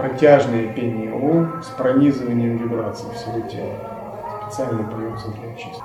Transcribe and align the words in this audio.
протяжное 0.00 0.72
пение 0.72 1.12
О 1.12 1.62
с 1.62 1.66
пронизыванием 1.76 2.56
вибраций 2.56 3.06
всего 3.14 3.40
тела. 3.48 3.74
Специально 4.46 4.82
поется 4.84 5.28
для 5.28 5.52
очистки. 5.52 5.82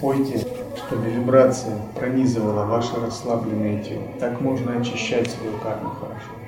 Пойте, 0.00 0.38
чтобы 0.76 1.08
вибрация 1.10 1.76
пронизывала 1.98 2.64
ваше 2.64 3.00
расслабленное 3.00 3.82
тело. 3.82 4.04
Так 4.18 4.40
можно 4.40 4.78
очищать 4.78 5.30
свою 5.30 5.56
карму 5.58 5.90
хорошо. 5.90 6.39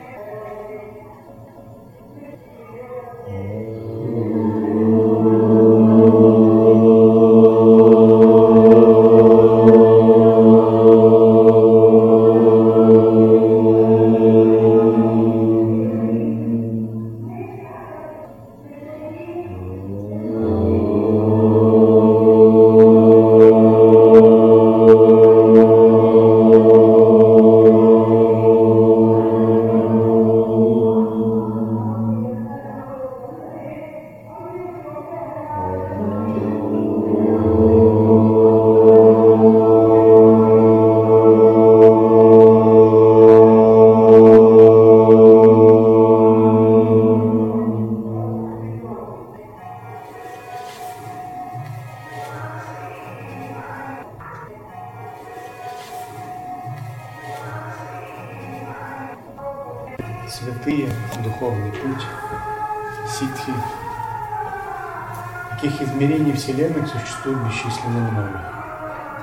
Бесчисленно 67.53 68.11
много. 68.11 68.41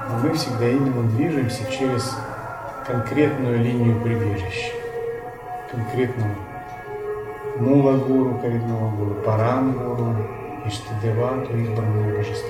Но 0.09 0.19
мы 0.19 0.33
всегда 0.33 0.69
именно 0.69 1.03
движемся 1.09 1.69
через 1.71 2.15
конкретную 2.85 3.59
линию 3.59 3.99
прибежища, 4.01 4.73
конкретного 5.71 6.35
Мула-гуру, 7.57 8.39
коренного 8.39 8.95
гуру, 8.95 9.15
Парам-гуру, 9.25 10.15
Иштадевату, 10.65 11.57
избранное 11.57 12.15
божество. 12.15 12.49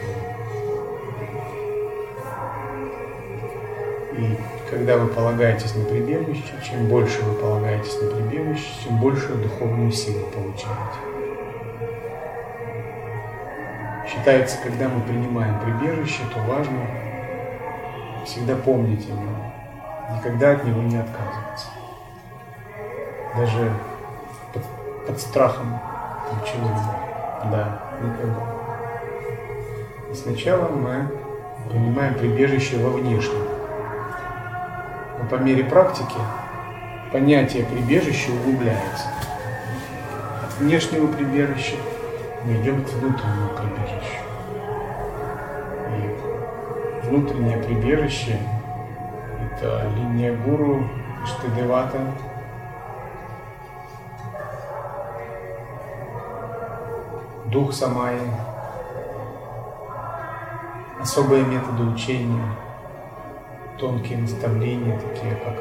И 4.17 4.37
когда 4.69 4.97
вы 4.97 5.07
полагаетесь 5.07 5.73
на 5.75 5.85
прибежище, 5.85 6.53
чем 6.63 6.87
больше 6.87 7.23
вы 7.23 7.33
полагаетесь 7.35 7.99
на 8.01 8.11
прибежище, 8.11 8.69
тем 8.83 8.99
большую 8.99 9.39
духовную 9.39 9.91
силу 9.91 10.27
получаете. 10.27 11.08
Считается, 14.19 14.57
когда 14.61 14.89
мы 14.89 14.99
принимаем 15.01 15.57
прибежище, 15.61 16.23
то 16.33 16.41
важно 16.41 16.85
всегда 18.25 18.53
помнить 18.57 19.07
о 19.09 19.13
нем, 19.13 19.53
никогда 20.17 20.51
от 20.51 20.65
него 20.65 20.81
не 20.81 20.97
отказываться. 20.97 21.67
Даже 23.37 23.71
под, 24.53 24.63
под 25.07 25.21
страхом 25.21 25.79
человека. 26.45 26.99
Да, 27.45 27.81
никогда. 28.01 28.43
И 30.11 30.15
сначала 30.15 30.67
мы 30.67 31.07
принимаем 31.69 32.13
прибежище 32.15 32.77
во 32.77 32.89
внешнем 32.89 33.47
по 35.29 35.35
мере 35.35 35.63
практики 35.63 36.15
понятие 37.11 37.63
прибежища 37.63 38.31
углубляется. 38.31 39.07
От 40.43 40.59
внешнего 40.59 41.07
прибежища 41.07 41.75
идем 42.45 42.83
к 42.83 42.89
внутреннему 42.89 43.49
прибежищу. 43.57 44.21
И 45.95 47.07
внутреннее 47.07 47.57
прибежище– 47.57 48.39
это 49.53 49.89
линия 49.95 50.35
гуру, 50.35 50.83
Штадевата, 51.25 51.99
дух 57.45 57.73
Самайи, 57.73 58.19
особые 61.01 61.43
методы 61.45 61.83
учения– 61.83 62.55
тонкие 63.79 64.17
наставления, 64.17 64.99
такие 64.99 65.35
как 65.35 65.55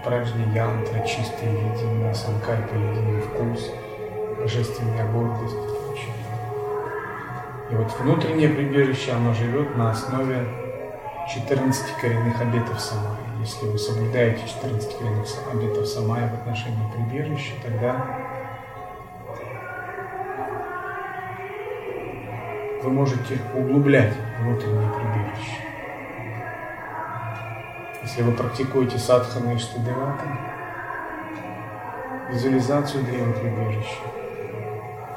упражнение 0.00 0.54
янтра, 0.54 1.06
чистое 1.06 1.50
видение, 1.50 2.14
санкальпа, 2.14 2.74
единый 2.74 3.20
вкус, 3.20 3.70
божественная 4.46 5.04
гордость. 5.10 5.56
И 7.68 7.74
вот 7.74 7.92
внутреннее 7.98 8.48
прибежище, 8.48 9.10
оно 9.10 9.34
живет 9.34 9.76
на 9.76 9.90
основе 9.90 10.46
14 11.34 11.96
коренных 12.00 12.40
обетов 12.40 12.80
Самая. 12.80 13.18
Если 13.40 13.66
вы 13.66 13.76
соблюдаете 13.76 14.46
14 14.46 14.98
коренных 14.98 15.26
обетов 15.52 15.84
Самая 15.88 16.30
в 16.30 16.34
отношении 16.34 16.92
прибежища, 16.94 17.54
тогда 17.60 18.06
вы 22.84 22.90
можете 22.90 23.40
углублять 23.52 24.14
внутреннее 24.40 24.92
прибежище. 24.92 25.56
Если 28.00 28.22
вы 28.22 28.30
практикуете 28.30 28.96
садхану 28.96 29.56
и 29.56 29.58
штадевата, 29.58 30.24
визуализацию 32.30 33.02
древа 33.02 33.32
прибежища, 33.32 34.25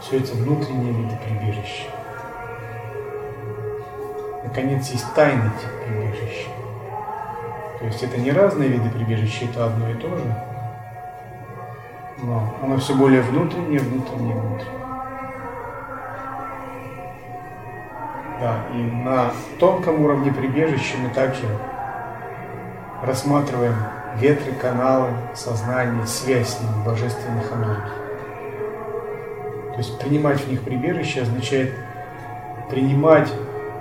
все 0.01 0.17
это 0.17 0.33
внутренние 0.33 0.93
виды 0.93 1.15
прибежища. 1.25 1.89
Наконец, 4.43 4.89
есть 4.89 5.13
тайный 5.13 5.49
тип 5.59 5.69
прибежища. 5.85 6.49
То 7.79 7.85
есть 7.85 8.03
это 8.03 8.17
не 8.17 8.31
разные 8.31 8.69
виды 8.69 8.89
прибежища, 8.89 9.45
это 9.45 9.65
одно 9.65 9.89
и 9.89 9.93
то 9.93 10.09
же, 10.09 10.35
но 12.21 12.53
оно 12.61 12.77
все 12.77 12.93
более 12.95 13.21
внутреннее, 13.21 13.79
внутреннее, 13.79 14.35
внутреннее. 14.35 14.79
Да, 18.41 18.65
и 18.73 18.77
на 18.77 19.31
тонком 19.59 20.01
уровне 20.01 20.31
прибежища 20.31 20.97
мы 20.97 21.09
также 21.09 21.45
рассматриваем 23.03 23.75
ветры, 24.15 24.53
каналы, 24.53 25.11
сознание, 25.35 26.05
связь 26.05 26.49
с 26.49 26.61
ними, 26.61 26.83
божественных 26.85 27.51
энергий. 27.51 27.98
То 29.79 29.85
есть 29.85 29.97
принимать 29.97 30.41
в 30.41 30.51
них 30.51 30.61
прибежище 30.63 31.21
означает 31.21 31.73
принимать 32.69 33.29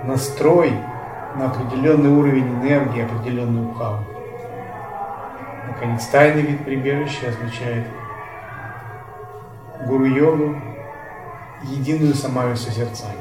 настрой 0.05 0.71
на 1.35 1.47
определенный 1.47 2.09
уровень 2.09 2.47
энергии, 2.47 3.03
определенную 3.03 3.71
ухаву. 3.71 4.05
Наконец, 5.67 6.05
тайный 6.05 6.43
вид 6.43 6.63
прибежища 6.63 7.27
означает 7.27 7.85
гуру-йогу, 9.87 10.55
единую 11.63 12.13
самаю 12.13 12.55
созерцание. 12.55 13.17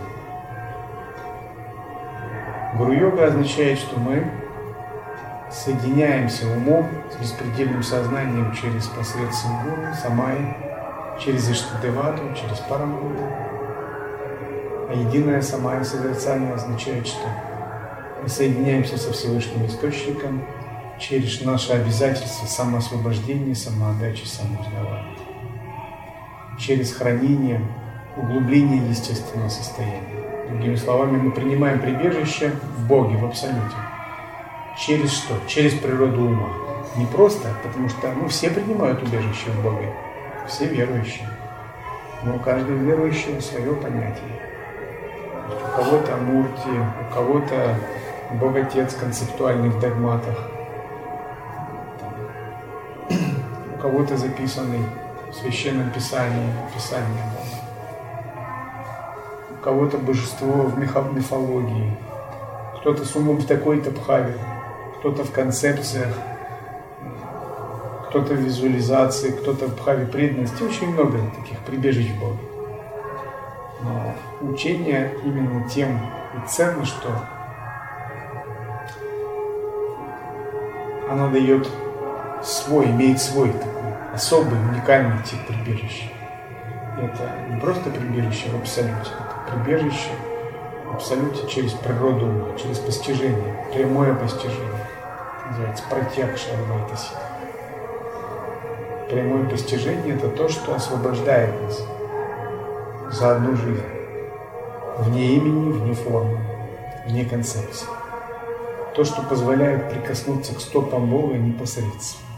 Гуру-йога 2.77 3.27
означает, 3.27 3.81
что 3.81 3.99
мы 3.99 4.25
соединяемся 5.51 6.47
умом 6.47 6.87
с 7.11 7.17
беспредельным 7.17 7.83
сознанием 7.83 8.53
через 8.53 8.87
посредством 8.87 9.65
гуру, 9.65 9.83
самай, 10.01 10.68
через 11.23 11.51
Иштадевату, 11.51 12.23
через 12.35 12.59
Парамгуру. 12.61 13.19
А 14.89 14.95
единое 14.95 15.43
самая 15.43 15.85
созерцание 15.85 16.55
означает, 16.55 17.07
что 17.07 17.29
мы 18.23 18.29
соединяемся 18.29 18.97
со 18.97 19.13
Всевышним 19.13 19.67
Источником 19.67 20.45
через 20.99 21.43
наше 21.43 21.73
обязательство 21.73 22.47
самоосвобождения, 22.47 23.55
самоотдачи, 23.55 24.25
саморазговаривания. 24.25 25.19
Через 26.59 26.93
хранение, 26.93 27.61
углубление 28.17 28.89
естественного 28.89 29.49
состояния. 29.49 30.03
Другими 30.49 30.77
словами, 30.77 31.19
мы 31.19 31.31
принимаем 31.31 31.81
прибежище 31.81 32.53
в 32.77 32.89
Боге, 32.89 33.17
в 33.17 33.27
Абсолюте. 33.27 33.77
Через 34.79 35.13
что? 35.13 35.35
Через 35.47 35.75
природу 35.75 36.25
ума. 36.25 36.49
Не 36.97 37.07
просто, 37.07 37.49
потому 37.63 37.89
что 37.89 38.11
ну, 38.13 38.29
все 38.29 38.51
принимают 38.51 39.03
убежище 39.03 39.51
в 39.51 39.63
Боге, 39.63 39.93
все 40.49 40.67
верующие. 40.67 41.29
Но 42.25 42.37
у 42.37 42.39
каждого 42.39 42.77
верующего 42.77 43.41
свое 43.41 43.75
понятие. 43.75 44.41
У 45.47 45.77
кого-то 45.77 46.17
Мурти, 46.17 46.81
у 47.11 47.15
кого-то 47.15 47.77
Бог 48.33 48.57
Отец 48.57 48.95
в 48.95 49.01
концептуальных 49.01 49.79
догматах, 49.79 50.37
у 53.11 53.81
кого-то 53.81 54.17
записанный 54.17 54.85
в 55.31 55.35
Священном 55.35 55.91
Писании, 55.91 56.53
Писании 56.75 57.23
У 59.51 59.63
кого-то 59.63 59.99
божество 59.99 60.65
в 60.65 60.79
мифологии, 60.79 61.97
кто-то 62.81 63.05
с 63.05 63.15
умом 63.15 63.37
в 63.37 63.47
такой-то 63.47 63.91
пхаве, 63.91 64.35
кто-то 64.99 65.25
в 65.25 65.31
концепциях, 65.31 66.15
кто-то 68.09 68.35
в 68.35 68.39
визуализации, 68.39 69.31
кто-то 69.31 69.67
в 69.67 69.77
пхаве 69.77 70.07
преданности. 70.07 70.63
Очень 70.63 70.93
много 70.93 71.19
таких 71.37 71.59
прибежищ 71.61 72.11
в 72.11 72.21
Боге. 72.21 72.39
Но 73.83 74.15
учение 74.41 75.15
именно 75.25 75.69
тем 75.69 76.01
и 76.35 76.49
ценно, 76.49 76.85
что 76.85 77.09
оно 81.09 81.31
дает 81.31 81.69
свой, 82.43 82.87
имеет 82.87 83.21
свой 83.21 83.53
такой 83.53 83.95
особый, 84.15 84.59
уникальный 84.59 85.23
тип 85.23 85.39
прибежища. 85.47 86.11
Это 86.99 87.31
не 87.49 87.61
просто 87.61 87.91
прибежище 87.91 88.51
в 88.51 88.61
абсолюте, 88.61 89.11
это 89.11 89.53
прибежище 89.53 90.11
в 90.87 90.95
абсолюте 90.95 91.47
через 91.49 91.73
природу 91.73 92.49
через 92.57 92.79
постижение, 92.79 93.65
прямое 93.73 94.15
постижение. 94.15 94.87
Это 95.41 95.51
называется 95.51 95.85
протягша 95.89 96.51
Адвайта 96.55 96.97
Прямое 99.11 99.49
постижение– 99.49 100.17
это 100.17 100.29
то, 100.29 100.51
что 100.51 100.75
освобождает 100.75 101.55
нас 101.63 101.83
за 103.11 103.37
одну 103.37 103.57
жизнь. 103.57 103.83
Вне 104.99 105.37
имени, 105.37 105.73
вне 105.73 105.95
формы, 105.95 106.39
вне 107.07 107.25
концепции. 107.25 107.87
То, 108.95 109.05
что 109.05 109.23
позволяет 109.23 109.91
прикоснуться 109.91 110.55
к 110.55 110.61
стопам 110.61 111.09
Бога 111.09 111.37
непосредственно. 111.37 112.29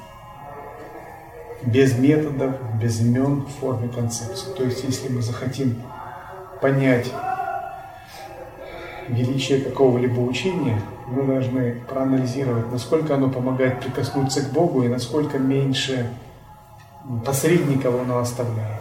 Без 1.63 1.99
методов, 1.99 2.55
без 2.81 3.01
имен 3.01 3.47
в 3.47 3.61
форме 3.61 3.89
концепции. 3.89 4.53
То 4.57 4.63
есть, 4.63 4.85
если 4.85 5.09
мы 5.09 5.23
захотим 5.23 5.83
понять 6.61 7.13
величие 9.09 9.61
какого-либо 9.61 10.21
учения, 10.21 10.81
мы 11.09 11.25
должны 11.25 11.81
проанализировать, 11.89 12.71
насколько 12.71 13.17
оно 13.17 13.29
помогает 13.29 13.81
прикоснуться 13.81 14.43
к 14.43 14.53
Богу 14.53 14.85
и 14.85 14.89
насколько 14.89 15.37
меньше 15.39 16.09
посредников 17.25 17.95
оно 18.01 18.19
оставляет. 18.19 18.81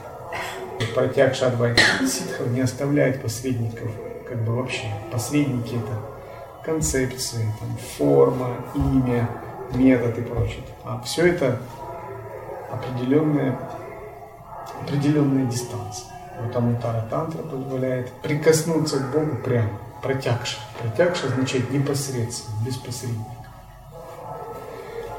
Протягша 0.95 1.48
Адвайта 1.48 1.81
ситхов 2.07 2.48
не 2.48 2.62
оставляет 2.62 3.21
посредников, 3.21 3.92
как 4.27 4.44
бы 4.44 4.56
вообще. 4.56 4.86
Посредники 5.12 5.75
это 5.75 6.00
концепции, 6.63 7.51
там, 7.60 7.77
форма, 7.98 8.56
имя, 8.75 9.30
метод 9.74 10.18
и 10.18 10.21
прочее. 10.21 10.63
А 10.83 11.01
все 11.01 11.27
это 11.27 11.60
определенная, 12.71 13.57
определенная 14.81 15.45
дистанция. 15.45 16.07
Вот 16.42 16.56
Амутара 16.56 17.06
Тантра 17.10 17.44
позволяет 17.44 18.12
прикоснуться 18.21 19.00
к 19.00 19.12
Богу 19.12 19.38
прямо, 19.44 19.71
протягша. 20.01 20.57
Протягша 20.80 21.27
означает 21.27 21.69
непосредственно, 21.71 22.56
без 22.66 22.77
посредников. 22.77 23.33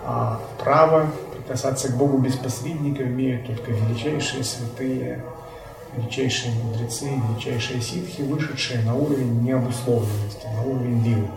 А 0.06 0.41
право 0.58 1.06
прикасаться 1.50 1.91
к 1.91 1.97
Богу 1.97 2.19
без 2.19 2.37
посредников 2.37 3.08
имеют 3.08 3.44
только 3.44 3.73
величайшие 3.73 4.44
святые, 4.44 5.25
величайшие 5.97 6.55
мудрецы, 6.55 7.11
величайшие 7.11 7.81
ситхи, 7.81 8.23
вышедшие 8.23 8.82
на 8.82 8.94
уровень 8.94 9.43
необусловленности, 9.43 10.47
на 10.47 10.62
уровень 10.62 11.02
вилы. 11.02 11.29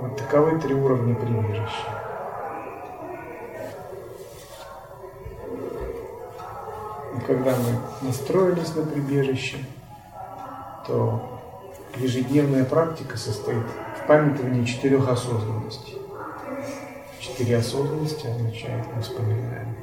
Вот 0.00 0.16
таковы 0.16 0.58
три 0.60 0.74
уровня 0.74 1.14
прибежища. 1.14 1.88
И 7.18 7.20
когда 7.26 7.50
мы 7.50 8.08
настроились 8.08 8.74
на 8.74 8.82
прибежище, 8.86 9.58
то 10.86 11.33
ежедневная 11.96 12.64
практика 12.64 13.16
состоит 13.16 13.66
в 14.02 14.06
памятовании 14.06 14.64
четырех 14.64 15.08
осознанностей. 15.08 15.98
Четыре 17.20 17.58
осознанности 17.58 18.26
означает, 18.26 18.84
мы 18.94 19.02
вспоминаем 19.02 19.76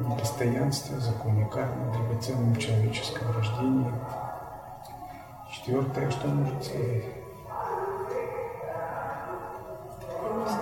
непостоянство, 0.00 0.98
законе 0.98 1.46
кармы, 1.46 1.92
драгоценном 1.92 2.56
человеческом 2.56 3.32
рождении. 3.32 3.92
Четвертое, 5.52 6.10
что 6.10 6.28
может 6.28 6.64
сказать? 6.64 7.04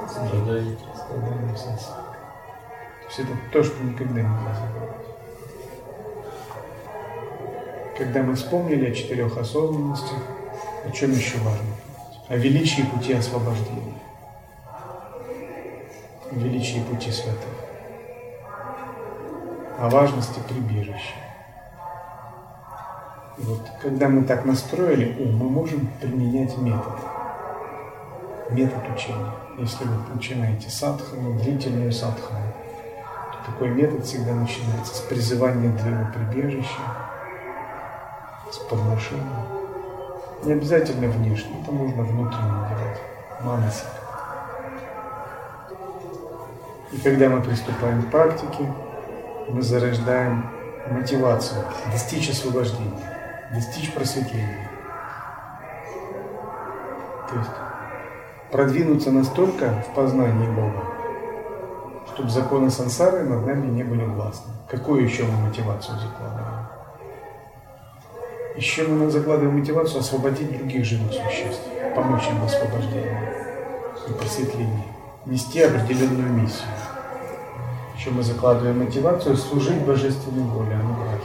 Страдание. 0.08 0.78
Страдание 0.94 1.56
То 1.56 3.06
есть 3.08 3.18
это 3.18 3.30
то, 3.52 3.62
что 3.62 3.82
никогда 3.82 4.22
нельзя 4.22 4.54
забывать. 4.54 5.06
Когда 7.96 8.22
мы 8.22 8.34
вспомнили 8.34 8.90
о 8.90 8.94
четырех 8.94 9.36
осознанностях, 9.38 10.18
о 10.86 10.90
чем 10.90 11.12
еще 11.12 11.38
важно? 11.38 11.74
О 12.28 12.36
величии 12.36 12.82
пути 12.82 13.12
освобождения 13.12 13.94
величии 16.36 16.80
пути 16.80 17.10
святых, 17.10 17.48
о 19.78 19.88
важности 19.88 20.40
прибежища. 20.48 21.14
И 23.38 23.42
вот 23.42 23.60
когда 23.82 24.08
мы 24.08 24.24
так 24.24 24.44
настроили 24.44 25.16
ум, 25.20 25.36
мы 25.36 25.50
можем 25.50 25.88
применять 26.00 26.56
метод, 26.58 26.94
метод 28.50 28.82
учения. 28.94 29.32
Если 29.58 29.84
вы 29.84 29.96
начинаете 30.14 30.70
садхану, 30.70 31.38
длительную 31.40 31.92
садхану, 31.92 32.52
то 33.32 33.50
такой 33.50 33.70
метод 33.70 34.04
всегда 34.04 34.34
начинается 34.34 34.94
с 34.94 35.00
призывания 35.00 35.72
двоего 35.72 36.10
прибежища, 36.12 36.80
с 38.50 38.58
подношения. 38.58 39.63
Не 40.44 40.52
обязательно 40.52 41.08
внешне, 41.08 41.62
это 41.62 41.72
можно 41.72 42.02
внутренне 42.02 42.68
делать, 42.68 43.00
манасика. 43.40 43.88
И 46.92 46.98
когда 46.98 47.30
мы 47.30 47.40
приступаем 47.40 48.02
к 48.02 48.10
практике, 48.10 48.70
мы 49.48 49.62
зарождаем 49.62 50.50
мотивацию 50.90 51.64
достичь 51.90 52.28
освобождения, 52.28 53.10
достичь 53.54 53.94
просветления. 53.94 54.70
То 57.30 57.38
есть 57.38 57.50
продвинуться 58.52 59.10
настолько 59.12 59.82
в 59.88 59.94
познании 59.94 60.48
Бога, 60.48 60.84
чтобы 62.12 62.28
законы 62.28 62.70
сансары 62.70 63.24
над 63.24 63.46
нами 63.46 63.66
не 63.68 63.82
были 63.82 64.04
властны. 64.04 64.52
Какую 64.70 65.04
еще 65.04 65.24
мы 65.24 65.48
мотивацию 65.48 65.98
закладываем? 65.98 66.53
Еще 68.56 68.86
мы 68.86 69.10
закладываем 69.10 69.58
мотивацию 69.58 70.00
освободить 70.00 70.56
других 70.56 70.84
живых 70.84 71.12
существ, 71.12 71.62
помочь 71.96 72.28
им 72.28 72.40
в 72.40 72.44
освобождении 72.44 73.18
и 74.08 74.12
просветлении 74.12 74.84
нести 75.26 75.60
определенную 75.60 76.32
миссию. 76.32 76.68
Еще 77.96 78.10
мы 78.10 78.22
закладываем 78.22 78.78
мотивацию 78.84 79.36
служить 79.36 79.80
божественной 79.82 80.44
воле, 80.44 80.74
анурахи. 80.74 81.24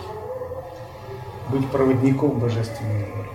Быть 1.50 1.70
проводником 1.70 2.40
божественной 2.40 3.06
воли. 3.06 3.30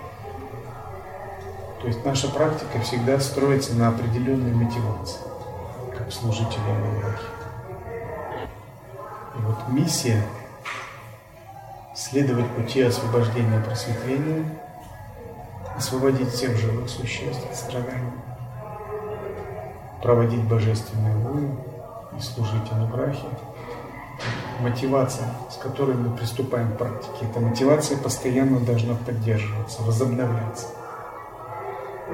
То 1.81 1.89
есть 1.89 2.05
наша 2.05 2.29
практика 2.31 2.81
всегда 2.81 3.21
строится 3.21 3.75
на 3.75 3.89
определенной 3.89 4.55
мотивации, 4.55 5.21
как 5.97 6.13
служители 6.13 6.63
анурахи. 6.69 7.27
И 9.37 9.43
вот 9.43 9.69
миссия 9.69 10.23
следовать 11.95 12.49
пути 12.51 12.83
освобождения 12.83 13.61
просветления, 13.61 14.45
освободить 15.77 16.29
всех 16.29 16.57
живых 16.57 16.89
существ 16.89 17.45
от 17.51 17.57
страданий 17.57 18.13
проводить 20.05 20.45
божественную 20.45 21.19
волю 21.19 21.57
и 22.17 22.21
служить 22.21 22.71
ануграхе. 22.71 23.27
Мотивация, 24.61 25.27
с 25.51 25.57
которой 25.57 25.97
мы 25.97 26.15
приступаем 26.15 26.73
к 26.73 26.79
практике, 26.79 27.25
эта 27.29 27.41
мотивация 27.41 27.97
постоянно 27.97 28.61
должна 28.61 28.95
поддерживаться, 28.95 29.83
возобновляться. 29.83 30.67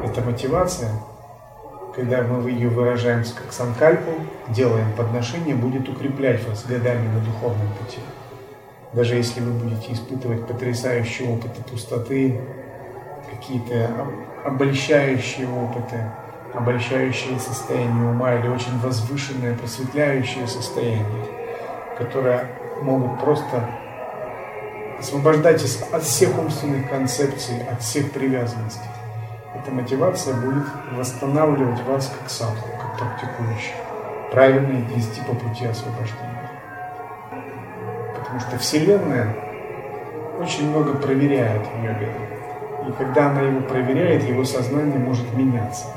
Эта 0.04 0.20
мотивация, 0.22 0.92
когда 1.94 2.22
мы 2.22 2.48
ее 2.48 2.68
выражаем 2.68 3.24
как 3.24 3.52
санкальпу, 3.52 4.12
делаем 4.48 4.92
подношение, 4.96 5.56
будет 5.56 5.88
укреплять 5.88 6.46
вас 6.46 6.64
годами 6.64 7.08
на 7.08 7.20
духовном 7.20 7.68
пути. 7.74 7.98
Даже 8.92 9.14
если 9.14 9.40
вы 9.40 9.52
будете 9.52 9.92
испытывать 9.92 10.46
потрясающие 10.46 11.32
опыты 11.32 11.62
пустоты, 11.70 12.40
какие-то 13.30 13.88
обольщающие 14.44 15.48
опыты, 15.48 16.10
обольщающее 16.52 17.38
состояние 17.38 18.10
ума 18.10 18.34
или 18.34 18.48
очень 18.48 18.76
возвышенное, 18.80 19.54
просветляющее 19.54 20.46
состояние, 20.48 21.06
которое 21.96 22.48
могут 22.82 23.20
просто 23.20 23.68
освобождать 24.98 25.62
от 25.92 26.02
всех 26.02 26.36
умственных 26.36 26.90
концепций, 26.90 27.62
от 27.70 27.80
всех 27.82 28.10
привязанностей. 28.10 28.80
Эта 29.54 29.70
мотивация 29.70 30.34
будет 30.34 30.64
восстанавливать 30.92 31.80
вас 31.84 32.12
как 32.18 32.28
садху, 32.28 32.68
как 32.78 32.98
практикующих, 32.98 33.74
правильно 34.32 34.84
вести 34.94 35.20
по 35.22 35.34
пути 35.34 35.66
освобождения. 35.66 36.39
Потому 38.30 38.48
что 38.48 38.58
Вселенная 38.58 39.34
очень 40.38 40.70
много 40.70 40.94
проверяет 40.94 41.62
йоге. 41.82 42.12
И 42.86 42.92
когда 42.92 43.26
она 43.26 43.40
его 43.40 43.60
проверяет, 43.62 44.22
его 44.22 44.44
сознание 44.44 45.00
может 45.00 45.34
меняться. 45.34 45.88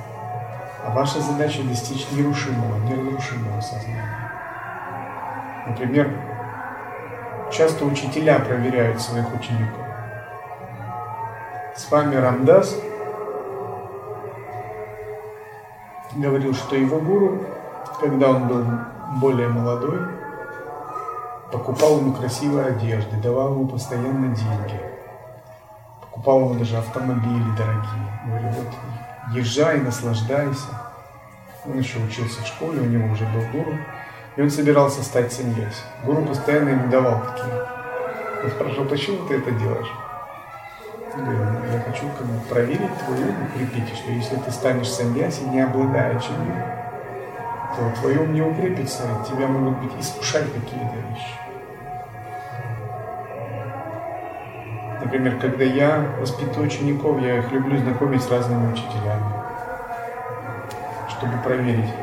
А 0.84 0.90
ваша 0.90 1.22
задача 1.22 1.62
достичь 1.62 2.08
нерушимого, 2.12 2.80
неразрушимого 2.90 3.62
сознания. 3.62 4.32
Например, 5.68 6.10
часто 7.52 7.86
учителя 7.86 8.40
проверяют 8.40 9.00
своих 9.00 9.32
учеников. 9.32 9.86
С 11.76 11.92
вами 11.92 12.16
Рамдас 12.16 12.76
говорил, 16.16 16.56
что 16.56 16.76
его 16.76 17.00
гуру, 17.00 17.46
когда 18.02 18.32
он 18.32 18.48
был 18.48 18.66
более 19.22 19.50
молодой, 19.50 20.23
покупал 21.54 22.00
ему 22.00 22.14
красивые 22.14 22.66
одежды, 22.70 23.16
давал 23.18 23.54
ему 23.54 23.68
постоянно 23.68 24.36
деньги, 24.36 24.82
покупал 26.02 26.40
ему 26.40 26.56
даже 26.56 26.78
автомобили 26.78 27.56
дорогие. 27.56 28.22
Говорил, 28.26 28.50
вот 28.50 29.36
езжай, 29.36 29.80
наслаждайся. 29.80 30.68
Он 31.66 31.78
еще 31.78 32.00
учился 32.00 32.42
в 32.42 32.48
школе, 32.48 32.82
у 32.82 32.86
него 32.86 33.08
уже 33.14 33.26
был 33.26 33.44
гуру, 33.54 33.78
и 34.36 34.42
он 34.42 34.50
собирался 34.50 35.04
стать 35.04 35.32
саньяси. 35.32 35.84
Гуру 36.04 36.26
постоянно 36.26 36.70
ему 36.70 36.90
давал 36.90 37.22
такие. 37.22 37.68
Он 38.44 38.50
спрашивал, 38.50 38.88
почему 38.88 39.28
ты 39.28 39.38
это 39.38 39.52
делаешь? 39.52 39.92
я 41.16 41.80
хочу 41.86 42.08
как 42.18 42.26
бы 42.26 42.40
проверить 42.50 42.98
твой 43.06 43.20
ум, 43.20 43.36
укрепить, 43.44 43.96
что 43.96 44.12
если 44.12 44.36
ты 44.38 44.50
станешь 44.50 44.90
саньяси, 44.90 45.44
не 45.44 45.62
обладая 45.62 46.20
чем 46.20 46.34
то 47.76 47.92
твой 48.00 48.18
ум 48.18 48.34
не 48.34 48.42
укрепится, 48.42 49.04
тебя 49.28 49.48
могут 49.48 49.80
быть 49.80 50.00
искушать 50.00 50.46
какие-то 50.46 50.96
вещи. 51.10 51.43
Например, 55.04 55.38
когда 55.38 55.64
я 55.66 56.06
воспитываю 56.20 56.68
учеников, 56.68 57.22
я 57.22 57.40
их 57.40 57.52
люблю 57.52 57.78
знакомить 57.78 58.24
с 58.24 58.32
разными 58.32 58.72
учителями, 58.72 59.26
чтобы 61.10 61.38
проверить, 61.44 61.94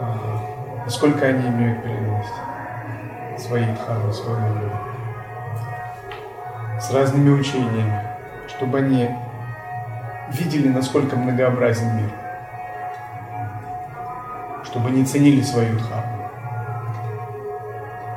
а, 0.00 0.82
насколько 0.84 1.26
они 1.26 1.48
имеют 1.48 1.82
преданность 1.82 2.34
своей 3.38 3.72
дхармы, 3.74 4.12
своему 4.12 4.48
гуру 4.54 4.94
с 6.80 6.90
разными 6.92 7.30
учениями, 7.30 8.02
чтобы 8.48 8.78
они 8.78 9.08
видели, 10.30 10.68
насколько 10.68 11.16
многообразен 11.16 11.96
мир, 11.96 12.10
чтобы 14.64 14.88
они 14.88 15.04
ценили 15.04 15.40
свою 15.40 15.78
дхарму. 15.78 16.13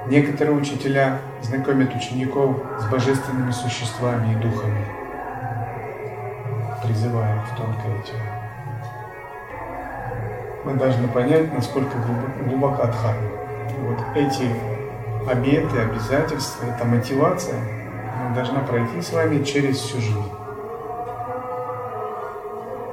Некоторые 0.10 0.56
учителя 0.56 1.20
знакомят 1.42 1.96
учеников 1.96 2.58
с 2.80 2.86
божественными 2.86 3.52
существами 3.52 4.34
и 4.34 4.36
духами, 4.36 4.86
призывая 6.84 7.42
в 7.46 7.58
тонкое 7.58 8.02
тело. 8.04 8.22
Мы 10.66 10.74
должны 10.74 11.08
понять, 11.08 11.54
насколько 11.54 11.98
глубока 12.46 12.88
дхарма. 12.88 13.30
Вот 13.80 14.00
эти 14.16 14.50
обеты, 15.30 15.80
обязательства, 15.80 16.66
это 16.66 16.86
мотивация– 16.86 17.60
должна 18.38 18.60
пройти 18.60 19.02
с 19.02 19.12
вами 19.12 19.44
через 19.44 19.78
всю 19.78 20.00
жизнь. 20.00 20.32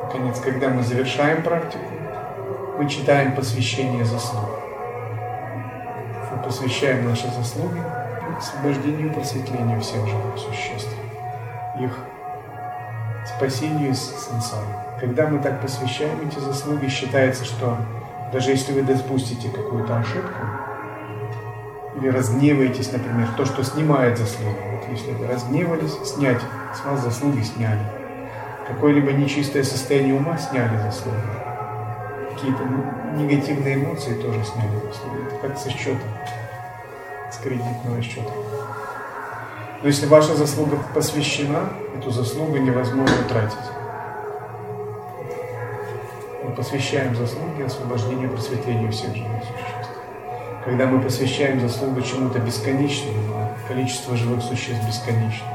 Наконец, 0.02 0.40
когда 0.40 0.68
мы 0.68 0.82
завершаем 0.82 1.42
практику, 1.42 1.84
мы 2.78 2.88
читаем 2.88 3.34
посвящение 3.34 4.04
заслуг. 4.04 4.44
Мы 4.44 4.63
посвящаем 6.44 7.08
наши 7.08 7.26
заслуги 7.30 7.80
освобождению 8.38 9.10
и 9.10 9.14
просветлению 9.14 9.80
всех 9.80 10.06
живых 10.06 10.38
существ, 10.38 10.92
их 11.78 11.90
спасению 13.36 13.90
из 13.90 14.00
сансары. 14.00 14.66
Когда 15.00 15.26
мы 15.28 15.38
так 15.38 15.60
посвящаем 15.60 16.28
эти 16.28 16.38
заслуги, 16.38 16.88
считается, 16.88 17.44
что 17.44 17.76
даже 18.32 18.50
если 18.50 18.72
вы 18.72 18.82
допустите 18.82 19.48
какую-то 19.48 19.96
ошибку, 19.98 20.40
или 21.96 22.08
разгневаетесь, 22.08 22.90
например, 22.92 23.28
то, 23.36 23.44
что 23.44 23.62
снимает 23.62 24.18
заслуги. 24.18 24.56
Вот 24.72 24.90
если 24.90 25.12
вы 25.12 25.26
разгневались, 25.28 25.96
снять, 26.04 26.40
с 26.74 26.84
вас 26.84 27.00
заслуги 27.02 27.42
сняли. 27.42 27.80
Какое-либо 28.66 29.12
нечистое 29.12 29.62
состояние 29.62 30.14
ума 30.14 30.36
сняли 30.36 30.76
заслуги. 30.78 31.16
Какие-то 32.32 32.64
негативные 33.14 33.76
эмоции 33.76 34.14
тоже 34.14 34.42
сняли 34.44 34.74
заслуги. 34.86 35.26
Это 35.26 35.48
как 35.48 35.58
со 35.58 35.70
счета, 35.70 36.00
с 36.26 36.33
кредитного 37.44 38.02
счета. 38.02 38.32
Но 39.82 39.88
если 39.88 40.06
ваша 40.06 40.34
заслуга 40.34 40.78
посвящена, 40.94 41.68
эту 41.96 42.10
заслугу 42.10 42.56
невозможно 42.56 43.22
тратить. 43.28 43.58
Мы 46.42 46.50
посвящаем 46.50 47.14
заслуги 47.14 47.62
освобождению 47.62 48.30
и 48.30 48.32
просветлению 48.32 48.90
всех 48.90 49.14
живых 49.14 49.42
существ 49.44 49.94
когда 50.64 50.86
мы 50.86 51.00
посвящаем 51.00 51.60
заслугу 51.60 52.00
чему-то 52.00 52.38
бесконечному, 52.38 53.34
а 53.34 53.54
количество 53.68 54.16
живых 54.16 54.42
существ 54.42 54.86
бесконечно. 54.86 55.46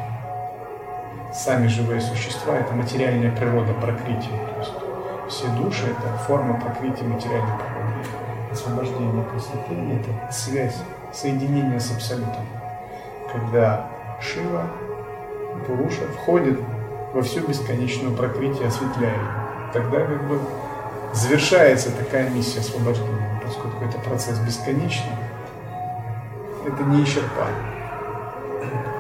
Сами 1.34 1.68
живые 1.68 2.00
существа– 2.00 2.58
это 2.60 2.74
материальная 2.74 3.36
природа 3.36 3.74
прокрытия. 3.74 4.30
То 4.30 4.60
есть 4.60 4.72
все 5.30 5.48
души– 5.58 5.86
это 5.88 6.18
форма 6.28 6.60
прокрытия 6.60 7.08
материальной 7.08 7.58
природы. 7.58 8.52
Освобождение 8.52 9.24
просветления– 9.24 10.00
это 10.00 10.32
связь, 10.32 10.78
соединение 11.14 11.80
с 11.80 11.92
Абсолютом. 11.92 12.46
Когда 13.32 13.88
Шива, 14.22 14.64
Пуруша 15.66 16.08
входит 16.16 16.60
во 17.14 17.22
всю 17.22 17.42
бесконечную 17.42 18.16
прокрытие, 18.16 18.68
осветляя 18.68 19.14
ее. 19.14 19.72
Тогда 19.74 20.00
как 20.06 20.28
бы 20.28 20.40
завершается 21.14 21.92
такая 21.92 22.30
миссия 22.30 22.60
освобождения, 22.60 23.42
поскольку 23.44 23.84
это 23.84 23.98
процесс 24.00 24.38
бесконечный, 24.40 25.16
это 26.66 26.84
не 26.84 27.04
исчерпание. 27.04 27.80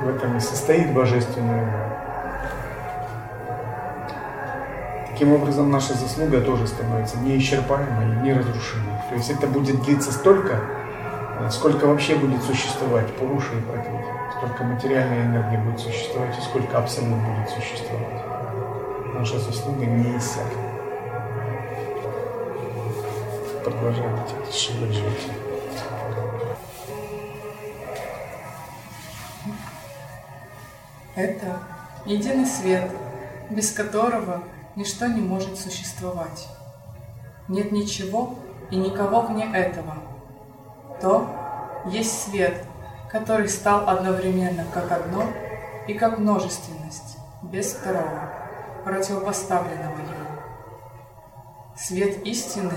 В 0.03 0.09
этом 0.09 0.37
и 0.37 0.39
состоит 0.39 0.93
божественная. 0.93 1.89
Таким 5.09 5.33
образом, 5.33 5.69
наша 5.69 5.93
заслуга 5.95 6.39
тоже 6.39 6.65
становится 6.65 7.17
неисчерпаемой 7.19 8.13
и 8.13 8.21
неразрушимой. 8.21 8.93
То 9.09 9.15
есть 9.15 9.29
это 9.29 9.47
будет 9.47 9.81
длиться 9.83 10.13
столько, 10.13 10.61
сколько 11.51 11.85
вообще 11.85 12.15
будет 12.15 12.43
существовать 12.43 13.13
Пуруша 13.15 13.53
и 13.55 13.61
Пракрити, 13.61 14.05
сколько 14.37 14.63
материальная 14.63 15.25
энергия 15.25 15.57
будет 15.59 15.79
существовать 15.79 16.37
и 16.37 16.41
сколько 16.41 16.77
абсолют 16.77 17.17
будет 17.17 17.49
существовать. 17.49 18.23
Наша 19.13 19.39
заслуга 19.39 19.85
не 19.85 20.17
иссякнет 20.17 20.69
продолжайте 23.71 24.35
дальше 24.45 24.73
жить. 24.91 25.31
Это 31.15 31.59
единый 32.05 32.45
свет, 32.45 32.89
без 33.49 33.71
которого 33.71 34.43
ничто 34.75 35.07
не 35.07 35.21
может 35.21 35.57
существовать. 35.57 36.47
Нет 37.47 37.71
ничего 37.71 38.35
и 38.71 38.75
никого 38.75 39.21
вне 39.21 39.49
этого. 39.53 39.95
То 41.01 41.27
есть 41.85 42.23
свет, 42.23 42.63
который 43.09 43.47
стал 43.49 43.87
одновременно 43.87 44.65
как 44.73 44.91
одно 44.91 45.23
и 45.87 45.93
как 45.93 46.19
множественность, 46.19 47.17
без 47.41 47.73
второго, 47.73 48.31
противопоставленного 48.83 49.97
ему. 49.97 50.29
Свет 51.75 52.25
истины 52.25 52.73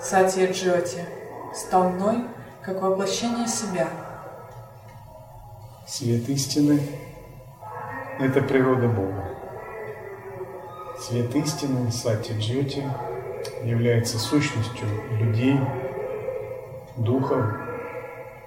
Сатья 0.00 0.50
Джоти 0.50 1.04
стал 1.54 1.90
мной 1.90 2.24
как 2.62 2.82
воплощение 2.82 3.46
себя. 3.46 3.88
Свет 5.86 6.28
истины– 6.28 6.80
это 8.18 8.42
природа 8.42 8.88
Бога. 8.88 9.24
Свет 11.00 11.34
истины, 11.36 11.90
Сатья 11.92 12.36
Джоти, 12.36 12.82
является 13.62 14.18
сущностью 14.18 14.86
людей, 15.12 15.58
духов, 16.96 17.44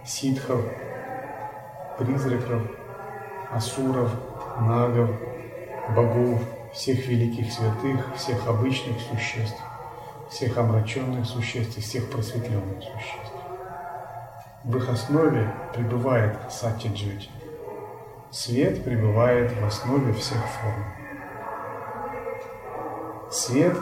ситхов, 0.06 0.62
призраков, 1.98 2.62
асуров, 3.52 4.12
нагов, 4.60 5.10
богов, 5.96 6.42
всех 6.74 7.08
великих 7.08 7.52
святых, 7.52 8.16
всех 8.16 8.48
обычных 8.48 9.00
существ 9.00 9.62
всех 10.30 10.58
омраченных 10.58 11.26
существ 11.26 11.78
и 11.78 11.82
всех 11.82 12.10
просветленных 12.10 12.84
существ. 12.84 13.34
В 14.64 14.78
их 14.78 14.90
основе 14.90 15.54
пребывает 15.74 16.38
сати 16.50 16.90
джоти. 16.90 17.30
Свет 18.30 18.84
пребывает 18.84 19.52
в 19.52 19.66
основе 19.66 20.12
всех 20.14 20.40
форм. 20.46 20.86
Свет 23.32 23.78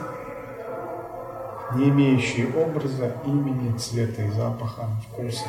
не 1.74 1.88
имеющие 1.88 2.48
образа, 2.54 3.16
имени, 3.24 3.76
цвета 3.76 4.22
и 4.22 4.30
запаха, 4.30 4.88
вкуса. 5.08 5.48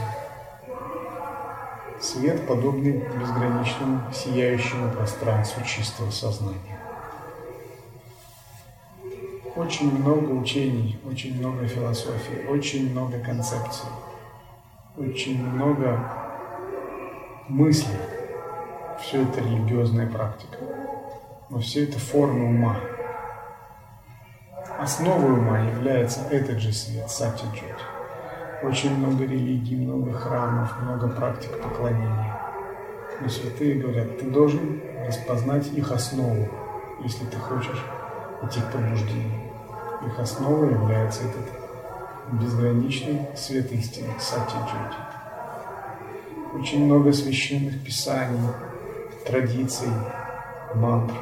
Свет, 2.00 2.47
подобный 2.47 3.03
безграничному 3.19 4.01
сияющему 4.13 4.91
пространству 4.91 5.63
чистого 5.65 6.12
сознания. 6.12 6.79
Очень 9.55 9.97
много 9.97 10.31
учений, 10.31 11.00
очень 11.09 11.39
много 11.39 11.65
философий, 11.67 12.45
очень 12.47 12.91
много 12.91 13.19
концепций, 13.19 13.89
очень 14.95 15.43
много 15.43 16.00
мыслей. 17.47 17.97
Все 19.01 19.24
это 19.24 19.41
религиозная 19.41 20.07
практика. 20.07 20.57
Но 21.50 21.59
все 21.59 21.86
это 21.86 21.97
форма 21.97 22.45
ума. 22.45 22.77
Основой 24.79 25.34
ума 25.34 25.60
является 25.60 26.19
этот 26.29 26.60
же 26.60 26.72
свет, 26.72 27.10
сати-джоти. 27.10 27.74
Очень 28.62 28.96
много 28.96 29.24
религий, 29.24 29.75
много 29.75 30.13
храмов, 30.13 30.72
много 30.84 31.07
практик 31.07 31.50
поклонения. 31.60 32.39
Но 33.19 33.27
святые 33.27 33.81
говорят, 33.81 34.19
ты 34.19 34.25
должен 34.25 34.79
распознать 35.03 35.67
их 35.74 35.91
основу, 35.91 36.48
если 37.01 37.25
ты 37.25 37.38
хочешь 37.38 37.84
идти 38.43 38.60
к 38.62 38.72
пробуждению. 38.72 39.41
Их 40.05 40.19
основой 40.19 40.72
является 40.72 41.24
этот 41.24 42.39
безграничный 42.39 43.27
свет 43.36 43.72
истины, 43.72 44.13
сати-джоти. 44.19 44.98
Очень 46.53 46.86
много 46.86 47.13
священных 47.13 47.84
писаний, 47.84 48.39
традиций, 49.25 49.89
мантр. 50.75 51.15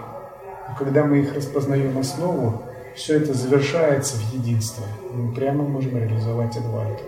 И 0.71 0.77
когда 0.77 1.05
мы 1.05 1.19
их 1.19 1.33
распознаем 1.33 1.97
основу, 1.97 2.63
все 2.95 3.17
это 3.17 3.33
завершается 3.33 4.17
в 4.17 4.33
единстве. 4.33 4.85
Мы 5.13 5.33
прямо 5.33 5.63
можем 5.63 5.97
реализовать 5.97 6.55
Адвайту. 6.57 7.03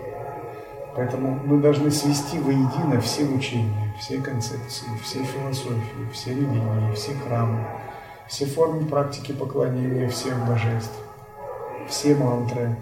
Поэтому 0.96 1.40
мы 1.46 1.62
должны 1.62 1.92
свести 1.92 2.40
воедино 2.40 3.00
все 3.02 3.24
учения, 3.24 3.94
все 4.00 4.20
концепции, 4.20 4.88
все 5.04 5.24
философии, 5.24 6.10
все 6.12 6.32
религии, 6.32 6.94
все 6.96 7.14
храмы, 7.14 7.66
все 8.28 8.46
формы 8.46 8.86
практики 8.86 9.32
поклонения 9.32 10.10
всех 10.10 10.36
божеств, 10.46 10.98
все 11.88 12.16
мантры 12.16 12.76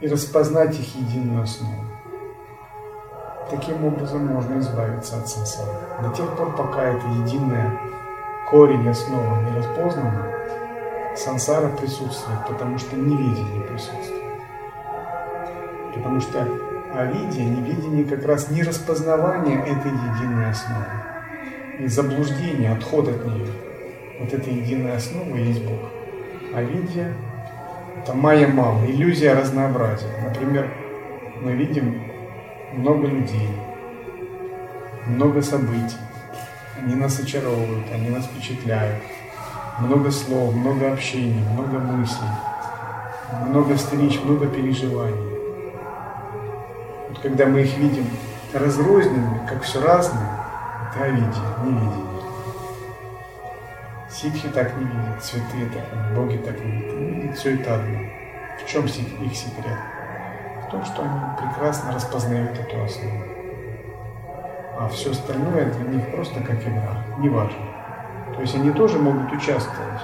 и 0.00 0.08
распознать 0.08 0.78
их 0.78 0.96
единую 0.96 1.44
основу. 1.44 1.84
Таким 3.50 3.84
образом 3.84 4.26
можно 4.26 4.58
избавиться 4.58 5.18
от 5.18 5.28
сансары. 5.28 5.78
До 6.02 6.10
тех 6.10 6.36
пор, 6.36 6.56
пока 6.56 6.82
это 6.82 7.06
единая 7.06 7.78
корень 8.52 8.86
основа 8.86 9.40
не 9.40 9.56
распознана, 9.56 10.30
сансара 11.16 11.68
присутствует, 11.68 12.46
потому 12.46 12.76
что 12.76 12.96
невидение 12.96 13.62
присутствует. 13.62 14.22
Потому 15.94 16.20
что 16.20 16.46
авидия, 16.94 17.46
невидение 17.46 18.04
как 18.04 18.26
раз 18.26 18.50
не 18.50 18.62
распознавание 18.62 19.58
этой 19.58 19.90
единой 19.90 20.50
основы. 20.50 20.84
И 21.78 21.86
заблуждение, 21.86 22.72
отход 22.72 23.08
от 23.08 23.24
нее. 23.24 23.46
Вот 24.20 24.34
эта 24.34 24.50
единая 24.50 24.98
основа 24.98 25.34
есть 25.34 25.64
Бог. 25.64 25.88
Авидия– 26.54 27.14
это 28.02 28.12
майя 28.12 28.48
мал, 28.48 28.84
иллюзия 28.84 29.32
разнообразия. 29.32 30.12
Например, 30.22 30.68
мы 31.40 31.52
видим 31.52 32.02
много 32.74 33.06
людей, 33.06 33.48
много 35.06 35.40
событий. 35.40 35.96
Они 36.84 36.96
нас 36.96 37.16
очаровывают, 37.20 37.86
они 37.92 38.08
нас 38.10 38.24
впечатляют 38.24 39.04
много 39.78 40.10
слов, 40.10 40.52
много 40.52 40.92
общения, 40.92 41.48
много 41.52 41.78
мыслей, 41.78 42.26
много 43.46 43.76
встреч, 43.76 44.20
много 44.20 44.48
переживаний. 44.48 45.38
Вот 47.08 47.20
когда 47.22 47.46
мы 47.46 47.60
их 47.60 47.76
видим 47.78 48.04
разрозненными, 48.52 49.46
как 49.48 49.62
все 49.62 49.80
разное, 49.80 50.28
это 50.90 51.06
видение, 51.06 51.32
не 51.62 51.70
видение. 51.70 52.22
Ситхи 54.10 54.48
так 54.48 54.76
не 54.76 54.84
видят, 54.84 55.24
святые 55.24 55.66
так 55.66 55.84
не 55.94 56.16
боги 56.16 56.36
так 56.38 56.58
не 56.64 56.70
видят. 56.72 56.96
Они 56.96 57.10
видят 57.12 57.38
все 57.38 57.54
это 57.54 57.76
одно. 57.76 57.98
В 58.60 58.68
чем 58.68 58.86
их 58.86 59.36
секрет? 59.36 59.78
В 60.66 60.70
том, 60.72 60.84
что 60.84 61.02
они 61.02 61.20
прекрасно 61.48 61.92
распознают 61.92 62.58
эту 62.58 62.82
основу. 62.82 63.31
А 64.82 64.88
все 64.88 65.12
остальное 65.12 65.66
для 65.66 65.90
них 65.90 66.10
просто 66.10 66.40
как 66.40 66.60
игра, 66.60 67.04
неважно. 67.18 67.62
То 68.34 68.40
есть 68.40 68.56
они 68.56 68.72
тоже 68.72 68.98
могут 68.98 69.32
участвовать 69.32 70.00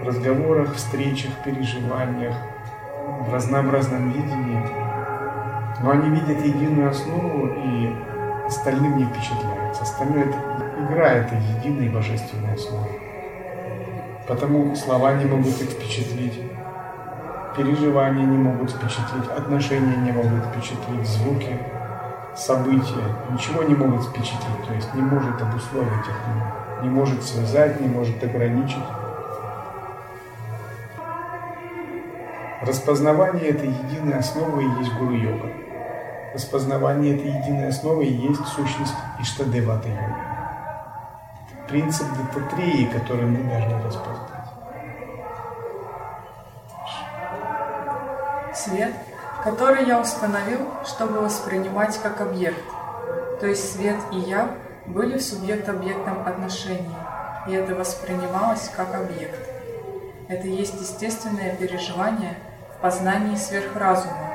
в 0.00 0.04
разговорах, 0.04 0.74
встречах, 0.74 1.30
переживаниях, 1.44 2.34
в 3.20 3.32
разнообразном 3.32 4.10
видении. 4.10 4.60
Но 5.84 5.90
они 5.92 6.10
видят 6.10 6.44
единую 6.44 6.90
основу 6.90 7.46
и 7.46 7.94
остальным 8.44 8.96
не 8.96 9.04
впечатляются. 9.04 9.82
Остальное 9.84 10.24
это 10.24 10.38
игра 10.80 11.08
это 11.10 11.36
единая 11.36 11.88
божественная 11.88 12.54
основа. 12.54 12.88
Потому 14.26 14.74
слова 14.74 15.14
не 15.14 15.26
могут 15.26 15.62
их 15.62 15.70
впечатлить, 15.70 16.40
переживания 17.56 18.24
не 18.24 18.38
могут 18.38 18.72
впечатлить, 18.72 19.30
отношения 19.36 19.96
не 19.96 20.10
могут 20.10 20.44
впечатлить, 20.46 21.06
звуки, 21.06 21.56
события, 22.36 23.04
ничего 23.30 23.62
не 23.62 23.74
могут 23.74 24.04
впечатлить, 24.04 24.66
то 24.66 24.74
есть 24.74 24.92
не 24.94 25.02
может 25.02 25.40
обусловить 25.40 26.06
их 26.06 26.16
не 26.82 26.88
может 26.88 27.22
связать, 27.22 27.80
не 27.80 27.86
может 27.86 28.22
ограничить. 28.22 28.82
Распознавание 32.60 33.48
этой 33.48 33.68
единой 33.68 34.18
основы 34.18 34.64
и 34.64 34.78
есть 34.80 34.92
гуру-йога. 34.94 35.50
Распознавание 36.34 37.16
этой 37.16 37.30
единой 37.30 37.68
основы 37.68 38.04
и 38.04 38.12
есть 38.12 38.44
сущность 38.46 38.94
Иштадевата 39.20 39.88
йоги. 39.88 40.16
Принцип 41.68 42.06
Дататреи, 42.16 42.84
который 42.86 43.26
мы 43.26 43.38
должны 43.48 43.82
распознать. 43.82 44.28
Свет, 48.54 48.92
который 49.44 49.86
я 49.86 50.00
установил, 50.00 50.60
чтобы 50.84 51.20
воспринимать 51.20 51.98
как 52.00 52.20
объект, 52.20 52.62
то 53.40 53.46
есть 53.46 53.72
свет 53.72 53.96
и 54.12 54.18
я 54.18 54.50
были 54.86 55.18
в 55.18 55.22
субъект-объектном 55.22 56.26
отношении, 56.26 56.96
и 57.48 57.52
это 57.52 57.74
воспринималось 57.74 58.70
как 58.76 58.94
объект. 58.94 59.48
Это 60.28 60.46
есть 60.46 60.80
естественное 60.80 61.56
переживание 61.56 62.36
в 62.76 62.80
познании 62.80 63.36
сверхразума. 63.36 64.28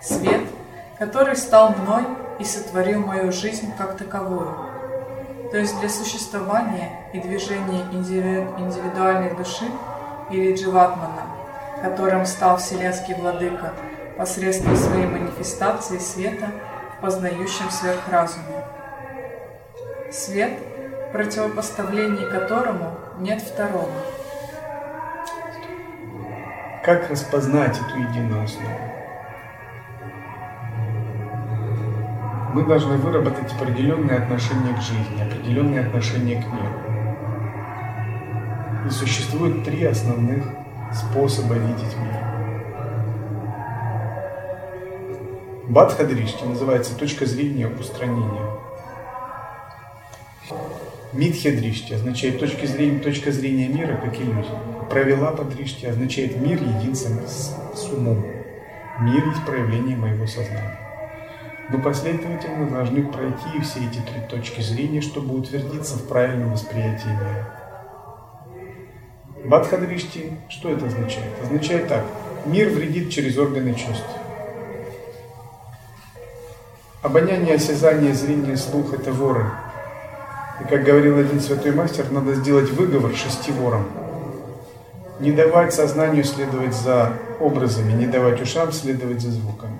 Свет, 0.00 0.42
который 0.98 1.36
стал 1.36 1.70
мной 1.70 2.04
и 2.38 2.44
сотворил 2.44 3.04
мою 3.04 3.32
жизнь 3.32 3.72
как 3.76 3.96
таковую. 3.96 4.54
То 5.50 5.58
есть 5.58 5.78
для 5.80 5.88
существования 5.88 6.92
и 7.12 7.20
движения 7.20 7.82
индивидуальной 7.90 9.34
души 9.34 9.66
или 10.30 10.54
дживатмана, 10.54 11.22
которым 11.82 12.24
стал 12.26 12.58
Вселенский 12.58 13.14
Владыка 13.14 13.72
посредством 14.18 14.74
своей 14.74 15.06
манифестации 15.06 15.98
света 15.98 16.50
в 16.96 17.00
познающем 17.00 17.70
сверхразуме 17.70 18.64
свет, 20.10 20.58
в 21.08 21.12
противопоставлении 21.12 22.24
которому 22.24 22.98
нет 23.20 23.40
второго. 23.40 23.92
Как 26.84 27.08
распознать 27.10 27.78
эту 27.78 27.98
единую 28.00 28.44
основу? 28.44 28.68
Мы 32.54 32.64
должны 32.64 32.96
выработать 32.96 33.52
определенные 33.52 34.18
отношения 34.18 34.74
к 34.74 34.80
жизни, 34.80 35.22
определенные 35.22 35.86
отношения 35.86 36.42
к 36.42 36.46
миру. 36.46 36.80
И 38.86 38.90
существует 38.90 39.64
три 39.64 39.84
основных 39.84 40.44
способа 40.92 41.54
видеть 41.54 41.94
мир. 41.98 42.27
Бадхадришти 45.68 46.46
называется 46.46 46.96
точка 46.96 47.26
зрения 47.26 47.68
устранения. 47.68 48.50
Митхедришти 51.12 51.92
означает 51.92 52.40
точки 52.40 52.64
зрения, 52.64 53.00
точка 53.00 53.32
зрения 53.32 53.68
мира 53.68 54.00
как 54.02 54.14
иллюзия. 54.16 54.58
Правила 54.88 55.30
подришти 55.30 55.86
означает 55.86 56.40
мир 56.40 56.58
единственно 56.62 57.26
с, 57.26 57.54
с 57.74 57.92
умом. 57.92 58.24
Мир 59.00 59.26
есть 59.26 59.44
проявление 59.44 59.94
моего 59.94 60.26
сознания. 60.26 60.80
Но 61.70 61.78
последовательно 61.82 62.70
должны 62.70 63.06
пройти 63.06 63.60
все 63.62 63.80
эти 63.80 63.98
три 63.98 64.22
точки 64.30 64.62
зрения, 64.62 65.02
чтобы 65.02 65.36
утвердиться 65.36 65.96
в 65.98 66.08
правильном 66.08 66.52
восприятии 66.52 67.08
мира. 67.08 67.54
Бадхадришти, 69.44 70.30
что 70.48 70.70
это 70.70 70.86
означает? 70.86 71.32
Означает 71.42 71.88
так. 71.88 72.06
Мир 72.46 72.70
вредит 72.70 73.10
через 73.10 73.36
органы 73.36 73.74
чувств. 73.74 74.08
Обоняние, 77.00 77.54
осязание, 77.54 78.12
зрение, 78.12 78.56
слух– 78.56 78.92
это 78.94 79.12
воры, 79.12 79.46
и 80.60 80.64
как 80.64 80.82
говорил 80.82 81.16
один 81.18 81.40
святой 81.40 81.70
мастер, 81.70 82.10
надо 82.10 82.34
сделать 82.34 82.70
выговор 82.70 83.14
шести 83.14 83.52
ворам. 83.52 83.86
Не 85.20 85.30
давать 85.30 85.72
сознанию 85.72 86.24
следовать 86.24 86.74
за 86.74 87.12
образами, 87.38 87.92
не 87.92 88.06
давать 88.06 88.40
ушам 88.42 88.72
следовать 88.72 89.20
за 89.20 89.30
звуками. 89.30 89.78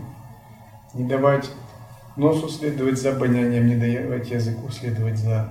Не 0.94 1.04
давать 1.04 1.50
носу 2.16 2.48
следовать 2.48 3.00
за 3.00 3.10
обонянием, 3.10 3.66
не 3.66 3.74
давать 3.74 4.30
языку 4.30 4.70
следовать 4.70 5.18
за 5.18 5.48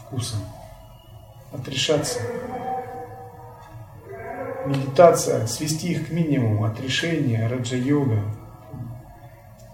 вкусом. 0.00 0.40
Отрешаться. 1.52 2.20
Медитация, 4.64 5.46
свести 5.46 5.92
их 5.92 6.08
к 6.08 6.10
минимуму, 6.10 6.64
отрешение, 6.64 7.48
раджа-йога, 7.48 8.22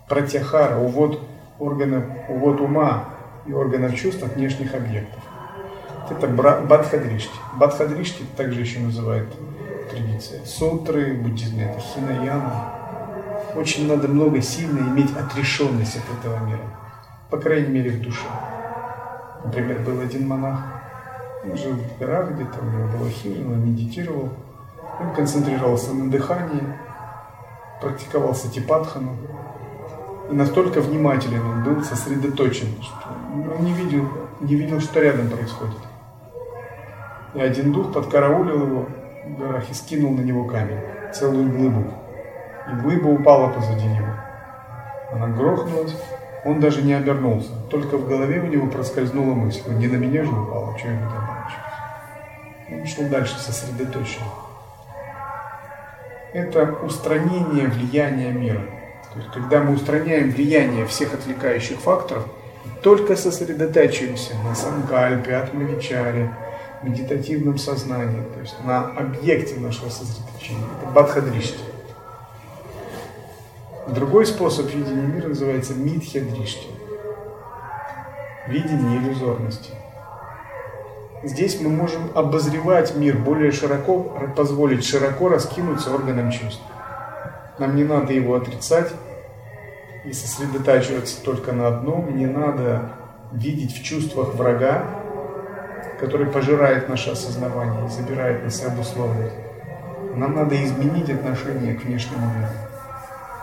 пратяхара, 0.08 0.78
увод 0.78 1.20
органов, 1.58 2.04
увод 2.28 2.60
ума 2.60 3.04
и 3.46 3.52
органов 3.52 3.94
чувств 3.94 4.22
от 4.22 4.36
внешних 4.36 4.74
объектов. 4.74 5.22
Это 6.10 6.26
Бадхадришти. 6.26 7.34
Бадхадришти 7.56 8.24
также 8.36 8.60
еще 8.60 8.80
называют 8.80 9.28
традиция. 9.90 10.44
Сутры 10.44 11.14
в 11.14 11.22
буддизме 11.22 11.64
это 11.64 11.80
хинаяна. 11.80 12.74
Очень 13.54 13.88
надо 13.88 14.08
много 14.08 14.40
сильно 14.40 14.78
иметь 14.78 15.14
отрешенность 15.16 15.96
от 15.96 16.18
этого 16.18 16.44
мира. 16.46 16.62
По 17.30 17.38
крайней 17.38 17.68
мере 17.68 17.90
в 17.90 18.00
душе. 18.00 18.26
Например, 19.44 19.78
был 19.80 20.00
один 20.00 20.26
монах, 20.26 20.60
он 21.44 21.56
жил 21.56 21.72
в 21.72 21.98
горах 21.98 22.32
где-то, 22.32 22.58
у 22.60 22.64
него 22.64 22.88
была 22.98 23.08
хижина, 23.08 23.52
он 23.52 23.66
медитировал. 23.66 24.30
Он 25.00 25.14
концентрировался 25.14 25.94
на 25.94 26.10
дыхании, 26.10 26.62
практиковал 27.80 28.34
типатхану. 28.34 29.16
Настолько 30.30 30.82
внимателен 30.82 31.40
он 31.46 31.64
был, 31.64 31.82
сосредоточен, 31.82 32.68
что 32.82 33.08
он 33.58 33.64
не 33.64 33.72
видел, 33.72 34.06
не 34.40 34.56
видел, 34.56 34.78
что 34.80 35.00
рядом 35.00 35.30
происходит. 35.30 35.78
И 37.34 37.40
один 37.40 37.72
дух 37.72 37.92
подкараулил 37.94 38.66
его 38.66 38.88
в 39.26 39.38
горах 39.38 39.70
и 39.70 39.74
скинул 39.74 40.12
на 40.12 40.20
него 40.20 40.44
камень, 40.44 40.80
целую 41.14 41.50
глыбу. 41.50 41.92
И 42.70 42.80
глыба 42.82 43.08
упала 43.08 43.48
позади 43.52 43.86
него. 43.86 44.14
Она 45.12 45.28
грохнулась, 45.28 45.96
он 46.44 46.60
даже 46.60 46.82
не 46.82 46.92
обернулся. 46.92 47.50
Только 47.70 47.96
в 47.96 48.06
голове 48.06 48.40
у 48.40 48.46
него 48.46 48.66
проскользнула 48.66 49.34
мысль, 49.34 49.62
не 49.74 49.86
на 49.86 49.96
меня 49.96 50.24
же 50.24 50.30
упала, 50.30 50.76
что 50.78 50.88
я 50.88 50.94
буду 50.94 51.16
оборачиваться. 51.16 51.68
Он 52.70 52.86
шел 52.86 53.08
дальше 53.08 53.38
сосредоточенно. 53.38 54.26
Это 56.34 56.74
устранение 56.84 57.68
влияния 57.68 58.30
мира. 58.30 58.62
Когда 59.32 59.60
мы 59.60 59.74
устраняем 59.74 60.30
влияние 60.30 60.86
всех 60.86 61.14
отвлекающих 61.14 61.78
факторов, 61.78 62.26
только 62.82 63.16
сосредотачиваемся 63.16 64.34
на 64.44 64.54
санкальпе, 64.54 65.36
атмавичаре, 65.36 66.34
медитативном 66.82 67.58
сознании, 67.58 68.22
то 68.34 68.40
есть 68.40 68.54
на 68.64 68.86
объекте 68.86 69.58
нашего 69.58 69.88
сосредоточения. 69.88 70.64
Это 70.80 70.90
бадхадришти. 70.92 71.58
Другой 73.88 74.26
способ 74.26 74.72
видения 74.72 75.06
мира 75.06 75.28
называется 75.28 75.74
митхядришти. 75.74 76.68
Видение 78.46 78.98
иллюзорности. 78.98 79.72
Здесь 81.24 81.60
мы 81.60 81.68
можем 81.68 82.10
обозревать 82.14 82.94
мир 82.94 83.18
более 83.18 83.50
широко, 83.50 84.16
позволить 84.36 84.84
широко 84.84 85.28
раскинуться 85.28 85.92
органам 85.92 86.30
чувств. 86.30 86.62
Нам 87.58 87.74
не 87.74 87.82
надо 87.82 88.12
его 88.12 88.36
отрицать 88.36 88.92
и 90.04 90.12
сосредотачиваться 90.12 91.22
только 91.22 91.52
на 91.52 91.68
одном. 91.68 92.16
Не 92.16 92.26
надо 92.26 92.92
видеть 93.32 93.76
в 93.76 93.82
чувствах 93.82 94.34
врага, 94.34 94.84
который 96.00 96.26
пожирает 96.26 96.88
наше 96.88 97.10
осознавание 97.10 97.86
и 97.86 97.90
забирает 97.90 98.44
на 98.44 98.50
себя 98.50 98.72
обусловленность. 98.72 99.34
Нам 100.14 100.34
надо 100.34 100.62
изменить 100.64 101.10
отношение 101.10 101.74
к 101.74 101.84
внешнему 101.84 102.26
миру. 102.34 102.52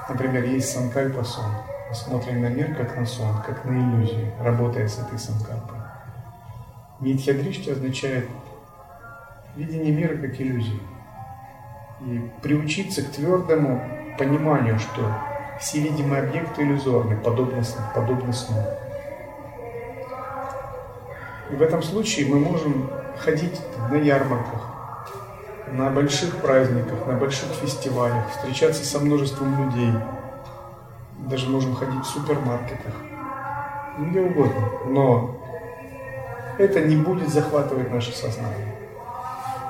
Например, 0.09 0.43
есть 0.43 0.71
санкальпа 0.71 1.23
сон. 1.23 1.51
Мы 1.89 1.95
смотрим 1.95 2.41
на 2.41 2.47
мир 2.47 2.75
как 2.75 2.97
на 2.97 3.05
сон, 3.05 3.41
как 3.45 3.65
на 3.65 3.71
иллюзию, 3.71 4.31
работая 4.41 4.87
с 4.87 4.99
этой 4.99 5.19
санкальпой. 5.19 5.79
Митхядришти 6.99 7.71
означает 7.71 8.27
видение 9.55 9.93
мира 9.93 10.15
как 10.15 10.39
иллюзии. 10.39 10.79
И 12.01 12.29
приучиться 12.41 13.03
к 13.03 13.11
твердому 13.11 13.81
пониманию, 14.17 14.79
что 14.79 15.11
все 15.59 15.79
видимые 15.79 16.23
объекты 16.23 16.63
иллюзорны, 16.63 17.17
подобно, 17.17 17.63
подобно 17.93 18.33
сну. 18.33 18.61
И 21.51 21.55
в 21.55 21.61
этом 21.61 21.83
случае 21.83 22.27
мы 22.27 22.39
можем 22.39 22.89
ходить 23.17 23.61
на 23.89 23.95
ярмарках, 23.95 24.61
на 25.71 25.89
больших 25.89 26.37
праздниках, 26.37 27.05
на 27.07 27.13
больших 27.13 27.49
фестивалях, 27.49 28.29
встречаться 28.31 28.85
со 28.85 28.99
множеством 28.99 29.65
людей. 29.65 29.93
Даже 31.19 31.49
можем 31.49 31.75
ходить 31.75 32.01
в 32.01 32.07
супермаркетах, 32.07 32.93
где 33.99 34.21
угодно. 34.21 34.69
Но 34.87 35.35
это 36.57 36.81
не 36.81 36.95
будет 36.95 37.29
захватывать 37.29 37.91
наше 37.91 38.11
сознание. 38.11 38.75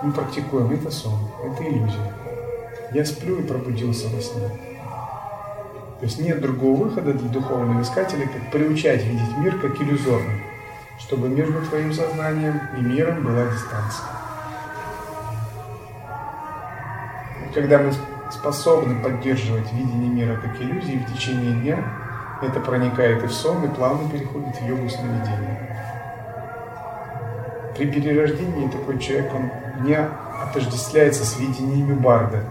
Мы 0.01 0.11
практикуем, 0.11 0.71
это 0.71 0.91
сон, 0.91 1.19
это 1.43 1.63
иллюзия. 1.63 2.13
Я 2.93 3.05
сплю 3.05 3.39
и 3.39 3.43
пробудился 3.43 4.07
во 4.09 4.21
сне. 4.21 4.74
То 5.99 6.05
есть 6.05 6.19
нет 6.19 6.41
другого 6.41 6.85
выхода 6.85 7.13
для 7.13 7.29
духовного 7.29 7.81
искателя, 7.81 8.27
как 8.27 8.51
приучать 8.51 9.03
видеть 9.03 9.37
мир 9.37 9.57
как 9.59 9.81
иллюзорный 9.81 10.45
чтобы 10.99 11.29
между 11.29 11.61
твоим 11.61 11.93
сознанием 11.93 12.61
и 12.77 12.81
миром 12.81 13.23
была 13.23 13.45
дистанция. 13.45 14.05
И 17.45 17.53
когда 17.53 17.79
мы 17.79 17.91
способны 18.31 19.01
поддерживать 19.03 19.71
видение 19.73 20.09
мира 20.09 20.39
как 20.41 20.59
иллюзии 20.61 21.05
в 21.05 21.13
течение 21.13 21.53
дня, 21.53 21.83
это 22.41 22.59
проникает 22.59 23.23
и 23.23 23.27
в 23.27 23.33
сон, 23.33 23.63
и 23.65 23.67
плавно 23.67 24.09
переходит 24.09 24.55
в 24.55 24.67
йогу 24.67 24.89
сновидения. 24.89 25.61
При 27.77 27.87
перерождении 27.87 28.69
такой 28.69 28.99
человек, 28.99 29.33
он 29.33 29.51
не 29.85 29.95
отождествляется 29.95 31.25
с 31.25 31.37
видениями 31.37 31.93
Барда. 31.93 32.43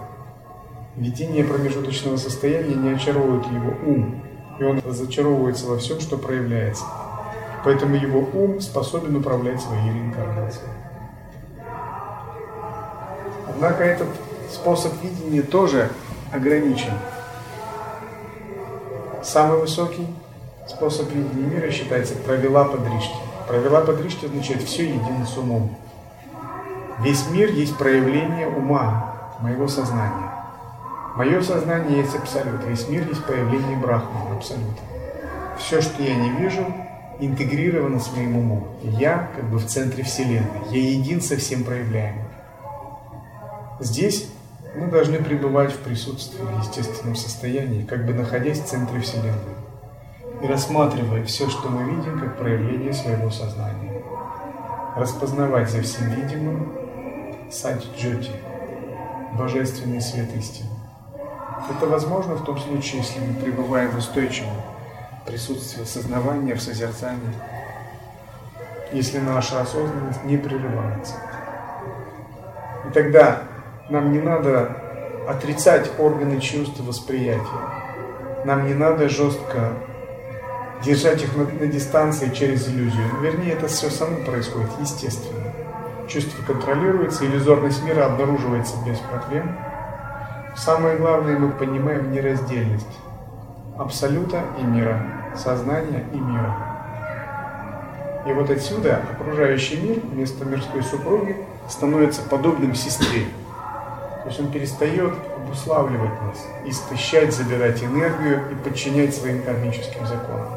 Видение 0.96 1.42
промежуточного 1.42 2.16
состояния 2.16 2.76
не 2.76 2.90
очаровывает 2.90 3.44
его 3.46 3.74
ум, 3.84 4.22
и 4.60 4.62
он 4.62 4.78
разочаровывается 4.78 5.66
во 5.66 5.78
всем, 5.78 5.98
что 5.98 6.16
проявляется. 6.16 6.84
Поэтому 7.64 7.96
его 7.96 8.20
ум 8.32 8.60
способен 8.60 9.16
управлять 9.16 9.60
своей 9.60 9.92
реинкарнацией. 9.92 10.70
Однако 13.48 13.82
этот 13.82 14.08
способ 14.52 14.92
видения 15.02 15.42
тоже 15.42 15.90
ограничен. 16.32 16.92
Самый 19.24 19.58
высокий 19.58 20.06
способ 20.68 21.10
видения 21.10 21.56
мира 21.56 21.70
считается 21.72 22.14
правила 22.14 22.64
подришти. 22.64 23.14
Правила 23.48 23.80
подришти 23.80 24.26
означает 24.26 24.62
все 24.62 24.84
едино 24.84 25.26
с 25.26 25.36
умом. 25.36 25.76
Весь 27.00 27.28
мир 27.30 27.50
есть 27.50 27.76
проявление 27.76 28.46
ума, 28.46 29.36
моего 29.40 29.66
сознания. 29.66 30.33
Мое 31.16 31.40
сознание 31.42 31.98
есть 31.98 32.16
абсолют. 32.16 32.64
Весь 32.64 32.88
мир 32.88 33.06
есть 33.08 33.24
проявление 33.24 33.76
брахмана, 33.76 34.34
абсолюта. 34.36 34.80
Все, 35.58 35.80
что 35.80 36.02
я 36.02 36.16
не 36.16 36.30
вижу, 36.30 36.66
интегрировано 37.20 38.00
с 38.00 38.10
моим 38.16 38.36
умом. 38.36 38.68
Я 38.82 39.30
как 39.36 39.44
бы 39.44 39.58
в 39.58 39.66
центре 39.66 40.02
Вселенной. 40.02 40.68
Я 40.70 40.90
един 40.90 41.20
со 41.20 41.36
всем 41.36 41.62
проявляемым. 41.62 42.24
Здесь 43.78 44.28
мы 44.74 44.88
должны 44.88 45.18
пребывать 45.18 45.72
в 45.72 45.78
присутствии, 45.78 46.42
в 46.42 46.58
естественном 46.58 47.14
состоянии, 47.14 47.84
как 47.84 48.06
бы 48.06 48.12
находясь 48.12 48.58
в 48.58 48.66
центре 48.66 49.00
Вселенной. 49.00 49.54
И 50.42 50.46
рассматривая 50.48 51.24
все, 51.24 51.48
что 51.48 51.68
мы 51.68 51.84
видим, 51.94 52.18
как 52.18 52.38
проявление 52.38 52.92
своего 52.92 53.30
сознания. 53.30 54.02
Распознавать 54.96 55.70
за 55.70 55.80
всем 55.82 56.10
видимым 56.10 56.72
садь 57.50 57.84
джоти, 57.96 58.32
божественный 59.38 60.00
свет 60.00 60.34
истины. 60.36 60.73
Это 61.70 61.86
возможно 61.86 62.34
в 62.34 62.44
том 62.44 62.58
случае, 62.58 63.02
если 63.02 63.20
мы 63.20 63.34
пребываем 63.40 63.90
в 63.90 63.98
устойчивом 63.98 64.54
присутствие 65.26 65.86
сознавания 65.86 66.54
в 66.54 66.62
созерцании, 66.62 67.34
если 68.92 69.18
наша 69.18 69.60
осознанность 69.60 70.24
не 70.24 70.36
прерывается. 70.36 71.14
И 72.88 72.92
тогда 72.92 73.42
нам 73.88 74.12
не 74.12 74.20
надо 74.20 74.76
отрицать 75.28 75.90
органы 75.98 76.40
чувств 76.40 76.78
восприятия. 76.80 77.84
Нам 78.44 78.66
не 78.66 78.74
надо 78.74 79.08
жестко 79.08 79.72
держать 80.84 81.22
их 81.22 81.34
на, 81.34 81.44
на 81.44 81.66
дистанции 81.66 82.28
через 82.30 82.68
иллюзию. 82.68 83.08
Вернее, 83.22 83.52
это 83.52 83.68
все 83.68 83.88
само 83.88 84.16
происходит 84.24 84.70
естественно. 84.80 85.52
Чувство 86.08 86.42
контролируется, 86.44 87.24
иллюзорность 87.24 87.82
мира 87.84 88.04
обнаруживается 88.04 88.76
без 88.86 88.98
проблем. 88.98 89.56
Самое 90.56 90.96
главное, 90.96 91.36
мы 91.36 91.50
понимаем 91.50 92.12
нераздельность 92.12 92.86
абсолюта 93.76 94.42
и 94.60 94.62
мира, 94.62 95.02
сознания 95.36 96.04
и 96.12 96.16
мира. 96.16 96.54
И 98.26 98.32
вот 98.32 98.48
отсюда 98.50 99.02
окружающий 99.12 99.80
мир 99.80 100.00
вместо 100.00 100.44
мирской 100.44 100.82
супруги 100.82 101.36
становится 101.68 102.22
подобным 102.22 102.74
сестре. 102.74 103.26
То 104.22 104.28
есть 104.28 104.40
он 104.40 104.52
перестает 104.52 105.12
обуславливать 105.36 106.22
нас, 106.22 106.46
истощать, 106.64 107.34
забирать 107.34 107.82
энергию 107.82 108.50
и 108.50 108.54
подчинять 108.54 109.14
своим 109.14 109.42
кармическим 109.42 110.06
законам. 110.06 110.48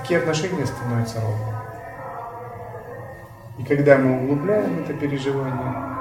Такие 0.00 0.18
отношения 0.18 0.66
становятся 0.66 1.20
ровными. 1.20 1.54
И 3.58 3.64
когда 3.64 3.96
мы 3.98 4.22
углубляем 4.22 4.80
это 4.80 4.92
переживание, 4.94 5.97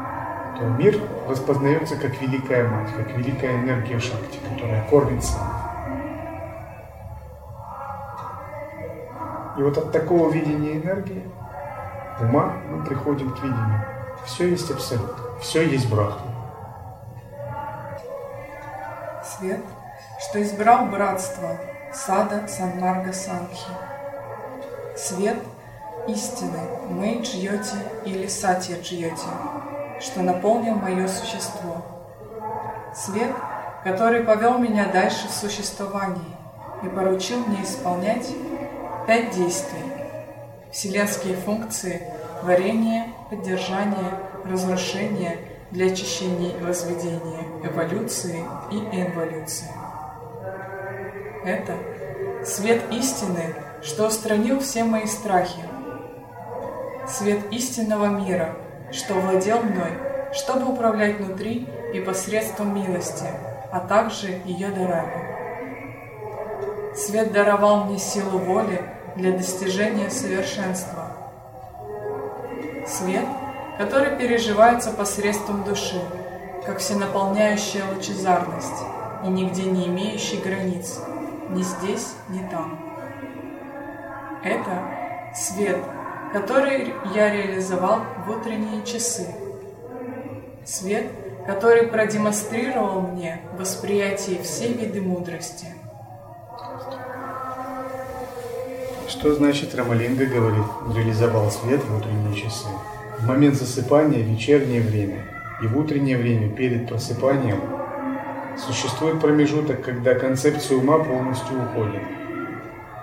то 0.58 0.63
мир 0.63 1.00
распознается 1.28 1.96
как 1.98 2.20
великая 2.20 2.67
мать, 2.67 2.89
как 2.96 3.15
великая 3.15 3.56
энергия 3.58 4.00
Шакти, 4.00 4.39
которая 4.50 4.88
кормит 4.89 5.24
сам. 5.24 5.48
И 9.58 9.62
вот 9.62 9.78
от 9.78 9.91
такого 9.91 10.32
видения 10.32 10.78
энергии, 10.78 11.24
ума, 12.20 12.54
мы 12.70 12.84
приходим 12.84 13.32
к 13.32 13.43
видению. 13.43 13.86
Все 14.26 14.50
есть 14.50 14.70
абсолют, 14.72 15.15
все 15.41 15.67
есть 15.67 15.89
брахма. 15.89 16.34
Свет, 19.24 19.62
что 20.20 20.41
избрал 20.41 20.88
братство 20.88 21.58
сада 21.93 22.48
Санмарга 22.48 23.13
Санхи. 23.13 23.72
Свет 24.96 25.38
истины 26.08 26.60
мы 26.89 27.22
Джьоти 27.22 27.78
или 28.06 28.28
Сатья 28.28 28.78
Джьоти, 28.80 29.28
что 30.00 30.22
наполнил 30.22 30.76
мое 30.76 31.08
существо. 31.08 31.86
Свет, 32.94 33.32
который 33.84 34.24
повел 34.24 34.58
меня 34.58 34.88
дальше 34.88 35.28
в 35.28 35.32
существовании 35.32 36.36
и 36.84 36.88
поручил 36.88 37.40
мне 37.46 37.64
исполнять 37.64 38.28
Пять 39.08 39.32
действий. 39.32 39.86
Вселенские 40.70 41.38
функции 41.38 42.12
творение, 42.42 43.14
поддержание, 43.30 44.20
разрушение 44.44 45.40
для 45.72 45.86
очищения 45.86 46.58
и 46.58 46.62
возведения, 46.62 47.40
эволюции 47.64 48.44
и 48.70 48.76
инволюции. 48.76 49.72
Это 51.46 51.78
свет 52.46 52.82
истины, 52.92 53.56
что 53.82 54.08
устранил 54.08 54.60
все 54.60 54.84
мои 54.84 55.06
страхи. 55.06 55.62
Свет 57.08 57.40
истинного 57.54 58.08
мира, 58.08 58.58
что 58.91 59.15
владел 59.15 59.62
мной, 59.62 59.91
чтобы 60.34 60.71
управлять 60.71 61.19
внутри 61.19 61.67
и 61.93 62.00
посредством 62.00 62.76
милости, 62.76 63.26
а 63.71 63.80
также 63.80 64.41
ее 64.45 64.69
дарами. 64.69 65.36
Свет 66.95 67.32
даровал 67.32 67.86
мне 67.86 68.00
силу 68.00 68.39
воли 68.39 68.82
для 69.15 69.32
достижения 69.32 70.10
совершенства. 70.10 71.12
Свет, 72.88 73.26
который 73.78 74.17
переживается 74.17 74.91
посредством 74.91 75.63
души, 75.63 76.02
как 76.65 76.80
всенаполняющая 76.80 77.84
лучезарность 77.93 78.84
и 79.23 79.28
нигде 79.28 79.63
не 79.63 79.88
имеющий 79.88 80.38
границ, 80.38 81.00
ни 81.50 81.62
здесь, 81.62 82.13
ни 82.30 82.39
там. 82.50 82.80
Это 84.43 84.84
свет, 85.36 85.80
который 86.34 86.94
я 87.16 87.34
реализовал 87.34 88.02
в 88.26 88.32
утренние 88.32 88.84
часы. 88.86 89.28
Свет, 90.66 91.06
который 91.46 91.88
продемонстрировал 91.88 93.02
мне 93.02 93.42
восприятие 93.58 94.42
всей 94.44 94.74
виды 94.74 95.02
мудрости– 95.02 95.68
Что 99.08 99.34
значит 99.34 99.74
Рамалинга 99.74 100.26
говорит, 100.26 100.66
реализовал 100.94 101.50
свет 101.50 101.82
в 101.82 101.98
утренние 101.98 102.36
часы? 102.36 102.68
В 103.18 103.26
момент 103.26 103.56
засыпания, 103.56 104.20
вечернее 104.20 104.82
время 104.82 105.24
и 105.63 105.66
в 105.68 105.78
утреннее 105.78 106.18
время 106.18 106.50
перед 106.50 106.90
просыпанием 106.90 107.58
существует 108.58 109.22
промежуток, 109.22 109.82
когда 109.82 110.13
концепция 110.13 110.78
ума 110.78 111.00
полностью 111.00 111.56
уходит. 111.58 112.04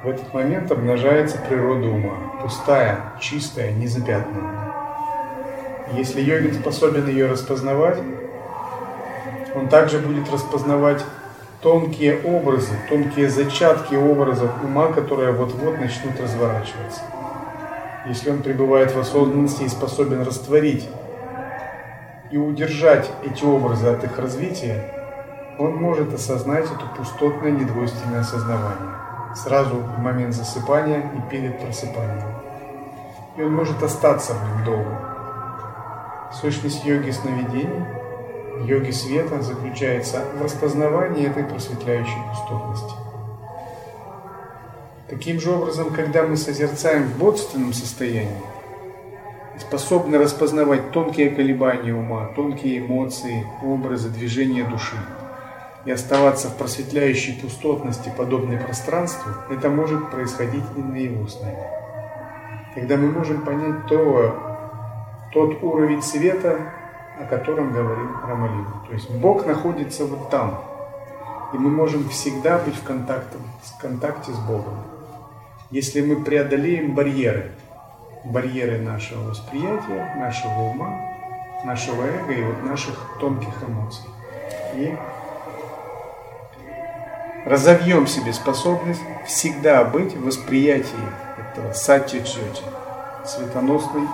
В 0.04 0.08
этот 0.08 0.32
момент 0.34 0.70
обнажается 0.70 1.38
природа 1.48 1.88
ума, 1.88 2.16
пустая, 2.44 3.00
чистая, 3.20 3.72
незапятнанная. 3.72 4.74
Если 5.94 6.20
йогин 6.20 6.52
способен 6.52 7.08
ее 7.08 7.26
распознавать, 7.26 7.98
он 9.54 9.68
также 9.70 9.98
будет 9.98 10.30
распознавать 10.30 11.02
тонкие 11.62 12.20
образы, 12.20 12.74
тонкие 12.90 13.30
зачатки 13.30 13.94
образов 13.94 14.50
ума, 14.62 14.92
которые 14.92 15.32
вот-вот 15.32 15.80
начнут 15.80 16.20
разворачиваться. 16.20 17.00
Если 18.06 18.28
он 18.28 18.42
пребывает 18.42 18.94
в 18.94 18.98
осознанности 18.98 19.62
и 19.62 19.68
способен 19.68 20.20
растворить 20.20 20.86
и 22.30 22.36
удержать 22.36 23.10
эти 23.24 23.42
образы 23.42 23.86
от 23.86 24.04
их 24.04 24.18
развития, 24.18 24.84
он 25.58 25.76
может 25.76 26.12
осознать 26.12 26.66
это 26.66 26.84
пустотное 26.94 27.52
недвойственное 27.52 28.20
осознавание 28.20 28.94
сразу 29.34 29.76
в 29.76 29.98
момент 29.98 30.34
засыпания 30.34 31.00
и 31.00 31.30
перед 31.30 31.58
просыпанием. 31.58 32.33
И 33.36 33.42
он 33.42 33.52
может 33.54 33.82
остаться 33.82 34.34
в 34.34 34.42
нем 34.42 34.64
долго. 34.64 36.30
Сущность 36.32 36.84
йоги 36.84 37.10
сновидений– 37.10 37.84
йоги 38.62 38.90
света 38.90 39.42
заключается 39.42 40.24
в 40.38 40.42
распознавании 40.42 41.28
этой 41.28 41.44
просветляющей 41.44 42.16
пустотности. 42.30 42.94
Таким 45.08 45.40
же 45.40 45.50
образом, 45.50 45.92
когда 45.92 46.22
мы 46.22 46.36
созерцаем 46.36 47.04
в 47.04 47.18
бодственном 47.18 47.72
состоянии, 47.72 48.42
способны 49.60 50.18
распознавать 50.18 50.92
тонкие 50.92 51.30
колебания 51.30 51.94
ума, 51.94 52.30
тонкие 52.34 52.78
эмоции, 52.78 53.46
образы, 53.62 54.08
движения 54.08 54.64
души, 54.64 54.96
и 55.84 55.90
оставаться 55.90 56.48
в 56.48 56.56
просветляющей 56.56 57.34
пустотности, 57.34 58.10
подобной 58.16 58.58
пространству, 58.58 59.32
это 59.50 59.68
может 59.68 60.10
происходить 60.10 60.64
и 60.76 60.80
на 60.80 60.96
его 60.96 61.28
сне. 61.28 61.83
Когда 62.74 62.96
мы 62.96 63.10
можем 63.10 63.42
понять 63.42 63.86
то, 63.86 64.54
тот 65.32 65.62
уровень 65.62 66.02
света, 66.02 66.58
о 67.20 67.24
котором 67.24 67.72
говорил 67.72 68.08
Рамалина. 68.26 68.82
То 68.86 68.92
есть 68.92 69.10
Бог 69.10 69.46
находится 69.46 70.04
вот 70.06 70.30
там. 70.30 70.60
И 71.52 71.56
мы 71.56 71.70
можем 71.70 72.08
всегда 72.08 72.58
быть 72.58 72.74
в 72.74 72.82
контакте, 72.82 73.38
в 73.62 73.80
контакте 73.80 74.32
с 74.32 74.38
Богом. 74.38 74.74
Если 75.70 76.00
мы 76.00 76.22
преодолеем 76.24 76.94
барьеры, 76.94 77.52
барьеры 78.24 78.80
нашего 78.80 79.28
восприятия, 79.28 80.14
нашего 80.16 80.70
ума, 80.70 81.00
нашего 81.64 82.02
эго 82.02 82.32
и 82.32 82.42
вот 82.42 82.64
наших 82.64 82.94
тонких 83.20 83.54
эмоций. 83.68 84.04
И 84.74 84.96
разовьем 87.44 88.06
себе 88.06 88.32
способность 88.32 89.02
всегда 89.26 89.84
быть 89.84 90.14
в 90.16 90.24
восприятии 90.24 91.23
этого 91.54 91.72
сатья 91.72 92.20
джоти, 92.20 92.62
светоносной, 93.24 94.08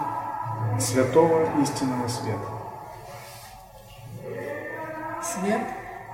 святого 0.78 1.48
истинного 1.62 2.06
света 2.08 2.60
свет, 5.22 5.60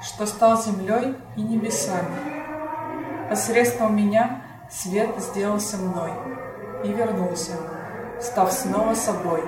что 0.02 0.26
стал 0.26 0.60
землей 0.60 1.14
и 1.36 1.42
небесами. 1.42 3.28
Посредством 3.28 3.96
меня 3.96 4.42
свет 4.70 5.10
сделался 5.18 5.76
мной 5.78 6.12
и 6.84 6.88
вернулся, 6.88 7.52
став 8.20 8.52
снова 8.52 8.94
собой. 8.94 9.42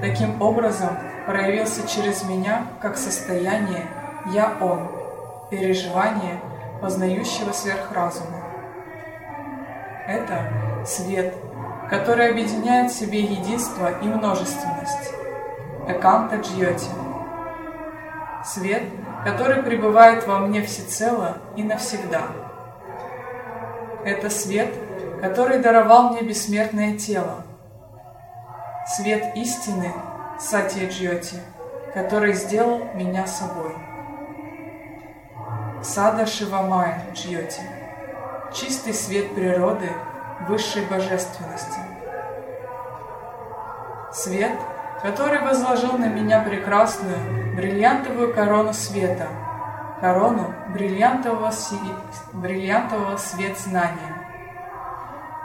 Таким 0.00 0.40
образом 0.40 0.90
проявился 1.26 1.86
через 1.88 2.24
меня 2.24 2.66
как 2.80 2.96
состояние 2.96 3.86
«Я 4.32 4.56
Он», 4.60 4.90
переживание 5.50 6.40
познающего 6.80 7.52
сверхразума. 7.52 8.43
Это 10.06 10.84
свет, 10.86 11.34
который 11.88 12.30
объединяет 12.30 12.90
в 12.90 12.94
себе 12.94 13.20
единство 13.20 13.90
и 14.00 14.06
множественность. 14.06 15.12
Эканта 15.88 16.36
Джьоти– 16.36 16.90
свет, 18.44 18.82
который 19.24 19.62
пребывает 19.62 20.26
во 20.26 20.38
мне 20.38 20.62
всецело 20.62 21.38
и 21.56 21.62
навсегда. 21.62 22.22
Это 24.04 24.28
свет, 24.28 24.74
который 25.22 25.58
даровал 25.60 26.10
мне 26.10 26.22
бессмертное 26.22 26.96
тело. 26.98 27.42
Свет 28.86 29.34
истины, 29.36 29.92
Сатья 30.38 30.88
Джьоти, 30.88 31.36
который 31.94 32.34
сделал 32.34 32.84
меня 32.94 33.26
собой. 33.26 33.74
Сада 35.82 36.26
Шивамая 36.26 37.06
Джьоти, 37.14 37.62
чистый 38.54 38.94
свет 38.94 39.34
природы, 39.34 39.90
высшей 40.48 40.86
божественности. 40.86 41.80
Свет, 44.12 44.52
который 45.02 45.40
возложил 45.40 45.98
на 45.98 46.06
меня 46.06 46.40
прекрасную 46.40 47.56
бриллиантовую 47.56 48.32
корону 48.32 48.72
света, 48.72 49.26
корону 50.00 50.54
бриллиантового, 50.72 51.52
бриллиантового 52.32 53.16
свет 53.16 53.58
знания. 53.58 54.28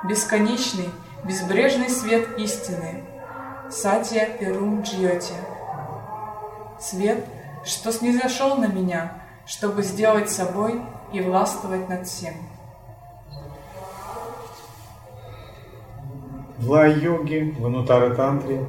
Бесконечный, 0.03 0.89
безбрежный 1.23 1.89
свет 1.89 2.37
истины, 2.37 3.03
Сатья 3.69 4.25
Перум 4.25 4.81
Джьоти. 4.81 5.33
свет, 6.79 7.25
что 7.63 7.91
снизошел 7.91 8.55
на 8.55 8.65
меня, 8.65 9.13
чтобы 9.45 9.83
сделать 9.83 10.29
собой 10.29 10.81
и 11.11 11.21
властвовать 11.21 11.89
над 11.89 12.07
всем. 12.07 12.33
В 16.59 16.71
лай-йоге, 16.71 17.55
в 17.57 17.65
анутара-тантре, 17.65 18.65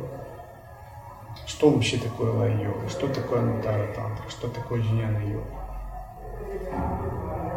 что 1.45 1.71
вообще 1.71 1.97
такое 1.97 2.31
лай-йога, 2.31 2.89
что 2.89 3.09
такое 3.09 3.41
анутара-тантра, 3.41 4.23
что 4.29 4.47
такое 4.47 4.81
джняна-йога? 4.81 5.45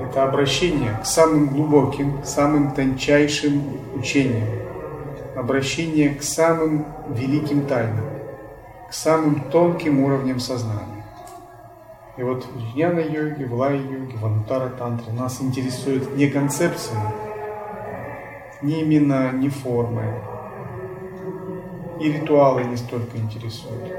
Это 0.02 0.24
обращение 0.24 0.98
к 1.04 1.06
самым 1.06 1.50
глубоким, 1.50 2.24
самым 2.24 2.72
тончайшим 2.72 3.62
учениям, 3.94 4.48
обращение 5.36 6.16
к 6.16 6.24
самым 6.24 6.88
великим 7.10 7.68
тайнам, 7.68 8.06
к 8.90 8.94
самым 8.94 9.52
тонким 9.52 10.04
уровням 10.04 10.40
сознания. 10.40 11.06
И 12.18 12.24
вот 12.24 12.44
в 12.44 12.58
Джняна-йоге, 12.58 13.46
в 13.46 13.54
Лай-йоге, 13.54 14.18
в 14.18 14.26
Анутара-тантре 14.26 15.14
нас 15.14 15.40
интересует 15.42 16.16
не 16.18 16.28
концепции, 16.28 16.98
не 18.64 18.82
имена, 18.82 19.32
не 19.32 19.50
формы. 19.50 20.04
И 22.00 22.12
ритуалы 22.12 22.64
не 22.64 22.78
столько 22.78 23.18
интересуют, 23.18 23.92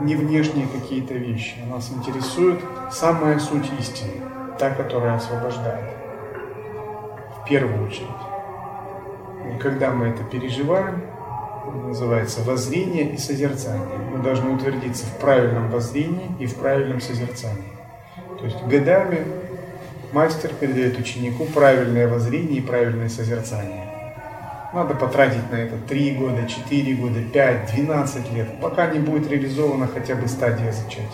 не 0.00 0.14
внешние 0.14 0.66
какие-то 0.66 1.14
вещи. 1.14 1.56
Нас 1.68 1.92
интересует 1.92 2.60
самая 2.90 3.38
суть 3.38 3.68
истины, 3.78 4.22
та, 4.58 4.70
которая 4.70 5.16
освобождает. 5.16 5.90
В 7.40 7.48
первую 7.48 7.86
очередь. 7.86 8.08
И 9.54 9.58
когда 9.58 9.90
мы 9.90 10.06
это 10.06 10.22
переживаем, 10.24 11.02
называется 11.84 12.42
воззрение 12.42 13.12
и 13.12 13.18
созерцание. 13.18 13.98
Мы 14.12 14.22
должны 14.22 14.50
утвердиться 14.50 15.04
в 15.06 15.18
правильном 15.18 15.70
воззрении 15.70 16.30
и 16.38 16.46
в 16.46 16.54
правильном 16.56 17.00
созерцании. 17.00 17.72
То 18.38 18.44
есть 18.44 18.62
годами 18.64 19.24
мастер 20.12 20.50
передает 20.58 20.98
ученику 20.98 21.44
правильное 21.46 22.08
воззрение 22.08 22.58
и 22.58 22.60
правильное 22.60 23.08
созерцание. 23.08 23.91
Надо 24.72 24.94
потратить 24.94 25.50
на 25.50 25.56
это 25.56 25.76
3 25.76 26.14
года, 26.14 26.46
4 26.48 26.94
года, 26.94 27.20
5, 27.20 27.74
12 27.74 28.32
лет, 28.32 28.48
пока 28.60 28.86
не 28.86 29.00
будет 29.00 29.30
реализована 29.30 29.86
хотя 29.86 30.14
бы 30.14 30.26
стадия 30.28 30.72
зачатия. 30.72 31.06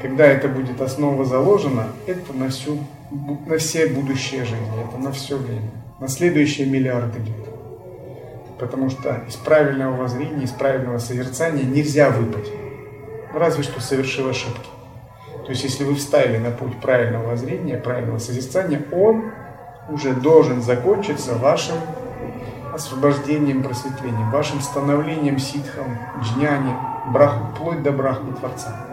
Когда 0.00 0.26
это 0.26 0.48
будет 0.48 0.80
основа 0.80 1.24
заложена, 1.24 1.86
это 2.08 2.32
на, 2.32 2.48
всю, 2.48 2.78
на 3.46 3.58
все 3.58 3.86
будущие 3.86 4.44
жизни, 4.44 4.84
это 4.88 5.00
на 5.00 5.12
все 5.12 5.36
время, 5.36 5.70
на 6.00 6.08
следующие 6.08 6.66
миллиарды 6.66 7.20
лет. 7.20 7.48
Потому 8.58 8.90
что 8.90 9.22
из 9.28 9.36
правильного 9.36 9.94
воззрения, 9.96 10.42
из 10.42 10.50
правильного 10.50 10.98
созерцания 10.98 11.62
нельзя 11.62 12.10
выпасть. 12.10 12.50
Разве 13.32 13.62
что 13.62 13.80
совершив 13.80 14.28
ошибки. 14.28 14.68
То 15.44 15.50
есть, 15.50 15.62
если 15.62 15.84
вы 15.84 15.94
вставили 15.94 16.38
на 16.38 16.50
путь 16.50 16.80
правильного 16.80 17.28
воззрения, 17.28 17.76
правильного 17.76 18.18
созерцания, 18.18 18.82
он 18.92 19.30
уже 19.88 20.12
должен 20.12 20.60
закончиться 20.60 21.34
вашим 21.34 21.76
освобождением, 22.72 23.62
просветлением, 23.62 24.30
вашим 24.30 24.60
становлением 24.60 25.38
ситхом, 25.38 25.98
джняни, 26.22 26.74
браху, 27.08 27.46
вплоть 27.54 27.82
до 27.82 27.92
брахмы 27.92 28.32
Творца. 28.32 28.86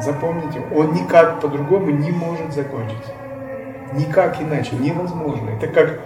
Запомните, 0.00 0.62
он 0.74 0.94
никак 0.94 1.40
по-другому 1.40 1.90
не 1.90 2.10
может 2.10 2.52
закончиться. 2.54 3.12
Никак 3.92 4.40
иначе, 4.40 4.76
невозможно. 4.76 5.50
Это 5.50 5.66
как 5.66 6.00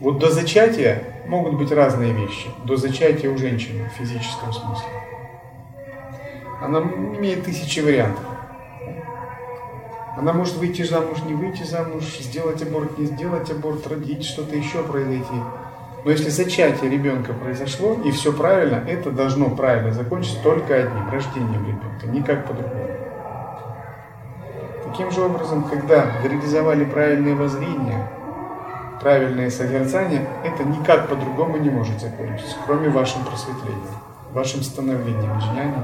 вот 0.00 0.18
до 0.18 0.30
зачатия 0.30 1.02
могут 1.26 1.54
быть 1.54 1.72
разные 1.72 2.12
вещи. 2.12 2.48
До 2.64 2.76
зачатия 2.76 3.30
у 3.30 3.38
женщины 3.38 3.88
в 3.88 3.98
физическом 3.98 4.52
смысле. 4.52 4.88
Она 6.60 6.80
имеет 6.80 7.44
тысячи 7.44 7.80
вариантов. 7.80 8.24
Она 10.16 10.32
может 10.32 10.56
выйти 10.56 10.82
замуж, 10.82 11.18
не 11.26 11.34
выйти 11.34 11.62
замуж, 11.62 12.04
сделать 12.20 12.60
аборт, 12.62 12.98
не 12.98 13.06
сделать 13.06 13.50
аборт, 13.50 13.86
родить, 13.86 14.24
что-то 14.24 14.56
еще 14.56 14.82
произойти. 14.82 15.40
Но 16.04 16.10
если 16.10 16.30
зачатие 16.30 16.90
ребенка 16.90 17.32
произошло 17.32 17.94
и 18.04 18.10
все 18.12 18.32
правильно, 18.32 18.76
это 18.88 19.10
должно 19.10 19.50
правильно 19.50 19.92
закончиться 19.92 20.40
только 20.42 20.76
одним, 20.76 21.10
рождением 21.10 21.66
ребенка, 21.66 22.06
никак 22.06 22.46
по-другому. 22.46 22.88
Таким 24.84 25.10
же 25.10 25.22
образом, 25.22 25.64
когда 25.64 26.06
реализовали 26.22 26.84
правильное 26.84 27.34
воззрение, 27.34 28.08
правильное 29.00 29.50
созерцание, 29.50 30.26
это 30.44 30.64
никак 30.64 31.08
по-другому 31.08 31.58
не 31.58 31.70
может 31.70 32.00
закончиться, 32.00 32.56
кроме 32.64 32.88
вашим 32.88 33.24
просветлением, 33.24 33.82
вашим 34.32 34.62
становлением, 34.62 35.38
джняни, 35.38 35.82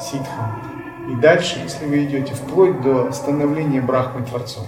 ситхом. 0.00 0.62
И 1.10 1.14
дальше, 1.16 1.60
если 1.62 1.86
вы 1.86 2.04
идете 2.04 2.34
вплоть 2.34 2.80
до 2.82 3.10
становления 3.12 3.80
Брахмы 3.80 4.24
Творцом, 4.24 4.66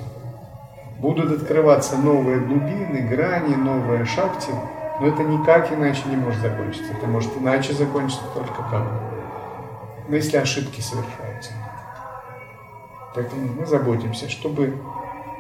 будут 1.02 1.42
открываться 1.42 1.98
новые 1.98 2.38
глубины, 2.38 3.00
грани, 3.00 3.56
новые 3.56 4.04
шахти, 4.04 4.52
но 5.00 5.08
это 5.08 5.24
никак 5.24 5.72
иначе 5.72 6.02
не 6.06 6.16
может 6.16 6.40
закончиться. 6.40 6.92
Это 6.92 7.06
может 7.08 7.36
иначе 7.36 7.72
закончиться 7.74 8.24
только 8.32 8.62
как. 8.70 8.86
Но 10.08 10.16
если 10.16 10.36
ошибки 10.36 10.80
совершаются. 10.80 11.50
Поэтому 13.14 13.48
мы 13.58 13.66
заботимся, 13.66 14.30
чтобы 14.30 14.78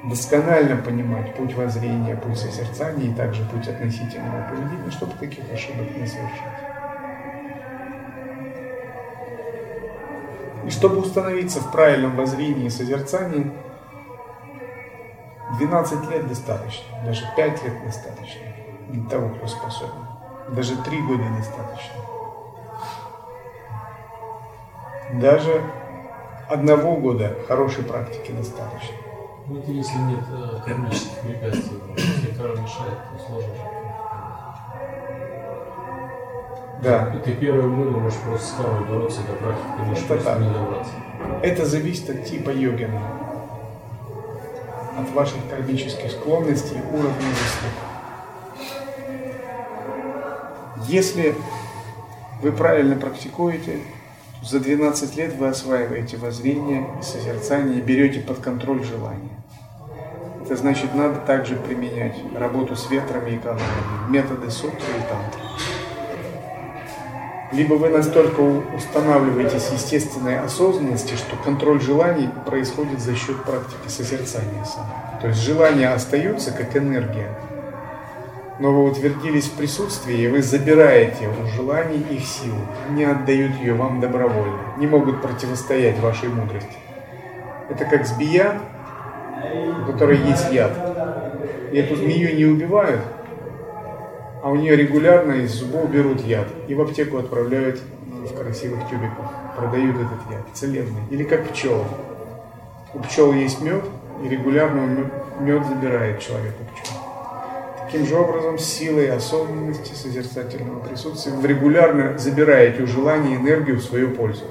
досконально 0.04 0.76
понимать 0.76 1.34
путь 1.36 1.54
воззрения, 1.54 2.16
путь 2.16 2.38
созерцания 2.38 3.10
и 3.10 3.14
также 3.14 3.44
путь 3.44 3.68
относительного 3.68 4.48
поведения, 4.48 4.90
чтобы 4.90 5.12
таких 5.12 5.44
ошибок 5.52 5.96
не 5.96 6.06
совершать. 6.06 6.58
И 10.66 10.70
чтобы 10.70 10.98
установиться 10.98 11.60
в 11.60 11.70
правильном 11.70 12.16
воззрении 12.16 12.66
и 12.66 12.70
созерцании, 12.70 13.52
12 15.58 16.10
лет 16.10 16.28
достаточно, 16.28 16.84
даже 17.04 17.22
5 17.36 17.64
лет 17.64 17.84
достаточно 17.84 18.40
для 18.88 19.08
того, 19.08 19.34
кто 19.34 19.46
способен. 19.46 20.06
Даже 20.50 20.76
3 20.76 21.02
года 21.02 21.24
достаточно. 21.36 21.94
Даже 25.14 25.62
одного 26.48 26.96
года 26.96 27.36
хорошей 27.46 27.84
практики 27.84 28.32
достаточно. 28.32 28.96
Ну, 29.48 29.58
это 29.58 29.70
если 29.72 29.98
нет 29.98 30.24
э, 30.30 30.60
кармических 30.64 31.18
препятствий, 31.20 31.78
если 31.96 32.34
карма 32.34 32.62
мешает, 32.62 32.98
то 33.10 33.24
сложно. 33.26 33.52
Да. 36.82 37.12
И 37.14 37.18
ты 37.18 37.34
первые 37.34 37.68
годы 37.68 37.90
можешь 37.90 38.18
просто 38.20 38.46
с 38.46 38.52
кармой 38.52 38.84
бороться, 38.88 39.20
до 39.22 39.34
практики 39.34 39.66
ты 39.76 39.82
можешь 39.84 40.04
Это 40.04 40.14
просто 40.14 40.30
так. 40.30 40.40
не 40.40 40.52
добраться. 40.52 40.92
Это 41.42 41.64
зависит 41.66 42.10
от 42.10 42.24
типа 42.24 42.50
йогина, 42.50 43.00
от 45.02 45.10
ваших 45.12 45.38
кармических 45.50 46.10
склонностей, 46.10 46.78
уровня 46.92 47.28
заслуг. 47.30 47.72
Если 50.88 51.34
вы 52.42 52.52
правильно 52.52 52.96
практикуете, 52.96 53.80
за 54.42 54.58
12 54.58 55.16
лет 55.16 55.36
вы 55.36 55.48
осваиваете 55.48 56.16
воззрение 56.16 56.86
и 57.00 57.04
созерцание 57.04 57.80
берете 57.80 58.20
под 58.20 58.38
контроль 58.38 58.82
желание. 58.84 59.30
Это 60.44 60.56
значит, 60.56 60.94
надо 60.94 61.20
также 61.20 61.54
применять 61.54 62.16
работу 62.34 62.74
с 62.74 62.90
ветрами 62.90 63.36
и 63.36 63.38
каналами, 63.38 64.10
методы 64.10 64.50
сутры 64.50 64.80
и 64.98 65.08
тантры. 65.08 65.40
Либо 67.52 67.74
вы 67.74 67.90
настолько 67.90 68.40
устанавливаетесь 68.40 69.68
естественной 69.72 70.38
осознанности, 70.40 71.14
что 71.16 71.36
контроль 71.36 71.82
желаний 71.82 72.30
происходит 72.46 73.00
за 73.00 73.14
счет 73.14 73.42
практики 73.44 73.88
созерцания 73.88 74.64
самой. 74.64 75.20
То 75.20 75.28
есть 75.28 75.40
желания 75.40 75.90
остаются 75.90 76.50
как 76.50 76.74
энергия, 76.74 77.28
но 78.58 78.72
вы 78.72 78.90
утвердились 78.90 79.48
в 79.48 79.52
присутствии, 79.52 80.16
и 80.16 80.28
вы 80.28 80.40
забираете 80.40 81.28
у 81.28 81.46
желаний 81.48 82.02
их 82.10 82.24
силу, 82.24 82.56
не 82.90 83.04
отдают 83.04 83.56
ее 83.56 83.74
вам 83.74 84.00
добровольно, 84.00 84.58
не 84.78 84.86
могут 84.86 85.20
противостоять 85.20 85.98
вашей 86.00 86.30
мудрости. 86.30 86.76
Это 87.68 87.84
как 87.84 88.06
змея, 88.06 88.60
у 89.82 89.92
которой 89.92 90.18
есть 90.18 90.50
яд. 90.52 90.72
И 91.70 91.76
эту 91.76 91.96
змею 91.96 92.34
не 92.34 92.46
убивают, 92.46 93.00
а 94.42 94.50
у 94.50 94.56
нее 94.56 94.74
регулярно 94.74 95.34
из 95.34 95.52
зубов 95.52 95.88
берут 95.88 96.20
яд 96.22 96.48
и 96.66 96.74
в 96.74 96.80
аптеку 96.80 97.18
отправляют 97.18 97.80
в 98.08 98.36
красивых 98.36 98.80
тюбиках. 98.90 99.30
Продают 99.56 99.96
этот 99.96 100.30
яд, 100.30 100.42
целебный. 100.52 101.02
Или 101.10 101.22
как 101.22 101.48
пчелы. 101.48 101.84
У 102.92 102.98
пчел 102.98 103.32
есть 103.32 103.60
мед, 103.62 103.84
и 104.24 104.28
регулярно 104.28 105.10
мед 105.40 105.66
забирает 105.66 106.20
человек 106.20 106.54
у 106.60 106.64
пчел. 106.74 106.96
Таким 107.84 108.04
же 108.04 108.16
образом, 108.16 108.58
силой 108.58 109.10
осознанности, 109.12 109.94
созерцательного 109.94 110.80
присутствия, 110.80 111.32
вы 111.32 111.46
регулярно 111.46 112.18
забираете 112.18 112.82
у 112.82 112.86
желания 112.86 113.36
энергию 113.36 113.76
в 113.76 113.82
свою 113.82 114.10
пользу. 114.10 114.44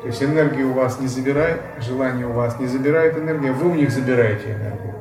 То 0.00 0.06
есть 0.06 0.22
энергию 0.22 0.70
у 0.70 0.72
вас 0.72 0.98
не 0.98 1.08
забирает, 1.08 1.60
желание 1.78 2.26
у 2.26 2.32
вас 2.32 2.58
не 2.58 2.66
забирает 2.66 3.18
энергию, 3.18 3.52
вы 3.52 3.70
у 3.70 3.74
них 3.74 3.90
забираете 3.90 4.52
энергию. 4.52 4.94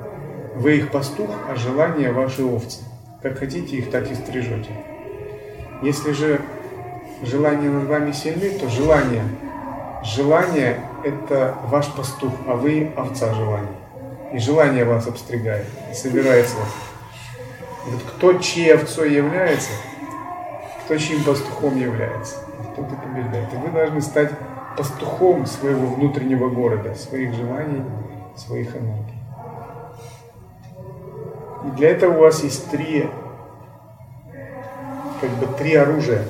Вы 0.55 0.77
их 0.77 0.91
пастух, 0.91 1.29
а 1.49 1.55
желания 1.55 2.11
ваши 2.11 2.43
овцы. 2.43 2.81
Как 3.21 3.37
хотите 3.37 3.77
их, 3.77 3.91
так 3.91 4.09
и 4.09 4.15
стрижете. 4.15 4.71
Если 5.81 6.11
же 6.13 6.41
желания 7.23 7.69
над 7.69 7.87
вами 7.87 8.11
сильны, 8.11 8.51
то 8.51 8.69
желания 8.69 9.23
Желание– 10.03 10.79
это 11.03 11.57
ваш 11.65 11.91
пастух, 11.91 12.31
а 12.47 12.53
вы 12.53 12.93
овца 12.95 13.33
желаний. 13.33 13.67
И 14.31 14.37
желание 14.37 14.85
вас 14.85 15.07
обстригает, 15.07 15.65
и 15.91 15.93
собирается 15.93 16.55
вас. 16.55 16.73
Вот 17.85 18.01
кто 18.03 18.33
чьей 18.39 18.75
овцой 18.75 19.13
является, 19.13 19.71
кто 20.85 20.95
чьим 20.95 21.23
пастухом 21.25 21.77
является, 21.77 22.37
тот 22.77 22.85
и 22.89 22.95
побеждает. 22.95 23.53
И 23.53 23.57
вы 23.57 23.69
должны 23.71 24.01
стать 24.01 24.31
пастухом 24.77 25.45
своего 25.45 25.87
внутреннего 25.87 26.47
города, 26.47 26.95
своих 26.95 27.33
желаний, 27.33 27.83
своих 28.37 28.73
энергий. 28.77 29.18
И 31.65 31.71
для 31.71 31.89
этого 31.89 32.17
у 32.17 32.19
вас 32.21 32.43
есть 32.43 32.69
три, 32.71 33.09
как 35.21 35.29
бы 35.31 35.47
три 35.57 35.75
оружия. 35.75 36.23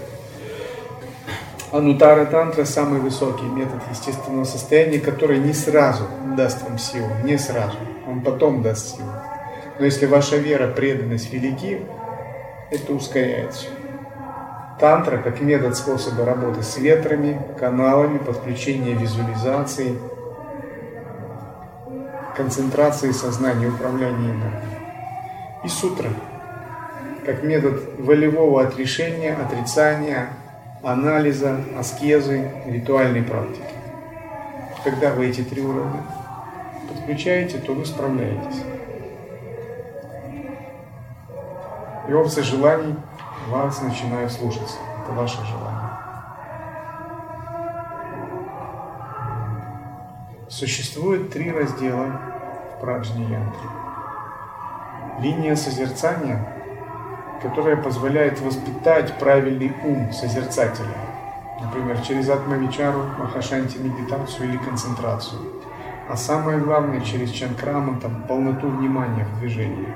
Анутара 1.72 2.26
тантра 2.26 2.66
самый 2.66 3.00
высокий 3.00 3.46
метод 3.46 3.80
естественного 3.92 4.44
состояния, 4.44 5.00
который 5.00 5.38
не 5.38 5.54
сразу 5.54 6.04
даст 6.36 6.64
вам 6.68 6.80
силу, 6.80 7.10
не 7.24 7.38
сразу, 7.38 7.78
он 8.08 8.22
потом 8.22 8.64
даст 8.64 8.96
силу. 8.96 9.12
Но 9.78 9.86
если 9.86 10.08
ваша 10.08 10.38
вера, 10.38 10.68
преданность 10.68 11.32
велики, 11.32 11.86
это 12.72 12.94
ускоряет 12.94 13.54
все. 13.54 13.68
Тантра 14.80 15.18
как 15.18 15.42
метод 15.42 15.76
способа 15.76 16.26
работы 16.26 16.64
с 16.64 16.78
ветрами, 16.78 17.40
каналами, 17.60 18.18
подключения 18.18 18.94
визуализации, 18.94 19.96
концентрации 22.36 23.12
сознания, 23.12 23.68
управления 23.68 24.32
энергией. 24.32 24.79
И 25.64 25.68
сутра 25.68 26.10
как 27.26 27.44
метод 27.44 28.00
волевого 28.00 28.64
отрешения, 28.64 29.38
отрицания, 29.38 30.30
анализа, 30.82 31.60
аскезы, 31.78 32.52
ритуальной 32.66 33.22
практики. 33.22 33.62
Когда 34.84 35.14
вы 35.14 35.28
эти 35.28 35.42
три 35.42 35.62
уровня 35.62 36.02
подключаете, 36.88 37.60
то 37.60 37.74
вы 37.74 37.86
справляетесь. 37.86 38.64
И 42.08 42.14
опция 42.14 42.44
желаний 42.44 42.96
вас 43.50 43.82
начинают 43.82 44.32
слушаться. 44.32 44.78
Это 45.04 45.12
ваше 45.12 45.38
желание. 45.46 45.90
Существует 50.48 51.32
три 51.32 51.52
раздела 51.52 52.20
в 52.76 52.82
праджне 52.82 53.24
янтре. 53.26 53.89
Линия 55.22 55.56
созерцания, 55.56 56.46
которая 57.42 57.76
позволяет 57.76 58.40
воспитать 58.42 59.18
правильный 59.20 59.74
ум 59.84 60.12
созерцателя. 60.14 60.96
Например, 61.62 62.00
через 62.02 62.30
атмавичару, 62.30 63.04
махашанти, 63.18 63.78
медитацию 63.78 64.50
или 64.50 64.58
концентрацию. 64.58 65.42
А 66.10 66.16
самое 66.16 66.60
главное, 66.60 67.02
через 67.02 67.32
чанкраман, 67.32 68.00
там, 68.00 68.24
полноту 68.28 68.70
внимания 68.70 69.26
в 69.26 69.40
движении. 69.40 69.94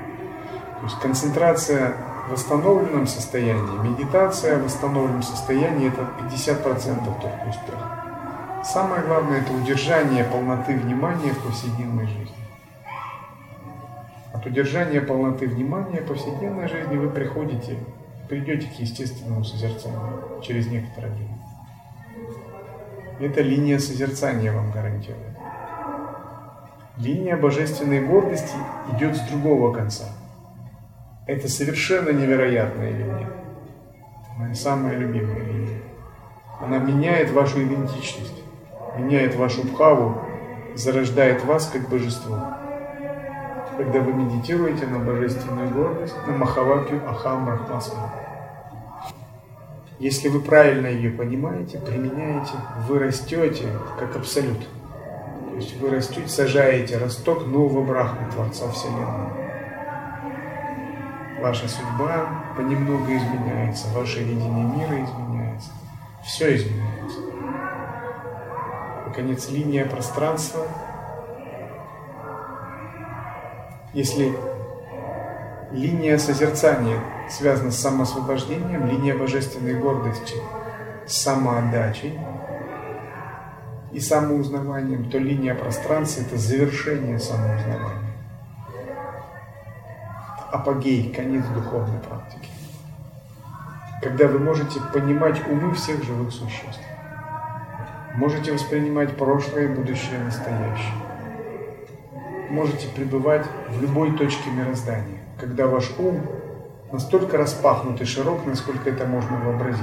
То 0.80 0.84
есть 0.84 0.98
концентрация 1.00 1.94
в 2.28 2.32
восстановленном 2.32 3.06
состоянии, 3.06 3.78
медитация 3.82 4.58
в 4.58 4.64
восстановленном 4.64 5.22
состоянии 5.22 5.88
это 5.88 6.06
50% 6.20 7.20
только 7.20 7.48
успех. 7.48 7.78
Самое 8.64 9.02
главное 9.02 9.40
это 9.40 9.52
удержание 9.52 10.24
полноты 10.24 10.76
внимания 10.76 11.32
в 11.32 11.38
повседневной 11.42 12.06
жизни. 12.06 12.43
От 14.44 14.50
удержания 14.50 15.00
полноты 15.00 15.46
внимания 15.46 16.02
повседневной 16.02 16.68
жизни 16.68 16.98
вы 16.98 17.08
приходите, 17.08 17.78
придете 18.28 18.66
к 18.66 18.78
естественному 18.78 19.42
созерцанию 19.42 20.42
через 20.42 20.66
некоторое 20.66 21.12
время. 21.12 21.38
Эта 23.20 23.40
линия 23.40 23.78
созерцания 23.78 24.52
вам 24.52 24.70
гарантирует. 24.70 25.38
Линия 26.98 27.38
божественной 27.38 28.04
гордости 28.04 28.54
идет 28.94 29.16
с 29.16 29.20
другого 29.30 29.72
конца– 29.72 30.04
это 31.26 31.48
совершенно 31.48 32.10
невероятная 32.10 32.90
линия. 32.90 33.30
Моя 34.36 34.54
самая 34.54 34.98
любимая 34.98 35.42
линия. 35.42 35.80
Она 36.60 36.76
меняет 36.76 37.30
вашу 37.30 37.62
идентичность, 37.62 38.42
меняет 38.98 39.34
вашу 39.36 39.62
бхаву, 39.62 40.20
зарождает 40.74 41.42
вас 41.46 41.66
как 41.68 41.88
божество. 41.88 42.36
Когда 43.76 44.00
вы 44.00 44.12
медитируете 44.12 44.86
на 44.86 44.98
божественную 44.98 45.70
гордость, 45.70 46.14
на 46.26 46.36
Махавакью 46.36 47.02
Ахам 47.08 47.44
Брахмасвам. 47.44 48.10
Если 49.98 50.28
вы 50.28 50.40
правильно 50.40 50.86
ее 50.86 51.10
понимаете, 51.10 51.78
применяете, 51.78 52.52
вы 52.88 52.98
растете 52.98 53.68
как 53.98 54.16
абсолют. 54.16 54.60
То 55.50 55.56
есть 55.56 55.76
вы 55.80 55.90
растете, 55.90 56.28
сажаете 56.28 56.98
росток 56.98 57.46
нового 57.46 57.84
Брахмы, 57.84 58.30
Творца 58.32 58.68
Вселенной 58.70 59.44
ваша 61.44 61.68
судьба 61.68 62.26
понемногу 62.56 63.04
изменяется, 63.04 63.88
ваше 63.88 64.20
видение 64.20 64.64
мира 64.64 65.04
изменяется, 65.04 65.72
все 66.24 66.56
изменяется. 66.56 67.18
Наконец, 69.06 69.50
линия 69.50 69.84
пространства. 69.84 70.66
Если 73.94 74.36
линия 75.72 76.18
созерцания 76.18 77.00
связана 77.30 77.70
с 77.70 77.78
самоосвобождением, 77.78 78.86
линия 78.86 79.16
божественной 79.16 79.74
гордости 79.74 80.34
с 81.06 81.16
самоотдачей 81.16 82.18
и 83.92 84.00
самоузнаванием, 84.00 85.10
то 85.10 85.18
линия 85.18 85.54
пространства– 85.54 86.22
это 86.22 86.36
завершение 86.36 87.18
самоузнавания 87.18 88.04
апогей, 90.54 91.12
конец 91.12 91.44
духовной 91.46 91.98
практики. 92.00 92.48
Когда 94.02 94.28
вы 94.28 94.38
можете 94.38 94.80
понимать 94.92 95.46
умы 95.48 95.74
всех 95.74 96.02
живых 96.04 96.32
существ. 96.32 96.80
Можете 98.14 98.52
воспринимать 98.52 99.16
прошлое, 99.16 99.68
будущее, 99.74 100.20
настоящее. 100.20 101.03
Можете 102.54 102.86
пребывать 102.86 103.44
в 103.68 103.82
любой 103.82 104.16
точке 104.16 104.48
мироздания, 104.48 105.18
когда 105.40 105.66
ваш 105.66 105.90
ум 105.98 106.22
настолько 106.92 107.36
распахнут 107.36 108.00
и 108.00 108.04
широк, 108.04 108.46
насколько 108.46 108.90
это 108.90 109.06
можно 109.06 109.36
вообразить. 109.38 109.82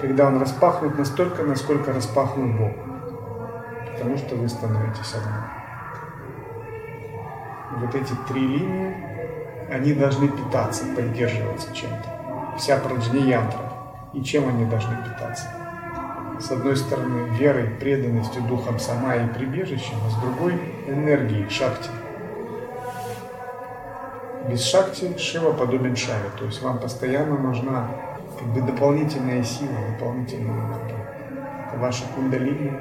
Когда 0.00 0.28
он 0.28 0.38
распахнут 0.38 0.96
настолько, 0.96 1.42
насколько 1.42 1.92
распахнут 1.92 2.56
Бог. 2.56 2.70
Потому 3.92 4.16
что 4.16 4.36
вы 4.36 4.48
становитесь 4.48 5.14
одним 5.14 5.42
вот 7.80 7.94
эти 7.96 8.12
три 8.28 8.46
линии, 8.46 8.94
они 9.68 9.94
должны 9.94 10.28
питаться, 10.28 10.84
поддерживаться 10.94 11.74
чем-то. 11.74 12.56
Вся 12.56 12.76
праджни-янтра. 12.76 13.72
И 14.12 14.22
чем 14.22 14.48
они 14.48 14.64
должны 14.66 14.94
питаться? 14.98 15.61
С 16.40 16.50
одной 16.50 16.76
стороны, 16.76 17.28
верой, 17.36 17.68
преданностью, 17.68 18.42
духом 18.42 18.78
сама 18.78 19.14
и 19.16 19.28
прибежищем, 19.28 19.96
а 20.06 20.10
с 20.10 20.16
другой– 20.16 20.54
энергией, 20.88 21.48
шакти. 21.48 21.88
Без 24.48 24.64
шакти 24.64 25.16
Шива 25.18 25.52
подобен 25.52 25.94
шаве, 25.94 26.30
то 26.36 26.44
есть 26.44 26.60
вам 26.62 26.78
постоянно 26.78 27.38
нужна 27.38 27.88
как 28.38 28.48
бы 28.48 28.60
дополнительная 28.62 29.44
сила, 29.44 29.76
дополнительная 29.92 30.52
энергия. 30.52 31.06
Ваша 31.76 32.04
кундалини, 32.14 32.72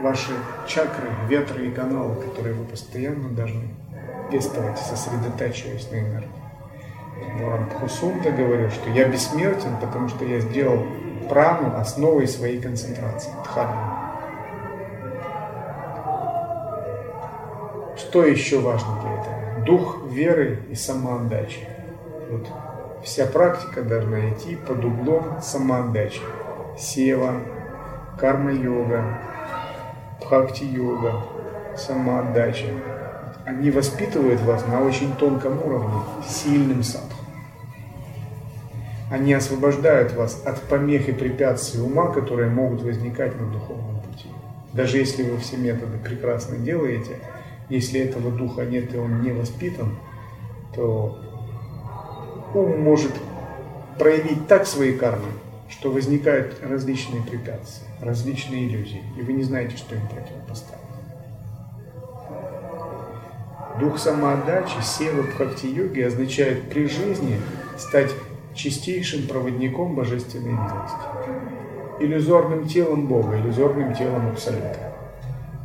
ваши 0.00 0.32
чакры, 0.68 1.08
ветры 1.28 1.66
и 1.66 1.70
каналы, 1.72 2.14
которые 2.16 2.54
вы 2.54 2.64
постоянно 2.64 3.28
должны 3.30 3.68
пестовать, 4.30 4.78
сосредотачиваясь 4.78 5.90
на 5.90 5.96
энергии. 5.96 6.30
Ворон 7.40 7.66
Пхусунта 7.66 8.30
говорил, 8.30 8.70
что 8.70 8.90
я 8.90 9.08
бессмертен, 9.08 9.76
потому 9.80 10.08
что 10.08 10.24
я 10.24 10.40
сделал 10.40 10.86
прану 11.28 11.78
основой 11.78 12.26
своей 12.26 12.60
концентрации, 12.60 13.30
дхармы. 13.44 14.06
Что 17.96 18.24
еще 18.24 18.60
важно 18.60 19.00
для 19.00 19.12
этого? 19.12 19.64
Дух 19.64 19.98
веры 20.10 20.62
и 20.70 20.74
самоотдачи. 20.74 21.66
Вот 22.30 22.46
вся 23.02 23.26
практика 23.26 23.82
должна 23.82 24.30
идти 24.30 24.56
под 24.56 24.84
углом 24.84 25.40
самоотдачи. 25.40 26.20
Сева, 26.78 27.40
карма-йога, 28.18 29.18
бхакти-йога, 30.20 31.12
самоотдача. 31.76 32.66
Они 33.44 33.70
воспитывают 33.70 34.40
вас 34.42 34.66
на 34.66 34.82
очень 34.82 35.14
тонком 35.16 35.62
уровне, 35.64 36.00
сильным 36.28 36.82
садху. 36.82 37.15
Они 39.10 39.32
освобождают 39.32 40.12
вас 40.14 40.42
от 40.44 40.60
помех 40.62 41.08
и 41.08 41.12
препятствий 41.12 41.80
ума, 41.80 42.12
которые 42.12 42.50
могут 42.50 42.82
возникать 42.82 43.40
на 43.40 43.46
духовном 43.46 44.00
пути. 44.00 44.28
Даже 44.72 44.98
если 44.98 45.22
вы 45.22 45.38
все 45.38 45.56
методы 45.56 45.96
прекрасно 45.98 46.56
делаете, 46.56 47.18
если 47.68 48.00
этого 48.00 48.30
духа 48.30 48.64
нет 48.64 48.94
и 48.94 48.98
он 48.98 49.22
не 49.22 49.32
воспитан, 49.32 49.96
то 50.74 51.18
ум 52.52 52.80
может 52.80 53.12
проявить 53.98 54.48
так 54.48 54.66
свои 54.66 54.92
кармы, 54.92 55.28
что 55.68 55.90
возникают 55.90 56.60
различные 56.62 57.22
препятствия, 57.22 57.88
различные 58.00 58.66
иллюзии, 58.66 59.02
и 59.16 59.22
вы 59.22 59.32
не 59.32 59.42
знаете, 59.42 59.76
что 59.76 59.94
им 59.94 60.02
противопоставить. 60.08 60.82
Дух 63.78 63.98
самоотдачи, 63.98 64.80
севы 64.82 65.24
бхакти-йоги 65.24 66.00
означает 66.00 66.70
при 66.70 66.86
жизни 66.88 67.40
стать 67.76 68.10
чистейшим 68.56 69.26
проводником 69.26 69.94
божественной 69.94 70.52
милости, 70.52 70.96
иллюзорным 72.00 72.66
телом 72.66 73.06
Бога, 73.06 73.38
иллюзорным 73.38 73.94
телом 73.94 74.28
Абсолюта. 74.28 74.94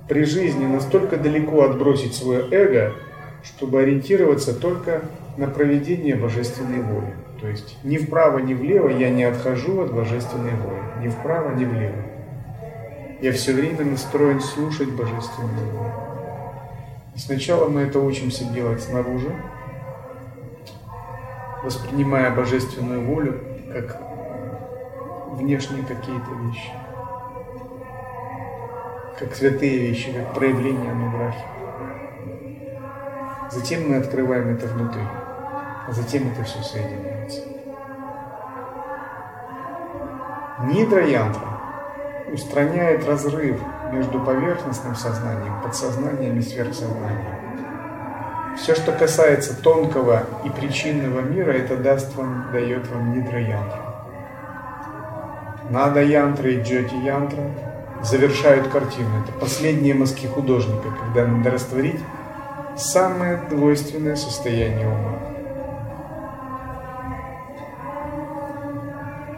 При 0.07 0.25
жизни 0.25 0.65
настолько 0.65 1.17
далеко 1.17 1.63
отбросить 1.63 2.13
свое 2.13 2.47
эго, 2.51 2.93
чтобы 3.43 3.81
ориентироваться 3.81 4.53
только 4.53 5.01
на 5.37 5.47
проведение 5.47 6.15
божественной 6.15 6.81
воли. 6.81 7.15
То 7.39 7.47
есть 7.47 7.77
ни 7.83 7.97
вправо, 7.97 8.39
ни 8.39 8.53
влево 8.53 8.89
я 8.89 9.09
не 9.09 9.23
отхожу 9.23 9.81
от 9.81 9.93
божественной 9.93 10.51
воли. 10.51 10.81
Ни 11.01 11.07
вправо, 11.07 11.55
ни 11.55 11.65
влево. 11.65 11.95
Я 13.21 13.31
все 13.31 13.53
время 13.53 13.85
настроен 13.85 14.41
слушать 14.41 14.89
божественную 14.91 15.71
волю. 15.71 15.93
И 17.15 17.19
сначала 17.19 17.67
мы 17.67 17.81
это 17.81 17.99
учимся 17.99 18.45
делать 18.45 18.81
снаружи, 18.81 19.31
воспринимая 21.63 22.31
божественную 22.35 23.05
волю 23.05 23.39
как 23.71 24.01
внешние 25.33 25.83
какие-то 25.83 26.31
вещи, 26.43 26.71
как 29.19 29.35
святые 29.35 29.79
вещи, 29.79 30.11
как 30.11 30.33
проявление 30.33 30.91
ануграхи. 30.91 31.45
Затем 33.51 33.89
мы 33.89 33.97
открываем 33.97 34.55
это 34.55 34.67
внутри, 34.67 35.03
а 35.87 35.91
затем 35.91 36.31
это 36.31 36.43
все 36.43 36.61
соединяется. 36.61 37.41
Нидра 40.63 41.05
янтра 41.05 41.47
устраняет 42.31 43.05
разрыв 43.07 43.59
между 43.91 44.19
поверхностным 44.23 44.95
сознанием, 44.95 45.61
подсознанием 45.61 46.37
и 46.37 46.41
сверхсознанием. 46.41 47.40
Все, 48.57 48.75
что 48.75 48.91
касается 48.91 49.55
тонкого 49.61 50.23
и 50.45 50.49
причинного 50.49 51.21
мира, 51.21 51.51
это 51.51 51.77
даст 51.77 52.15
вам, 52.15 52.51
дает 52.51 52.87
вам 52.89 53.13
нидра 53.13 53.39
янтра. 53.39 53.91
Нада 55.69 56.03
янтра 56.03 56.49
и 56.49 56.61
джоти 56.61 56.95
янтра 56.95 57.43
завершают 58.03 58.67
картину. 58.67 59.09
Это 59.23 59.31
последние 59.39 59.93
мазки 59.93 60.27
художника, 60.27 60.89
когда 60.99 61.25
надо 61.25 61.51
растворить 61.51 61.99
самое 62.77 63.37
двойственное 63.49 64.15
состояние 64.15 64.87
ума. 64.87 65.19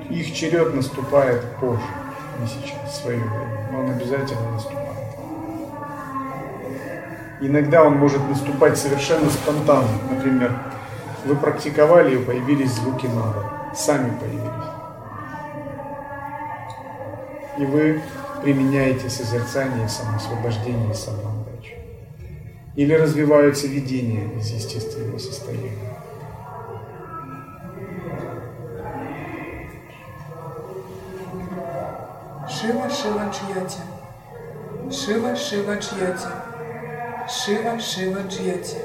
Их 0.09 0.33
черед 0.33 0.73
наступает 0.73 1.41
позже, 1.59 1.81
не 2.39 2.47
сейчас, 2.47 2.91
в 2.91 3.01
свое 3.01 3.17
время, 3.17 3.79
он 3.79 3.89
обязательно 3.91 4.51
наступает. 4.51 4.82
Иногда 7.45 7.83
он 7.83 7.97
может 7.97 8.21
наступать 8.29 8.77
совершенно 8.77 9.29
спонтанно. 9.29 9.89
Например, 10.09 10.57
вы 11.25 11.35
практиковали 11.35 12.15
и 12.15 12.23
появились 12.23 12.71
звуки 12.71 13.05
нога, 13.05 13.69
сами 13.75 14.17
появились. 14.17 14.49
И 17.57 17.65
вы 17.65 18.01
применяете 18.41 19.09
созерцание, 19.09 19.89
самоосвобождение, 19.89 20.93
самоотдачу. 20.93 21.73
Или 22.77 22.93
развиваются 22.93 23.67
видения 23.67 24.39
из 24.39 24.49
естественного 24.49 25.17
состояния. 25.17 25.97
Шива 32.49 32.89
Шива 32.89 33.29
Джьяти. 33.33 33.81
Шива 34.89 35.35
Шива 35.35 35.75
Джьяти. 35.75 36.42
Шива 37.27 37.79
Шива 37.79 38.21
Джьяти. 38.27 38.77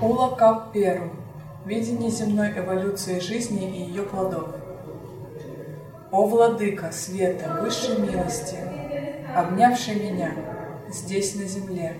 Ула 0.00 0.34
Кап 0.34 0.72
Перу. 0.72 1.10
Видение 1.64 2.10
земной 2.10 2.58
эволюции 2.58 3.20
жизни 3.20 3.70
и 3.70 3.82
ее 3.82 4.02
плодов. 4.02 4.48
О 6.10 6.26
Владыка 6.26 6.90
света, 6.90 7.58
высшей 7.62 7.98
милости, 7.98 8.56
обнявший 9.36 9.94
меня 9.94 10.34
здесь 10.88 11.36
на 11.36 11.44
земле. 11.44 11.96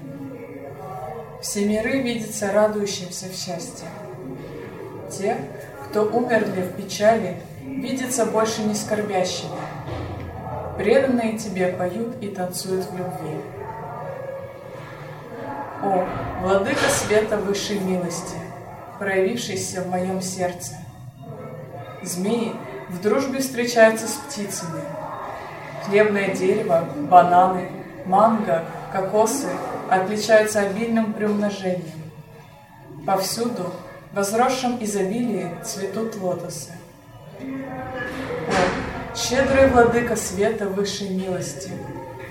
Все 1.40 1.64
миры 1.64 2.02
видятся 2.02 2.52
радующимся 2.52 3.26
в 3.26 3.34
счастье. 3.34 3.86
Те, 5.16 5.36
кто 5.84 6.06
умерли 6.06 6.62
в 6.62 6.72
печали, 6.76 7.36
видятся 7.64 8.26
больше 8.26 8.62
не 8.62 8.74
скорбящими. 8.74 9.61
Преданные 10.76 11.38
тебе 11.38 11.68
поют 11.68 12.16
и 12.22 12.28
танцуют 12.28 12.86
в 12.86 12.96
любви. 12.96 13.36
О, 15.82 16.06
Владыка 16.42 16.88
света 16.88 17.36
высшей 17.36 17.78
милости, 17.80 18.36
проявившийся 18.98 19.82
в 19.82 19.88
моем 19.88 20.20
сердце. 20.22 20.76
Змеи 22.02 22.52
в 22.88 23.00
дружбе 23.00 23.40
встречаются 23.40 24.08
с 24.08 24.12
птицами. 24.12 24.82
Хлебное 25.84 26.34
дерево, 26.34 26.88
бананы, 27.10 27.70
манго, 28.06 28.64
кокосы 28.92 29.48
отличаются 29.90 30.60
обильным 30.60 31.12
приумножением. 31.12 32.02
Повсюду, 33.06 33.72
в 34.12 34.16
возросшем 34.16 34.78
изобилии, 34.82 35.50
цветут 35.64 36.16
лотосы. 36.16 36.72
О, 37.40 38.81
щедрый 39.14 39.68
владыка 39.68 40.16
света 40.16 40.68
высшей 40.68 41.10
милости, 41.10 41.70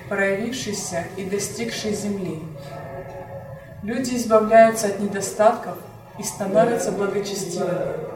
проявившийся 0.08 1.04
и 1.16 1.24
достигший 1.24 1.92
земли. 1.94 2.42
Люди 3.82 4.16
избавляются 4.16 4.88
от 4.88 5.00
недостатков 5.00 5.76
и 6.18 6.22
становятся 6.22 6.92
благочестивыми. 6.92 8.12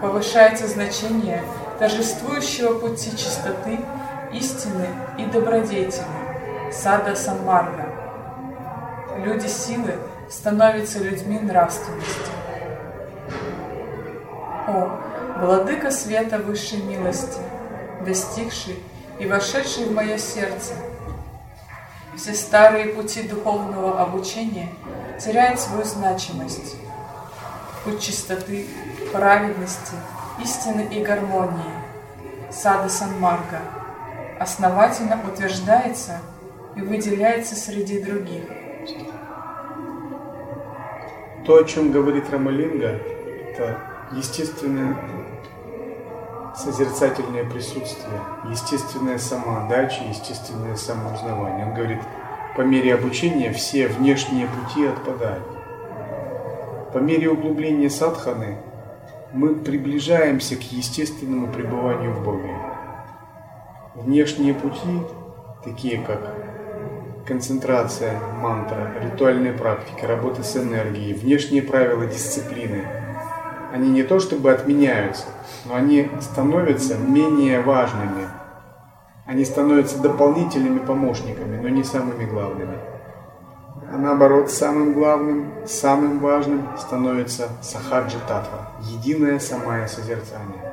Повышается 0.00 0.66
значение 0.66 1.42
торжествующего 1.78 2.78
пути 2.78 3.10
чистоты, 3.10 3.78
истины 4.32 4.86
и 5.18 5.26
добродетели, 5.26 6.04
сада 6.72 7.14
Санмарга. 7.14 7.86
Люди 9.18 9.46
силы 9.46 9.94
становятся 10.30 11.00
людьми 11.00 11.38
нравственности. 11.38 12.30
О, 14.68 15.09
Владыка 15.40 15.90
света 15.90 16.36
высшей 16.36 16.82
милости, 16.82 17.40
достигший 18.04 18.76
и 19.18 19.26
вошедший 19.26 19.86
в 19.86 19.92
мое 19.94 20.18
сердце, 20.18 20.74
все 22.14 22.34
старые 22.34 22.88
пути 22.88 23.22
духовного 23.22 24.02
обучения 24.02 24.68
теряют 25.18 25.58
свою 25.58 25.84
значимость. 25.84 26.76
Путь 27.84 28.02
чистоты, 28.02 28.66
праведности, 29.14 29.94
истины 30.42 30.86
и 30.90 31.02
гармонии, 31.02 31.72
сада 32.50 32.90
Санмарга, 32.90 33.60
основательно 34.38 35.18
утверждается 35.26 36.18
и 36.76 36.82
выделяется 36.82 37.54
среди 37.54 38.02
других. 38.02 38.44
То, 41.46 41.56
о 41.56 41.64
чем 41.64 41.92
говорит 41.92 42.28
Рамалинга, 42.28 43.00
это 43.54 43.78
естественное 44.12 44.98
созерцательное 46.56 47.44
присутствие, 47.44 48.20
естественная 48.50 49.18
самоотдача, 49.18 50.04
естественное 50.04 50.76
самоузнавание. 50.76 51.66
Он 51.66 51.74
говорит, 51.74 52.00
по 52.56 52.62
мере 52.62 52.94
обучения 52.94 53.52
все 53.52 53.88
внешние 53.88 54.46
пути 54.46 54.86
отпадают. 54.86 55.44
По 56.92 56.98
мере 56.98 57.30
углубления 57.30 57.88
садханы 57.88 58.58
мы 59.32 59.54
приближаемся 59.54 60.56
к 60.56 60.62
естественному 60.72 61.52
пребыванию 61.52 62.12
в 62.12 62.24
Боге. 62.24 62.56
Внешние 63.94 64.54
пути, 64.54 65.02
такие 65.64 66.02
как 66.02 66.34
концентрация, 67.26 68.18
мантра, 68.40 68.92
ритуальные 69.00 69.52
практики, 69.52 70.04
работа 70.04 70.42
с 70.42 70.56
энергией, 70.56 71.14
внешние 71.14 71.62
правила 71.62 72.06
дисциплины, 72.06 72.84
они 73.72 73.90
не 73.90 74.02
то 74.02 74.18
чтобы 74.20 74.50
отменяются, 74.50 75.26
но 75.64 75.74
они 75.74 76.10
становятся 76.20 76.96
менее 76.96 77.60
важными. 77.60 78.28
Они 79.26 79.44
становятся 79.44 80.00
дополнительными 80.00 80.80
помощниками, 80.80 81.60
но 81.60 81.68
не 81.68 81.84
самыми 81.84 82.24
главными. 82.24 82.76
А 83.92 83.96
наоборот, 83.96 84.50
самым 84.50 84.92
главным, 84.92 85.52
самым 85.66 86.18
важным 86.20 86.68
становится 86.78 87.48
сахаджи 87.62 88.18
татва, 88.26 88.72
единое 88.82 89.38
самое 89.38 89.88
созерцание. 89.88 90.72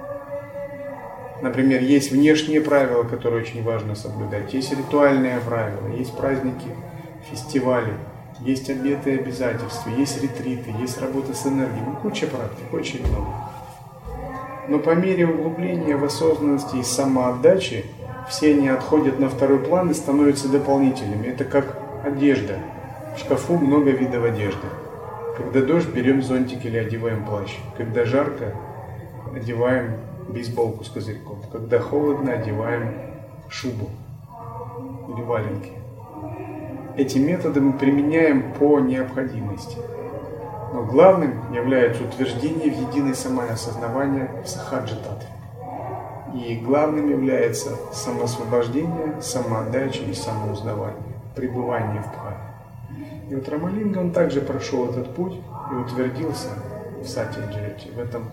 Например, 1.41 1.81
есть 1.81 2.11
внешние 2.11 2.61
правила, 2.61 3.03
которые 3.03 3.43
очень 3.43 3.63
важно 3.63 3.95
соблюдать, 3.95 4.53
есть 4.53 4.71
ритуальные 4.71 5.39
правила, 5.39 5.87
есть 5.87 6.15
праздники, 6.17 6.75
фестивали, 7.29 7.93
есть 8.41 8.69
обеты 8.69 9.11
и 9.15 9.19
обязательства, 9.19 9.89
есть 9.89 10.21
ретриты, 10.21 10.71
есть 10.79 11.01
работа 11.01 11.33
с 11.33 11.45
энергией, 11.45 11.83
ну, 11.85 11.95
куча 11.95 12.27
практик, 12.27 12.71
очень 12.71 13.05
много. 13.07 13.27
Но 14.67 14.79
по 14.79 14.91
мере 14.91 15.27
углубления 15.27 15.95
в 15.95 16.03
осознанности 16.03 16.77
и 16.77 16.83
самоотдачи, 16.83 17.85
все 18.29 18.51
они 18.53 18.67
отходят 18.67 19.19
на 19.19 19.29
второй 19.29 19.59
план 19.59 19.89
и 19.91 19.93
становятся 19.93 20.49
дополнительными. 20.49 21.27
Это 21.27 21.45
как 21.45 21.77
одежда. 22.03 22.59
В 23.15 23.19
шкафу 23.19 23.57
много 23.57 23.91
видов 23.91 24.25
одежды. 24.25 24.67
Когда 25.37 25.61
дождь, 25.61 25.89
берем 25.89 26.21
зонтик 26.21 26.65
или 26.65 26.77
одеваем 26.77 27.23
плащ. 27.25 27.55
Когда 27.77 28.03
жарко, 28.05 28.53
одеваем 29.33 29.97
бейсболку 30.27 30.83
с 30.83 30.89
козырьком. 30.89 31.41
Когда 31.51 31.79
холодно, 31.79 32.33
одеваем 32.33 32.93
шубу 33.49 33.89
или 35.07 35.21
валенки. 35.21 35.71
Эти 36.97 37.19
методы 37.19 37.61
мы 37.61 37.73
применяем 37.73 38.53
по 38.53 38.79
необходимости. 38.79 39.77
Но 40.73 40.83
главным 40.83 41.53
является 41.53 42.03
утверждение 42.03 42.71
в 42.71 42.89
единой 42.89 43.13
самоосознавание 43.13 44.31
в 44.43 44.47
сахаджи-татве. 44.47 45.29
И 46.33 46.55
главным 46.55 47.07
является 47.07 47.69
самоосвобождение, 47.93 49.21
самоотдача 49.21 50.01
и 50.05 50.13
самоузнавание, 50.13 51.13
пребывание 51.35 52.01
в 52.01 52.11
бхаве. 52.11 52.37
И 53.29 53.35
вот 53.35 53.47
Рамалинга, 53.47 53.99
он 53.99 54.11
также 54.11 54.41
прошел 54.41 54.89
этот 54.89 55.13
путь 55.13 55.39
и 55.71 55.75
утвердился 55.75 56.49
в 56.99 57.07
Сатьяджете, 57.07 57.91
в 57.95 57.99
этом 57.99 58.23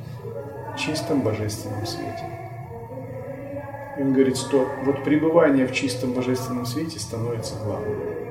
чистом 0.79 1.21
божественном 1.21 1.85
свете. 1.85 2.25
И 3.99 4.03
он 4.03 4.15
говорит, 4.15 4.39
что 4.39 4.67
вот 4.85 5.05
пребывание 5.05 5.67
в 5.67 5.73
чистом 5.73 6.13
божественном 6.13 6.65
свете 6.65 6.99
становится 6.99 7.57
главным. 7.63 8.24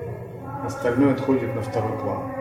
Остальное 0.66 1.14
отходит 1.14 1.54
на 1.56 1.62
второй 1.62 1.98
план. 1.98 2.32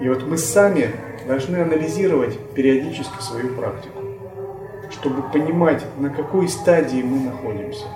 И 0.00 0.08
вот 0.08 0.22
мы 0.26 0.36
сами 0.36 0.90
должны 1.26 1.56
анализировать 1.56 2.38
периодически 2.54 3.20
свою 3.20 3.54
практику, 3.54 4.02
чтобы 4.90 5.22
понимать, 5.22 5.84
на 5.98 6.10
какой 6.10 6.48
стадии 6.48 7.02
мы 7.02 7.20
находимся. 7.20 7.86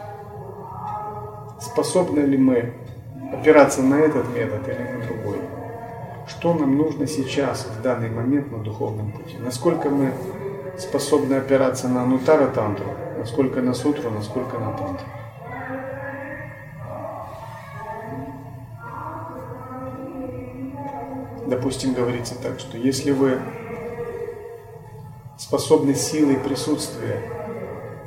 Способны 1.61 2.21
ли 2.21 2.37
мы 2.37 2.73
опираться 3.33 3.83
на 3.83 3.97
этот 4.01 4.35
метод 4.35 4.67
или 4.67 4.99
на 4.99 5.07
другой? 5.07 5.39
Что 6.27 6.55
нам 6.55 6.77
нужно 6.77 7.07
сейчас, 7.07 7.67
в 7.67 7.83
данный 7.83 8.11
момент 8.11 8.51
на 8.51 8.59
духовном 8.59 9.13
пути? 9.13 9.37
Насколько 9.39 9.91
мы 9.91 10.13
способны 10.79 11.35
опираться 11.35 11.89
на 11.89 12.05
Нутара 12.05 12.49
Тантру, 12.49 12.87
насколько 13.19 13.61
на 13.61 13.75
Сутру, 13.75 14.11
насколько 14.11 14.59
на 14.59 14.73
Тантру? 14.73 15.07
Допустим, 21.53 21.93
говорится 21.93 22.35
так, 22.35 22.59
что 22.61 22.79
если 22.79 23.11
вы 23.11 23.39
способны 25.37 25.95
силой 25.95 26.39
присутствия 26.39 27.21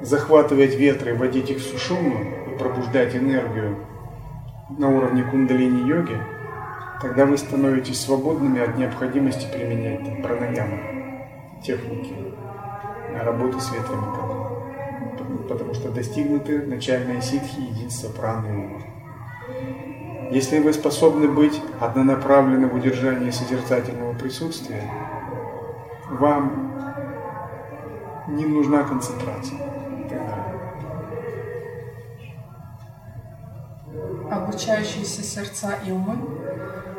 захватывать 0.02 0.74
ветры, 0.76 1.14
вводить 1.14 1.52
их 1.52 1.58
в 1.58 1.62
сушуму 1.62 2.26
и 2.48 2.58
пробуждать 2.58 3.16
энергию 3.16 3.86
на 4.80 4.90
уровне 4.90 5.24
кундалини-йоги, 5.24 6.18
тогда 7.02 7.28
вы 7.28 7.38
становитесь 7.38 8.02
свободными 8.02 8.62
от 8.62 8.80
необходимости 8.80 9.46
применять 9.54 10.04
там, 10.04 10.24
пранаямы, 10.24 11.28
техники, 11.64 12.16
работы 13.24 13.60
с 13.60 13.72
ветрами, 13.72 14.08
потому 15.48 15.76
что 15.76 15.92
достигнуты 15.92 16.66
начальные 16.66 17.22
ситхи, 17.22 17.60
единства 17.60 18.10
праны 18.10 18.48
и 18.48 18.58
ума. 18.58 18.82
Если 20.32 20.60
вы 20.60 20.74
способны 20.74 21.28
быть 21.28 21.62
однонаправленны 21.80 22.68
в 22.68 22.76
удержании 22.76 23.30
созерцательного 23.30 24.14
присутствия, 24.14 24.84
вам 26.10 26.74
не 28.28 28.46
нужна 28.46 28.84
концентрация. 28.84 29.60
Обучающиеся 34.32 35.22
сердца 35.22 35.76
и 35.86 35.92
умы 35.92 36.18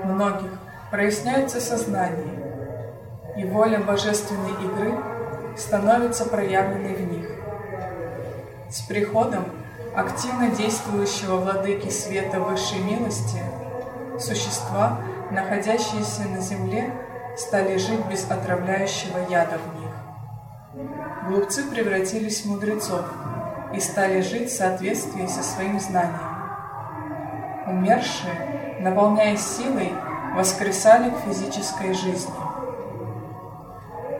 многих 0.05 0.51
проясняются 0.91 1.61
сознание, 1.61 2.47
и 3.37 3.45
воля 3.45 3.81
божественной 3.81 4.53
игры 4.64 4.95
становится 5.57 6.27
проявленной 6.27 6.95
в 6.95 7.12
них. 7.12 7.31
С 8.70 8.83
приходом 8.83 9.45
активно 9.97 10.51
действующего 10.51 11.37
владыки 11.37 11.89
света 11.89 12.39
высшей 12.39 12.81
милости, 12.81 13.41
существа, 14.21 15.01
находящиеся 15.31 16.29
на 16.29 16.41
земле, 16.41 16.93
стали 17.37 17.79
жить 17.79 18.05
без 18.11 18.31
отравляющего 18.31 19.19
яда 19.31 19.59
в 19.59 19.81
них. 19.81 19.91
Глупцы 21.29 21.65
превратились 21.65 22.43
в 22.43 22.51
мудрецов 22.51 23.07
и 23.75 23.81
стали 23.81 24.21
жить 24.21 24.51
в 24.51 24.57
соответствии 24.57 25.27
со 25.27 25.43
своим 25.43 25.81
знанием. 25.81 26.21
Умершие, 27.67 28.77
наполняясь 28.81 29.41
силой, 29.41 29.93
воскресали 30.35 31.09
к 31.09 31.19
физической 31.21 31.95
жизни. 31.95 32.35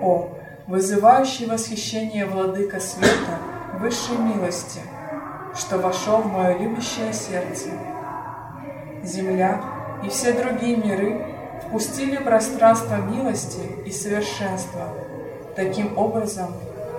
О, 0.01 0.31
вызывающий 0.67 1.47
восхищение 1.47 2.25
владыка 2.25 2.81
света 2.81 3.39
высшей 3.79 4.17
милости– 4.17 4.81
что 5.57 5.79
вошел 5.79 6.19
в 6.19 6.33
мое 6.33 6.59
любящее 6.59 7.13
сердце. 7.13 7.71
Земля 9.03 9.61
и 10.05 10.09
все 10.09 10.33
другие 10.33 10.77
миры 10.77 11.25
впустили 11.67 12.17
пространство 12.17 12.97
милости 12.97 13.61
и 13.85 13.91
совершенства 13.91 14.89
таким 15.55 15.97
образом, 15.97 16.53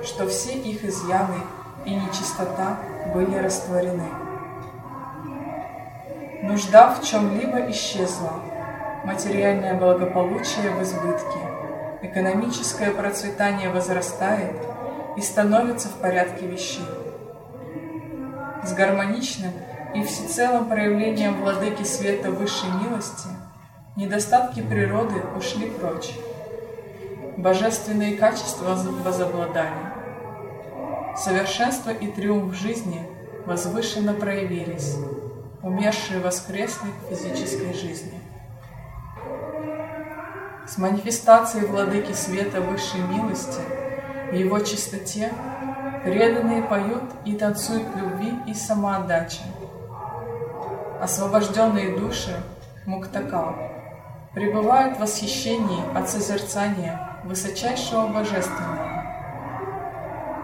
что 0.04 0.28
все 0.28 0.54
их 0.54 0.84
изъяны 0.84 1.38
и 1.86 1.94
нечистота 1.94 2.78
были 3.14 3.36
растворены. 3.36 4.10
Нужда 6.42 6.94
в 6.94 7.04
чем-либо 7.04 7.70
исчезла, 7.72 8.34
материальное 9.04 9.76
благополучие 9.76 10.72
в 10.72 10.82
избытке, 10.82 11.40
экономическое 12.02 12.92
процветание 12.92 13.70
возрастает 13.70 14.56
и 15.16 15.22
становится 15.22 15.90
в 15.90 15.94
порядке 15.94 16.46
вещей 16.46 16.86
с 18.68 18.74
гармоничным 18.74 19.54
и 19.96 20.04
всецелым 20.04 20.68
проявлением 20.68 21.42
владыки 21.42 21.84
света 21.84 22.32
высшей 22.32 22.70
милости, 22.84 23.30
недостатки 23.96 24.62
природы 24.62 25.16
ушли 25.38 25.70
прочь. 25.70 26.12
Божественные 27.38 28.18
качества 28.18 28.78
возобладали. 29.06 29.94
Совершенство 31.16 31.92
и 31.92 32.08
триумф 32.08 32.56
жизни 32.56 33.08
возвышенно 33.46 34.14
проявились, 34.14 34.98
умершие 35.64 36.20
воскресли 36.20 36.90
в 37.10 37.16
физической 37.16 37.74
жизни. 37.74 38.20
С 40.68 40.78
манифестацией 40.78 41.66
владыки 41.66 42.12
света 42.12 42.60
высшей 42.60 43.00
милости 43.00 43.62
в 44.30 44.36
его 44.36 44.60
чистоте 44.60 45.32
Преданные 46.08 46.64
поют 46.64 47.04
и 47.26 47.34
танцуют 47.34 47.94
любви 47.98 48.34
и 48.48 48.54
самоотдаче. 48.54 49.42
Освобожденные 51.02 51.98
души 51.98 52.34
Муктакал 52.86 53.54
пребывают 54.34 54.96
в 54.96 55.02
восхищении 55.02 55.84
от 55.94 56.10
созерцания 56.10 56.98
высочайшего 57.26 58.08
божественного. 58.08 59.04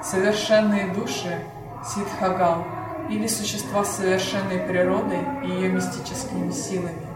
Совершенные 0.04 0.94
души 0.94 1.40
Сидхагал 1.86 2.66
или 3.10 3.28
существа 3.28 3.86
с 3.86 3.96
совершенной 3.96 4.60
природой 4.60 5.22
и 5.46 5.48
ее 5.48 5.70
мистическими 5.70 6.52
силами, 6.52 7.08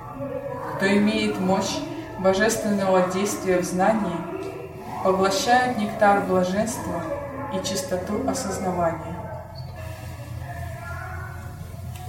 кто 0.73 0.87
имеет 0.87 1.37
мощь 1.41 1.79
божественного 2.19 3.09
действия 3.09 3.59
в 3.59 3.65
знании, 3.65 4.15
поглощают 5.03 5.77
нектар 5.77 6.21
блаженства 6.21 7.16
и 7.53 7.63
чистоту 7.65 8.27
осознавания. 8.27 9.15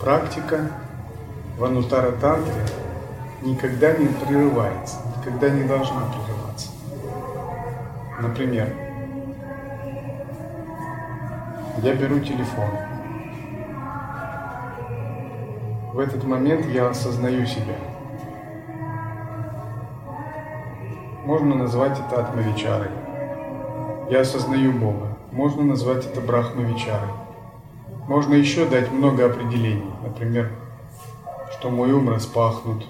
Практика 0.01 0.71
в 1.57 1.65
Анутара 1.65 2.13
Тантре 2.13 2.65
никогда 3.43 3.93
не 3.93 4.07
прерывается, 4.07 4.97
никогда 5.19 5.51
не 5.51 5.65
должна 5.65 6.03
прерываться. 6.07 6.69
Например, 8.21 8.73
я 11.83 11.95
беру 11.95 12.21
телефон. 12.21 12.71
В 15.93 15.99
этот 16.01 16.25
момент 16.25 16.67
я 16.67 16.89
осознаю 16.89 17.47
себя. 17.47 17.75
Можно 21.25 21.57
назвать 21.57 21.99
это 21.99 22.21
атмавичарой. 22.21 22.91
Я 24.11 24.21
осознаю 24.21 24.73
Бога. 24.73 25.08
Можно 25.33 25.63
назвать 25.63 26.07
это 26.07 26.21
брахмавичарой. 26.23 27.11
Можно 28.09 28.35
еще 28.35 28.65
дать 28.67 28.91
много 28.91 29.27
определений. 29.27 29.91
Например, 30.03 30.51
что 31.53 31.69
мой 31.69 31.93
ум 31.93 32.09
распахнут, 32.09 32.87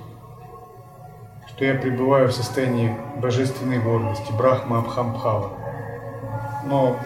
что 1.48 1.64
я 1.64 1.74
пребываю 1.74 2.28
в 2.28 2.32
состоянии 2.32 2.96
божественной 3.16 3.80
гордости, 3.80 4.32
брахма 4.32 4.78
абхамбхава. 4.78 5.50
Но 6.66 6.96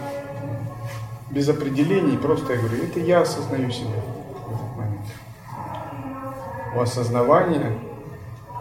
без 1.31 1.49
определений, 1.49 2.19
просто 2.19 2.53
я 2.53 2.59
говорю, 2.59 2.85
это 2.85 3.01
я 3.01 3.23
осознаю 3.23 3.71
себя 3.71 4.03
в 4.47 4.55
этот 4.55 4.77
момент. 4.77 5.07
У 6.77 6.81
осознавания 6.81 7.73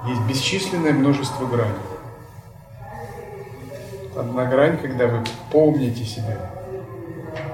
есть 0.07 0.21
бесчисленное 0.21 0.93
множество 0.93 1.45
граней. 1.45 1.75
Одна 4.17 4.45
грань, 4.45 4.77
когда 4.77 5.07
вы 5.07 5.21
помните 5.51 6.05
себя. 6.05 6.60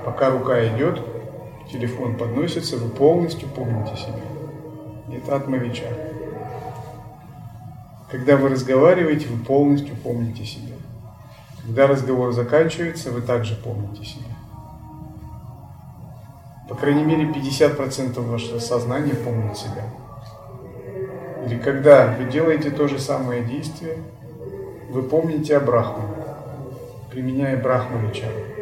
Пока 0.06 0.30
рука 0.30 0.68
идет, 0.68 1.02
телефон 1.72 2.18
подносится, 2.18 2.78
вы 2.78 2.90
полностью 2.90 3.48
помните 3.50 3.96
себя. 3.96 5.18
Это 5.18 5.36
атмавича. 5.36 5.86
Когда 8.10 8.38
вы 8.38 8.50
разговариваете, 8.50 9.28
вы 9.28 9.44
полностью 9.44 9.96
помните 9.96 10.46
себя. 10.46 10.76
Когда 11.64 11.88
разговор 11.88 12.32
заканчивается, 12.32 13.12
вы 13.12 13.22
также 13.22 13.56
помните 13.56 14.06
себя. 14.06 14.38
По 16.70 16.76
крайней 16.76 17.04
мере, 17.04 17.26
50% 17.26 18.20
вашего 18.22 18.60
сознания 18.60 19.14
помнит 19.14 19.58
себя. 19.58 19.84
Или 21.46 21.58
когда 21.60 22.14
вы 22.18 22.26
делаете 22.26 22.72
то 22.72 22.88
же 22.88 23.00
самое 23.00 23.44
действие, 23.44 23.98
вы 24.90 25.04
помните 25.04 25.56
о 25.58 25.60
Брахмане, 25.62 26.16
применяя 27.10 27.62
Брахмавичару. 27.62 28.57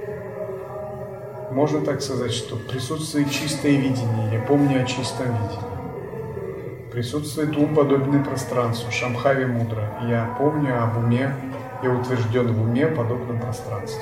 Можно 1.52 1.82
так 1.82 2.02
сказать, 2.02 2.34
что 2.34 2.56
присутствует 2.56 3.30
чистое 3.30 3.74
видение, 3.74 4.34
я 4.34 4.42
помню 4.42 4.82
о 4.82 4.86
чистом 4.86 5.28
видении. 5.28 6.92
Присутствует 6.92 7.56
ум, 7.56 7.76
подобный 7.76 8.24
пространству, 8.24 8.92
Шамхави 8.92 9.46
мудра. 9.46 9.92
Я 10.08 10.36
помню 10.40 10.82
об 10.82 10.98
уме, 10.98 11.36
я 11.84 11.92
утвержден 11.92 12.52
в 12.52 12.62
уме, 12.62 12.88
подобном 12.88 13.40
пространству. 13.40 14.02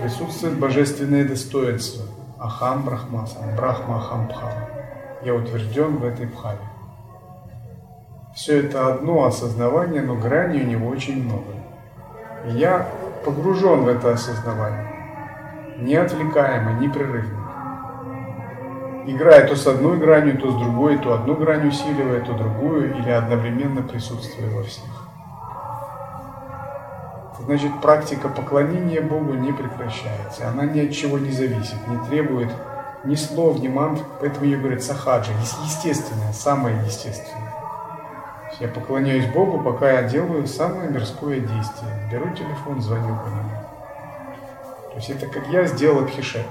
Присутствует 0.00 0.58
божественное 0.58 1.26
достоинство, 1.26 2.04
Ахам 2.38 2.84
Брахмасан, 2.84 3.56
Брахма 3.56 3.96
Ахам 3.96 4.28
Бхава. 4.28 4.68
Я 5.24 5.34
утвержден 5.34 5.96
в 5.96 6.04
этой 6.04 6.26
Бхаве. 6.26 6.58
Все 8.34 8.60
это 8.60 8.88
одно 8.88 9.24
осознавание, 9.24 10.02
но 10.02 10.16
граней 10.16 10.62
у 10.62 10.66
него 10.66 10.88
очень 10.88 11.24
много. 11.24 11.54
И 12.46 12.58
я 12.58 12.86
погружен 13.24 13.84
в 13.84 13.88
это 13.88 14.12
осознавание 14.12 14.95
неотвлекаемо, 15.78 16.80
непрерывно. 16.80 17.46
Играя 19.06 19.46
то 19.46 19.54
с 19.54 19.66
одной 19.66 19.98
гранью, 19.98 20.36
то 20.38 20.50
с 20.50 20.54
другой, 20.56 20.98
то 20.98 21.14
одну 21.14 21.36
грань 21.36 21.68
усиливая, 21.68 22.20
то 22.22 22.32
другую, 22.32 22.96
или 22.96 23.10
одновременно 23.10 23.82
присутствуя 23.82 24.50
во 24.50 24.64
всех. 24.64 25.06
Значит, 27.38 27.80
практика 27.80 28.28
поклонения 28.28 29.00
Богу 29.00 29.34
не 29.34 29.52
прекращается. 29.52 30.48
Она 30.48 30.64
ни 30.64 30.80
от 30.80 30.92
чего 30.92 31.18
не 31.18 31.30
зависит, 31.30 31.76
не 31.86 31.96
требует 32.08 32.50
ни 33.04 33.14
слов, 33.14 33.60
ни 33.60 33.68
мантр. 33.68 34.02
Поэтому 34.20 34.46
ее 34.46 34.58
говорят 34.58 34.82
сахаджа, 34.82 35.30
естественное, 35.64 36.32
самое 36.32 36.76
естественное. 36.84 37.54
Я 38.58 38.66
поклоняюсь 38.68 39.26
Богу, 39.26 39.60
пока 39.60 39.92
я 39.92 40.02
делаю 40.02 40.48
самое 40.48 40.90
мирское 40.90 41.38
действие. 41.38 41.92
Беру 42.10 42.30
телефон, 42.34 42.80
звоню 42.80 43.14
по 43.14 43.28
нему. 43.28 43.65
То 44.96 45.00
есть 45.00 45.10
это 45.10 45.26
как 45.26 45.46
я 45.48 45.66
сделал 45.66 46.04
Абхишек. 46.04 46.46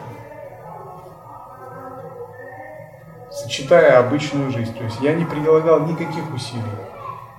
Сочетая 3.31 3.97
обычную 3.97 4.51
жизнь. 4.51 4.71
То 4.77 4.83
есть 4.83 5.01
я 5.01 5.15
не 5.15 5.25
прилагал 5.25 5.87
никаких 5.87 6.31
усилий. 6.31 6.61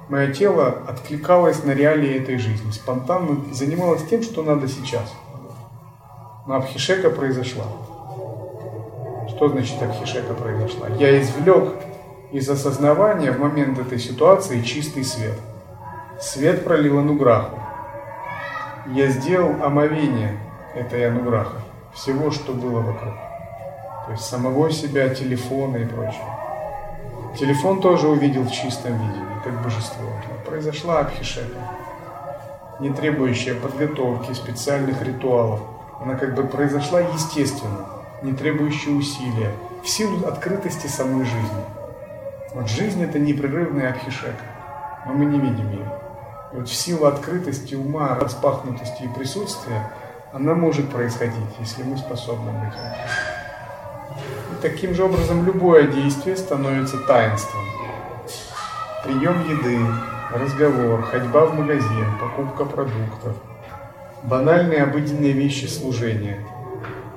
Мое 0.08 0.32
тело 0.32 0.82
откликалось 0.88 1.62
на 1.62 1.70
реалии 1.70 2.20
этой 2.20 2.38
жизни. 2.38 2.72
Спонтанно 2.72 3.44
занималось 3.54 4.02
тем, 4.02 4.24
что 4.24 4.42
надо 4.42 4.66
сейчас. 4.66 5.14
Но 6.44 6.56
Абхишека 6.56 7.10
произошла. 7.10 7.66
Что 9.28 9.48
значит 9.48 9.80
Абхишека 9.80 10.34
произошла? 10.34 10.88
Я 10.98 11.22
извлек 11.22 11.68
из 12.32 12.50
осознавания 12.50 13.30
в 13.30 13.38
момент 13.38 13.78
этой 13.78 14.00
ситуации 14.00 14.60
чистый 14.62 15.04
свет. 15.04 15.38
Свет 16.20 16.64
пролил 16.64 16.98
ануграху. 16.98 17.60
Я 18.88 19.06
сделал 19.06 19.62
омовение 19.62 20.40
этой 20.76 21.08
ануграха, 21.08 21.62
всего, 21.94 22.30
что 22.30 22.52
было 22.52 22.80
вокруг. 22.80 23.14
То 24.06 24.12
есть 24.12 24.24
самого 24.24 24.70
себя, 24.70 25.08
телефона 25.08 25.78
и 25.78 25.84
прочее. 25.86 26.22
Телефон 27.38 27.80
тоже 27.80 28.08
увидел 28.08 28.44
в 28.44 28.52
чистом 28.52 28.92
видении, 28.92 29.40
как 29.42 29.62
божество. 29.62 30.04
Произошла 30.46 31.00
абхишека, 31.00 31.58
не 32.78 32.90
требующая 32.90 33.54
подготовки, 33.54 34.32
специальных 34.32 35.02
ритуалов. 35.02 35.60
Она 36.00 36.14
как 36.14 36.34
бы 36.34 36.44
произошла 36.44 37.00
естественно, 37.00 37.86
не 38.22 38.32
требующая 38.32 38.92
усилия, 38.92 39.50
в 39.82 39.88
силу 39.88 40.26
открытости 40.26 40.86
самой 40.86 41.24
жизни. 41.24 41.64
Вот 42.54 42.68
жизнь 42.68 43.02
это 43.02 43.18
непрерывная 43.18 43.90
абхишека, 43.90 44.44
но 45.06 45.14
мы 45.14 45.24
не 45.24 45.38
видим 45.38 45.70
ее. 45.70 45.92
И 46.52 46.56
вот 46.56 46.68
в 46.68 46.74
силу 46.74 47.06
открытости 47.06 47.74
ума, 47.74 48.14
распахнутости 48.14 49.02
и 49.02 49.08
присутствия 49.08 49.90
она 50.36 50.54
может 50.54 50.90
происходить, 50.90 51.56
если 51.58 51.82
мы 51.82 51.96
способны 51.96 52.50
быть. 52.50 52.74
И 54.52 54.60
таким 54.60 54.94
же 54.94 55.04
образом 55.04 55.46
любое 55.46 55.86
действие 55.86 56.36
становится 56.36 56.98
таинством. 56.98 57.64
Прием 59.02 59.42
еды, 59.48 59.78
разговор, 60.34 61.02
ходьба 61.04 61.46
в 61.46 61.58
магазин, 61.58 62.06
покупка 62.20 62.66
продуктов, 62.66 63.34
банальные 64.24 64.82
обыденные 64.82 65.32
вещи 65.32 65.64
служения. 65.66 66.38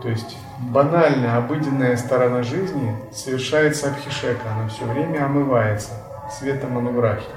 То 0.02 0.08
есть 0.08 0.38
банальная 0.60 1.38
обыденная 1.38 1.98
сторона 1.98 2.42
жизни 2.42 2.96
совершается 3.12 3.90
абхишека, 3.90 4.50
она 4.56 4.70
все 4.70 4.86
время 4.86 5.26
омывается 5.26 5.92
светом 6.40 6.78
ануграхи. 6.78 7.28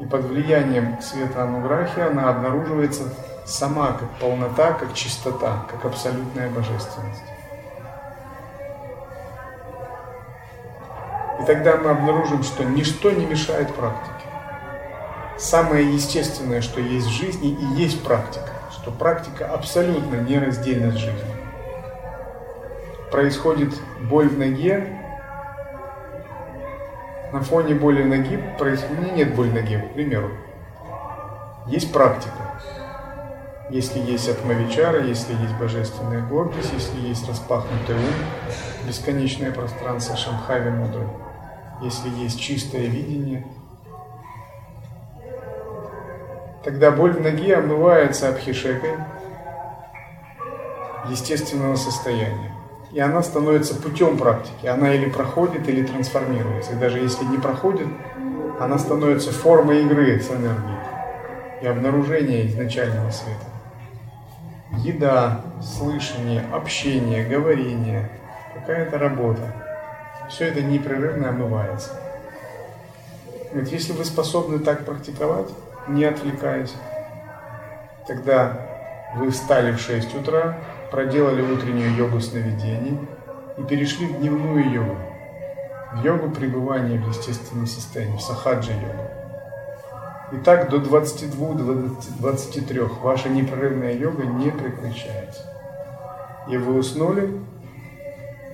И 0.00 0.04
под 0.04 0.24
влиянием 0.24 1.00
света 1.00 1.44
ануграхи 1.44 2.00
она 2.00 2.28
обнаруживается 2.28 3.04
сама 3.44 3.92
как 3.92 4.10
полнота, 4.20 4.72
как 4.72 4.94
чистота, 4.94 5.66
как 5.70 5.84
абсолютная 5.84 6.48
божественность. 6.50 7.22
И 11.40 11.44
тогда 11.46 11.76
мы 11.76 11.90
обнаружим, 11.90 12.42
что 12.42 12.64
ничто 12.64 13.10
не 13.10 13.26
мешает 13.26 13.74
практике. 13.74 14.10
Самое 15.36 15.92
естественное, 15.92 16.62
что 16.62 16.80
есть 16.80 17.06
в 17.06 17.10
жизни, 17.10 17.50
и 17.50 17.64
есть 17.80 18.02
практика, 18.04 18.50
что 18.70 18.90
практика 18.90 19.46
абсолютно 19.52 20.16
нераздельна 20.16 20.92
с 20.92 20.96
жизнью. 20.96 21.36
Происходит 23.10 23.74
боль 24.00 24.28
в 24.28 24.38
ноге, 24.38 25.00
на 27.34 27.40
фоне 27.40 27.74
боли 27.74 28.00
в 28.00 28.06
ноге 28.06 28.38
происходит... 28.56 28.96
У 28.96 29.02
меня 29.02 29.12
нет 29.12 29.34
боли 29.34 29.48
в 29.48 29.54
ноге, 29.54 29.78
к 29.80 29.94
примеру. 29.94 30.30
Есть 31.66 31.92
практика. 31.92 32.43
Если 33.70 33.98
есть 33.98 34.28
атмавичара, 34.28 35.02
если 35.02 35.32
есть 35.32 35.54
божественная 35.58 36.20
гордость, 36.26 36.70
если 36.74 37.08
есть 37.08 37.26
распахнутый 37.26 37.96
ум, 37.96 38.12
бесконечное 38.86 39.52
пространство 39.52 40.16
Шамхави 40.16 40.68
мудрый, 40.68 41.08
если 41.80 42.10
есть 42.10 42.38
чистое 42.38 42.82
видение, 42.82 43.46
тогда 46.62 46.90
боль 46.90 47.14
в 47.14 47.22
ноге 47.22 47.56
омывается 47.56 48.28
абхишекой 48.28 48.98
естественного 51.08 51.76
состояния. 51.76 52.54
И 52.92 53.00
она 53.00 53.22
становится 53.22 53.74
путем 53.74 54.18
практики. 54.18 54.66
Она 54.66 54.94
или 54.94 55.08
проходит, 55.08 55.66
или 55.68 55.84
трансформируется. 55.84 56.72
И 56.72 56.76
даже 56.76 56.98
если 56.98 57.24
не 57.24 57.38
проходит, 57.38 57.88
она 58.60 58.78
становится 58.78 59.32
формой 59.32 59.82
игры 59.84 60.20
с 60.20 60.30
энергией 60.30 60.78
и 61.62 61.66
обнаружения 61.66 62.46
изначального 62.46 63.10
света 63.10 63.53
еда, 64.78 65.40
слышание, 65.62 66.44
общение, 66.52 67.24
говорение, 67.26 68.10
какая-то 68.54 68.98
работа. 68.98 69.52
Все 70.28 70.46
это 70.46 70.62
непрерывно 70.62 71.30
омывается. 71.30 71.90
Вот 73.52 73.68
если 73.68 73.92
вы 73.92 74.04
способны 74.04 74.58
так 74.58 74.84
практиковать, 74.84 75.48
не 75.86 76.04
отвлекаясь, 76.04 76.74
тогда 78.06 78.58
вы 79.16 79.30
встали 79.30 79.72
в 79.72 79.80
6 79.80 80.14
утра, 80.16 80.58
проделали 80.90 81.42
утреннюю 81.42 81.94
йогу 81.94 82.20
сновидений 82.20 82.98
и 83.58 83.62
перешли 83.62 84.06
в 84.06 84.18
дневную 84.18 84.70
йогу, 84.70 84.96
в 85.92 86.04
йогу 86.04 86.30
пребывания 86.30 86.98
в 86.98 87.08
естественном 87.08 87.66
состоянии, 87.66 88.16
в 88.16 88.22
сахаджа 88.22 88.72
йогу. 88.72 89.03
И 90.34 90.38
так 90.44 90.68
до 90.68 90.78
22-23 90.78 93.02
ваша 93.02 93.28
непрерывная 93.28 93.94
йога 93.94 94.24
не 94.24 94.50
прекращается. 94.50 95.42
И 96.50 96.56
вы 96.56 96.78
уснули, 96.78 97.30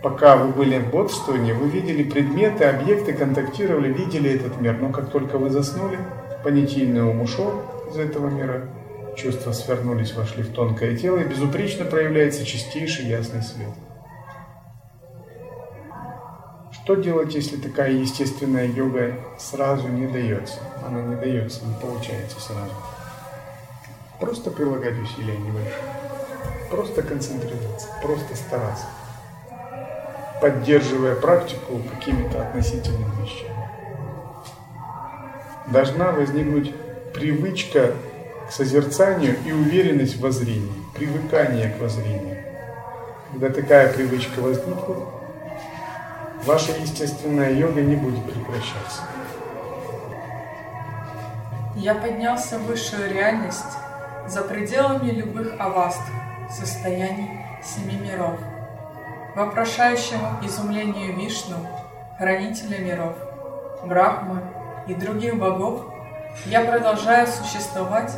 пока 0.03 0.37
вы 0.37 0.53
были 0.53 0.79
в 0.79 0.91
бодрствовании, 0.91 1.53
вы 1.53 1.69
видели 1.69 2.03
предметы, 2.03 2.65
объекты, 2.65 3.15
контактировали, 3.15 3.93
видели 3.93 4.31
этот 4.31 4.61
мир. 4.61 4.77
Но 4.79 4.91
как 4.91 5.11
только 5.11 5.39
вы 5.39 5.49
заснули, 5.49 5.99
понятийный 6.45 7.03
ум 7.03 7.23
ушел 7.23 7.63
из 7.91 7.97
этого 7.97 8.29
мира, 8.29 8.69
чувства 9.17 9.53
свернулись, 9.53 10.15
вошли 10.15 10.43
в 10.43 10.53
тонкое 10.53 10.97
тело, 10.97 11.19
и 11.19 11.25
безупречно 11.25 11.87
проявляется 11.87 12.45
чистейший 12.45 13.07
ясный 13.07 13.43
свет. 13.43 13.73
Что 16.91 17.01
делать, 17.01 17.33
если 17.37 17.57
такая 17.57 17.93
естественная 17.93 18.67
йога 18.67 19.15
сразу 19.39 19.87
не 19.87 20.09
дается? 20.09 20.59
Она 20.85 21.01
не 21.03 21.15
дается, 21.15 21.65
не 21.65 21.75
получается 21.75 22.41
сразу. 22.41 22.73
Просто 24.19 24.51
прилагать 24.51 24.99
усилия 24.99 25.39
небольшие. 25.39 25.85
Просто 26.69 27.03
концентрироваться, 27.03 27.87
просто 28.03 28.35
стараться. 28.35 28.87
Поддерживая 30.43 31.15
практику 31.15 31.81
какими-то 31.95 32.43
относительными 32.43 33.23
вещами. 33.23 33.71
Должна 35.69 36.11
возникнуть 36.11 36.75
привычка 37.15 37.95
к 38.49 38.53
созерцанию 38.53 39.37
и 39.47 39.53
уверенность 39.53 40.17
в 40.17 40.23
воззрении, 40.23 40.73
привыкание 40.97 41.71
к 41.71 41.81
воззрению. 41.81 42.39
Когда 43.31 43.49
такая 43.51 43.93
привычка 43.93 44.41
возникнет, 44.41 45.20
ваша 46.45 46.73
естественная 46.73 47.53
йога 47.53 47.83
не 47.83 47.97
будет 47.97 48.25
прекращаться. 48.25 49.03
Я 51.77 51.95
поднялся 51.95 52.59
в 52.59 52.67
высшую 52.67 53.13
реальность 53.13 53.77
за 54.27 54.43
пределами 54.43 55.11
любых 55.11 55.55
аваст, 55.59 56.03
состояний 56.51 57.31
семи 57.63 57.97
миров, 57.97 58.39
вопрошающему 59.35 60.41
изумлению 60.43 61.17
Вишну, 61.17 61.57
хранителя 62.19 62.79
миров, 62.79 63.15
Брахмы 63.85 64.43
и 64.89 64.95
других 64.95 65.39
богов, 65.39 65.87
я 66.47 66.63
продолжаю 66.65 67.27
существовать 67.27 68.13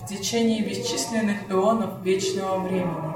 в 0.00 0.06
течение 0.06 0.62
бесчисленных 0.62 1.50
ионов 1.50 2.02
вечного 2.02 2.60
времени, 2.60 3.12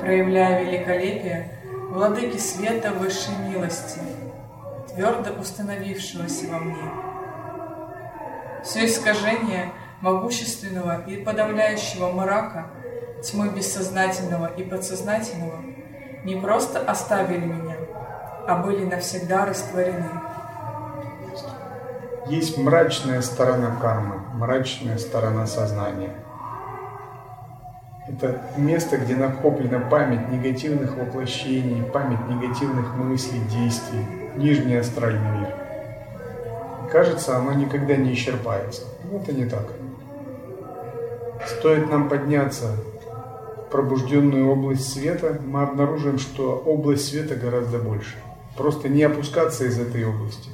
проявляя 0.00 0.64
великолепие 0.64 1.50
владыки 1.90 2.38
света 2.38 2.92
высшей 2.92 3.36
милости, 3.48 4.00
твердо 4.88 5.32
установившегося 5.40 6.46
во 6.48 6.58
мне. 6.58 6.90
Все 8.62 8.86
искажение 8.86 9.72
могущественного 10.00 11.04
и 11.06 11.16
подавляющего 11.16 12.10
мрака, 12.10 12.70
тьмы 13.22 13.50
бессознательного 13.50 14.46
и 14.46 14.64
подсознательного, 14.64 15.60
не 16.24 16.36
просто 16.36 16.78
оставили 16.78 17.44
меня, 17.44 17.76
а 18.48 18.56
были 18.56 18.84
навсегда 18.84 19.46
растворены. 19.46 20.10
Есть 22.26 22.56
мрачная 22.56 23.20
сторона 23.20 23.76
кармы, 23.80 24.20
мрачная 24.34 24.98
сторона 24.98 25.46
сознания– 25.46 26.14
это 28.14 28.40
место, 28.56 28.96
где 28.96 29.16
накоплена 29.16 29.80
память 29.80 30.28
негативных 30.30 30.96
воплощений, 30.96 31.82
память 31.82 32.28
негативных 32.28 32.96
мыслей, 32.96 33.40
действий, 33.50 34.04
нижний 34.36 34.76
астральный 34.76 35.38
мир. 35.38 35.48
кажется, 36.90 37.36
оно 37.36 37.52
никогда 37.54 37.96
не 37.96 38.14
исчерпается. 38.14 38.82
Но 39.10 39.18
это 39.18 39.32
не 39.32 39.46
так. 39.46 39.72
Стоит 41.46 41.90
нам 41.90 42.08
подняться 42.08 42.70
в 43.56 43.70
пробужденную 43.70 44.48
область 44.50 44.92
света, 44.92 45.38
мы 45.44 45.62
обнаружим, 45.62 46.18
что 46.18 46.62
область 46.64 47.08
света 47.08 47.34
гораздо 47.34 47.78
больше. 47.78 48.16
Просто 48.56 48.88
не 48.88 49.02
опускаться 49.02 49.64
из 49.64 49.78
этой 49.78 50.04
области 50.04 50.50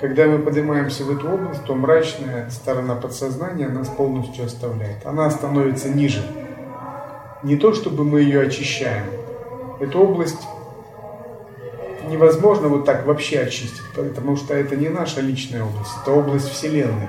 когда 0.00 0.26
мы 0.26 0.38
поднимаемся 0.38 1.04
в 1.04 1.10
эту 1.10 1.28
область, 1.28 1.64
то 1.64 1.74
мрачная 1.74 2.48
сторона 2.50 2.94
подсознания 2.94 3.68
нас 3.68 3.88
полностью 3.88 4.44
оставляет. 4.44 5.04
Она 5.04 5.28
становится 5.30 5.88
ниже. 5.88 6.22
Не 7.42 7.56
то, 7.56 7.74
чтобы 7.74 8.04
мы 8.04 8.20
ее 8.20 8.42
очищаем. 8.42 9.06
Эту 9.80 10.00
область 10.00 10.40
невозможно 12.08 12.68
вот 12.68 12.84
так 12.84 13.06
вообще 13.06 13.40
очистить, 13.40 13.82
потому 13.94 14.36
что 14.36 14.54
это 14.54 14.76
не 14.76 14.88
наша 14.88 15.20
личная 15.20 15.64
область, 15.64 15.90
это 16.02 16.12
область 16.12 16.48
Вселенной. 16.48 17.08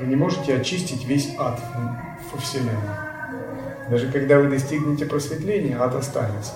Вы 0.00 0.06
не 0.06 0.16
можете 0.16 0.54
очистить 0.56 1.04
весь 1.04 1.34
ад 1.38 1.60
во 2.32 2.38
Вселенной. 2.40 2.72
Даже 3.90 4.10
когда 4.10 4.38
вы 4.38 4.48
достигнете 4.48 5.04
просветления, 5.04 5.80
ад 5.80 5.94
останется. 5.94 6.52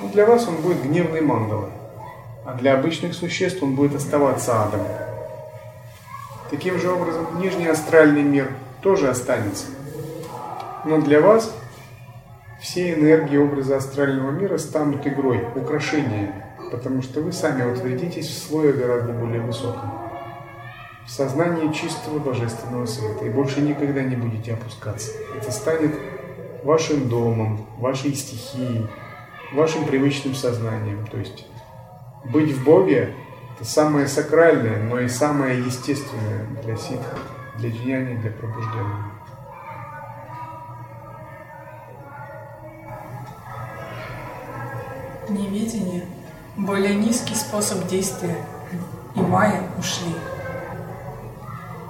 Но 0.00 0.08
для 0.08 0.26
вас 0.26 0.46
он 0.48 0.56
будет 0.56 0.82
гневной 0.82 1.20
мандалой 1.20 1.70
а 2.44 2.54
для 2.54 2.74
обычных 2.74 3.14
существ 3.14 3.62
он 3.62 3.74
будет 3.74 3.94
оставаться 3.94 4.62
адом. 4.62 4.80
Таким 6.50 6.78
же 6.78 6.90
образом, 6.90 7.40
нижний 7.40 7.68
астральный 7.68 8.22
мир 8.22 8.50
тоже 8.82 9.08
останется. 9.08 9.66
Но 10.84 11.00
для 11.00 11.20
вас 11.20 11.54
все 12.60 12.94
энергии 12.94 13.36
образа 13.36 13.76
астрального 13.76 14.30
мира 14.30 14.58
станут 14.58 15.06
игрой, 15.06 15.46
украшением, 15.54 16.34
потому 16.70 17.02
что 17.02 17.20
вы 17.20 17.32
сами 17.32 17.70
утвердитесь 17.70 18.28
в 18.28 18.48
слое 18.48 18.72
гораздо 18.72 19.12
более 19.12 19.40
высоком. 19.40 19.92
В 21.06 21.10
сознании 21.10 21.72
чистого 21.72 22.18
божественного 22.18 22.86
света. 22.86 23.24
И 23.24 23.30
больше 23.30 23.60
никогда 23.60 24.02
не 24.02 24.16
будете 24.16 24.54
опускаться. 24.54 25.10
Это 25.36 25.50
станет 25.50 25.94
вашим 26.62 27.08
домом, 27.08 27.66
вашей 27.78 28.14
стихией, 28.14 28.86
вашим 29.52 29.84
привычным 29.86 30.34
сознанием. 30.34 31.06
То 31.06 31.18
есть 31.18 31.46
быть 32.24 32.52
в 32.52 32.64
Боге– 32.64 33.14
это 33.56 33.68
самое 33.68 34.06
сакральное, 34.06 34.82
но 34.82 35.00
и 35.00 35.08
самое 35.08 35.58
естественное 35.58 36.46
для 36.62 36.76
ситха, 36.76 37.18
для 37.56 37.70
джняни, 37.70 38.16
для 38.16 38.30
пробужденного. 38.30 39.12
Невидение– 45.28 46.04
более 46.56 46.94
низкий 46.94 47.34
способ 47.34 47.86
действия, 47.86 48.36
и 49.14 49.20
майя 49.20 49.62
ушли. 49.78 50.14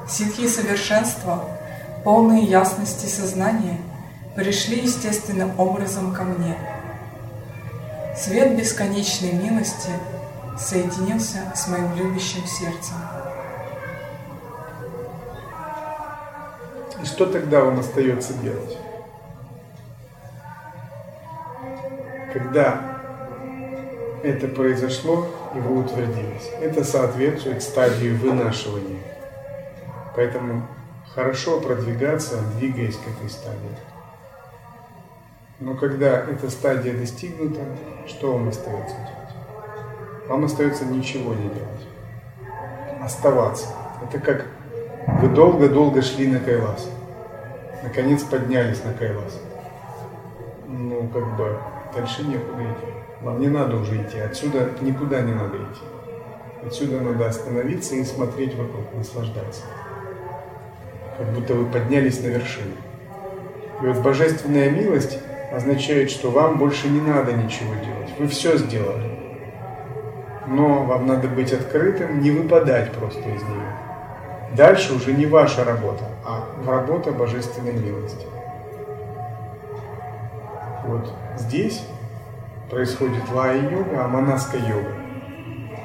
Ситхи 0.08 0.46
совершенства, 0.48 1.44
полные 2.04 2.44
ясности 2.44 3.06
сознания, 3.06 3.78
пришли 4.36 4.82
естественным 4.82 5.58
образом 5.58 6.12
ко 6.12 6.24
мне. 6.24 6.56
Свет 8.16 8.56
бесконечной 8.56 9.32
милости– 9.32 9.90
соединился 10.60 11.52
с 11.54 11.68
моим 11.68 11.94
любящим 11.96 12.46
сердцем. 12.46 12.96
И 17.02 17.06
что 17.06 17.26
тогда 17.26 17.64
вам 17.64 17.80
остается 17.80 18.34
делать? 18.34 18.76
Когда 22.32 23.00
это 24.22 24.48
произошло, 24.48 25.26
и 25.54 25.58
вы 25.58 25.80
утвердились. 25.80 26.50
Это 26.60 26.84
соответствует 26.84 27.62
стадии 27.62 28.10
вынашивания. 28.10 29.00
Поэтому 30.14 30.66
хорошо 31.14 31.60
продвигаться, 31.60 32.38
двигаясь 32.58 32.96
к 32.96 33.08
этой 33.08 33.30
стадии. 33.30 33.76
Но 35.58 35.74
когда 35.74 36.20
эта 36.20 36.50
стадия 36.50 36.92
достигнута, 36.92 37.60
что 38.06 38.34
вам 38.34 38.48
остается 38.48 38.96
делать? 38.96 39.19
Вам 40.30 40.44
остается 40.44 40.84
ничего 40.84 41.34
не 41.34 41.48
делать. 41.48 41.88
Оставаться. 43.02 43.66
Это 44.00 44.20
как 44.20 44.46
вы 45.20 45.28
долго-долго 45.28 46.02
шли 46.02 46.28
на 46.28 46.38
Кайлас. 46.38 46.88
Наконец 47.82 48.22
поднялись 48.22 48.84
на 48.84 48.94
Кайлас. 48.94 49.40
Ну, 50.68 51.08
как 51.12 51.36
бы, 51.36 51.58
дальше 51.96 52.22
некуда 52.22 52.62
идти. 52.62 52.92
Вам 53.22 53.40
не 53.40 53.48
надо 53.48 53.76
уже 53.76 54.00
идти. 54.00 54.20
Отсюда 54.20 54.70
никуда 54.80 55.20
не 55.20 55.34
надо 55.34 55.56
идти. 55.56 55.82
Отсюда 56.64 57.00
надо 57.00 57.26
остановиться 57.26 57.96
и 57.96 58.04
смотреть 58.04 58.54
вокруг, 58.54 58.94
наслаждаться. 58.94 59.62
Как 61.18 61.26
будто 61.32 61.54
вы 61.54 61.66
поднялись 61.66 62.22
на 62.22 62.28
вершину. 62.28 62.76
И 63.82 63.86
вот 63.86 63.98
божественная 63.98 64.70
милость 64.70 65.18
означает, 65.52 66.08
что 66.08 66.30
вам 66.30 66.56
больше 66.56 66.88
не 66.88 67.00
надо 67.00 67.32
ничего 67.32 67.74
делать. 67.74 68.10
Вы 68.16 68.28
все 68.28 68.56
сделали 68.58 69.19
но 70.46 70.84
вам 70.84 71.06
надо 71.06 71.28
быть 71.28 71.52
открытым, 71.52 72.20
не 72.20 72.30
выпадать 72.30 72.92
просто 72.92 73.20
из 73.20 73.42
нее. 73.42 73.76
Дальше 74.56 74.94
уже 74.94 75.12
не 75.12 75.26
ваша 75.26 75.64
работа, 75.64 76.04
а 76.24 76.44
работа 76.66 77.12
божественной 77.12 77.72
милости. 77.72 78.26
Вот 80.84 81.12
здесь 81.38 81.84
происходит 82.68 83.22
лая-йога, 83.32 84.04
а 84.04 84.08
манаска-йога. 84.08 84.92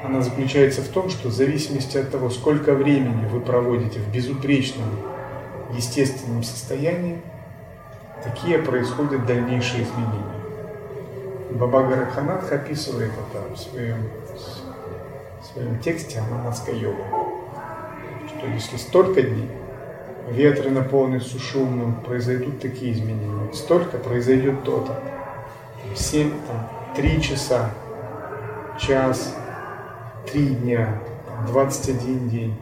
Она 0.04 0.20
заключается 0.20 0.82
в 0.82 0.88
том, 0.88 1.10
что 1.10 1.28
в 1.28 1.32
зависимости 1.32 1.96
от 1.96 2.10
того, 2.10 2.30
сколько 2.30 2.74
времени 2.74 3.26
вы 3.26 3.40
проводите 3.40 3.98
в 3.98 4.12
безупречном, 4.12 4.88
естественном 5.72 6.42
состоянии, 6.42 7.20
такие 8.22 8.58
происходят 8.58 9.26
дальнейшие 9.26 9.84
изменения. 9.84 10.36
Баба 11.50 11.84
Гараханатх 11.84 12.52
описывает 12.52 13.12
это 13.12 13.54
в 13.54 13.58
своем, 13.58 14.10
своем 15.56 15.78
тексте 15.78 16.18
о 16.18 16.22
монастской 16.24 16.78
йоге, 16.78 17.02
что 18.28 18.46
если 18.46 18.76
столько 18.76 19.22
дней 19.22 19.50
ветры 20.28 20.70
наполнятся 20.70 21.38
шумным, 21.38 22.02
произойдут 22.02 22.60
такие 22.60 22.92
изменения, 22.92 23.50
столько 23.54 23.96
произойдет 23.96 24.64
то-то. 24.64 25.00
7, 25.94 26.30
там, 26.46 26.68
3 26.94 27.22
часа, 27.22 27.70
час, 28.78 29.34
3 30.30 30.46
дня, 30.56 31.00
21 31.46 32.28
день, 32.28 32.54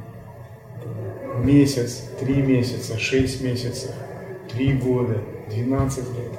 месяц, 1.43 2.05
3 2.21 2.43
месяца, 2.43 2.97
6 2.97 3.43
месяцев, 3.43 3.91
3 4.53 4.73
года, 4.75 5.19
12 5.49 6.05
лет. 6.17 6.33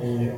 И 0.00 0.32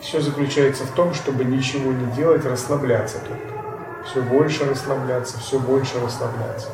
все 0.00 0.20
заключается 0.20 0.84
в 0.84 0.92
том, 0.92 1.14
чтобы 1.14 1.44
ничего 1.44 1.92
не 1.92 2.10
делать, 2.12 2.44
расслабляться 2.44 3.18
только. 3.18 3.60
Все 4.06 4.22
больше 4.22 4.64
расслабляться, 4.64 5.38
все 5.38 5.58
больше 5.58 6.00
расслабляться. 6.02 6.68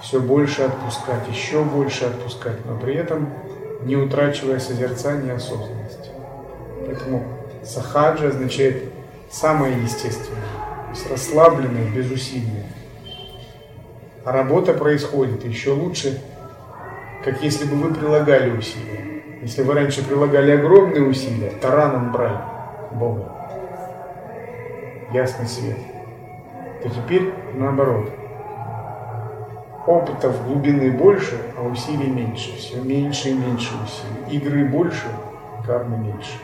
Все 0.00 0.20
больше 0.20 0.62
отпускать, 0.62 1.28
еще 1.28 1.62
больше 1.62 2.06
отпускать, 2.06 2.64
но 2.64 2.78
при 2.78 2.94
этом 2.94 3.28
не 3.82 3.96
утрачивая 3.96 4.58
созерцание 4.58 5.32
и 5.32 5.36
осознанности. 5.36 6.10
Поэтому 6.86 7.26
сахаджа 7.64 8.28
означает 8.28 8.84
самое 9.30 9.82
естественное, 9.82 10.40
то 10.40 10.90
есть 10.94 11.10
расслабленное, 11.10 11.90
без 11.90 12.10
усилия. 12.10 12.64
А 14.24 14.32
работа 14.32 14.72
происходит 14.72 15.44
еще 15.44 15.72
лучше, 15.72 16.22
как 17.24 17.42
если 17.42 17.66
бы 17.66 17.76
вы 17.76 17.92
прилагали 17.92 18.50
усилия. 18.50 19.22
Если 19.42 19.62
вы 19.62 19.74
раньше 19.74 20.06
прилагали 20.06 20.52
огромные 20.52 21.02
усилия, 21.02 21.50
тараном 21.60 22.12
брали 22.12 22.38
Бога, 22.90 23.30
ясный 25.12 25.46
свет, 25.46 25.78
то 26.82 26.88
теперь 26.88 27.32
наоборот. 27.54 28.10
Опытов 29.86 30.46
глубины 30.46 30.90
больше, 30.92 31.40
а 31.56 31.62
усилий 31.62 32.08
меньше. 32.08 32.54
Все 32.56 32.80
меньше 32.80 33.30
и 33.30 33.34
меньше 33.34 33.72
усилий. 33.82 34.38
Игры 34.38 34.66
больше, 34.66 35.06
кармы 35.66 35.96
меньше. 35.96 36.38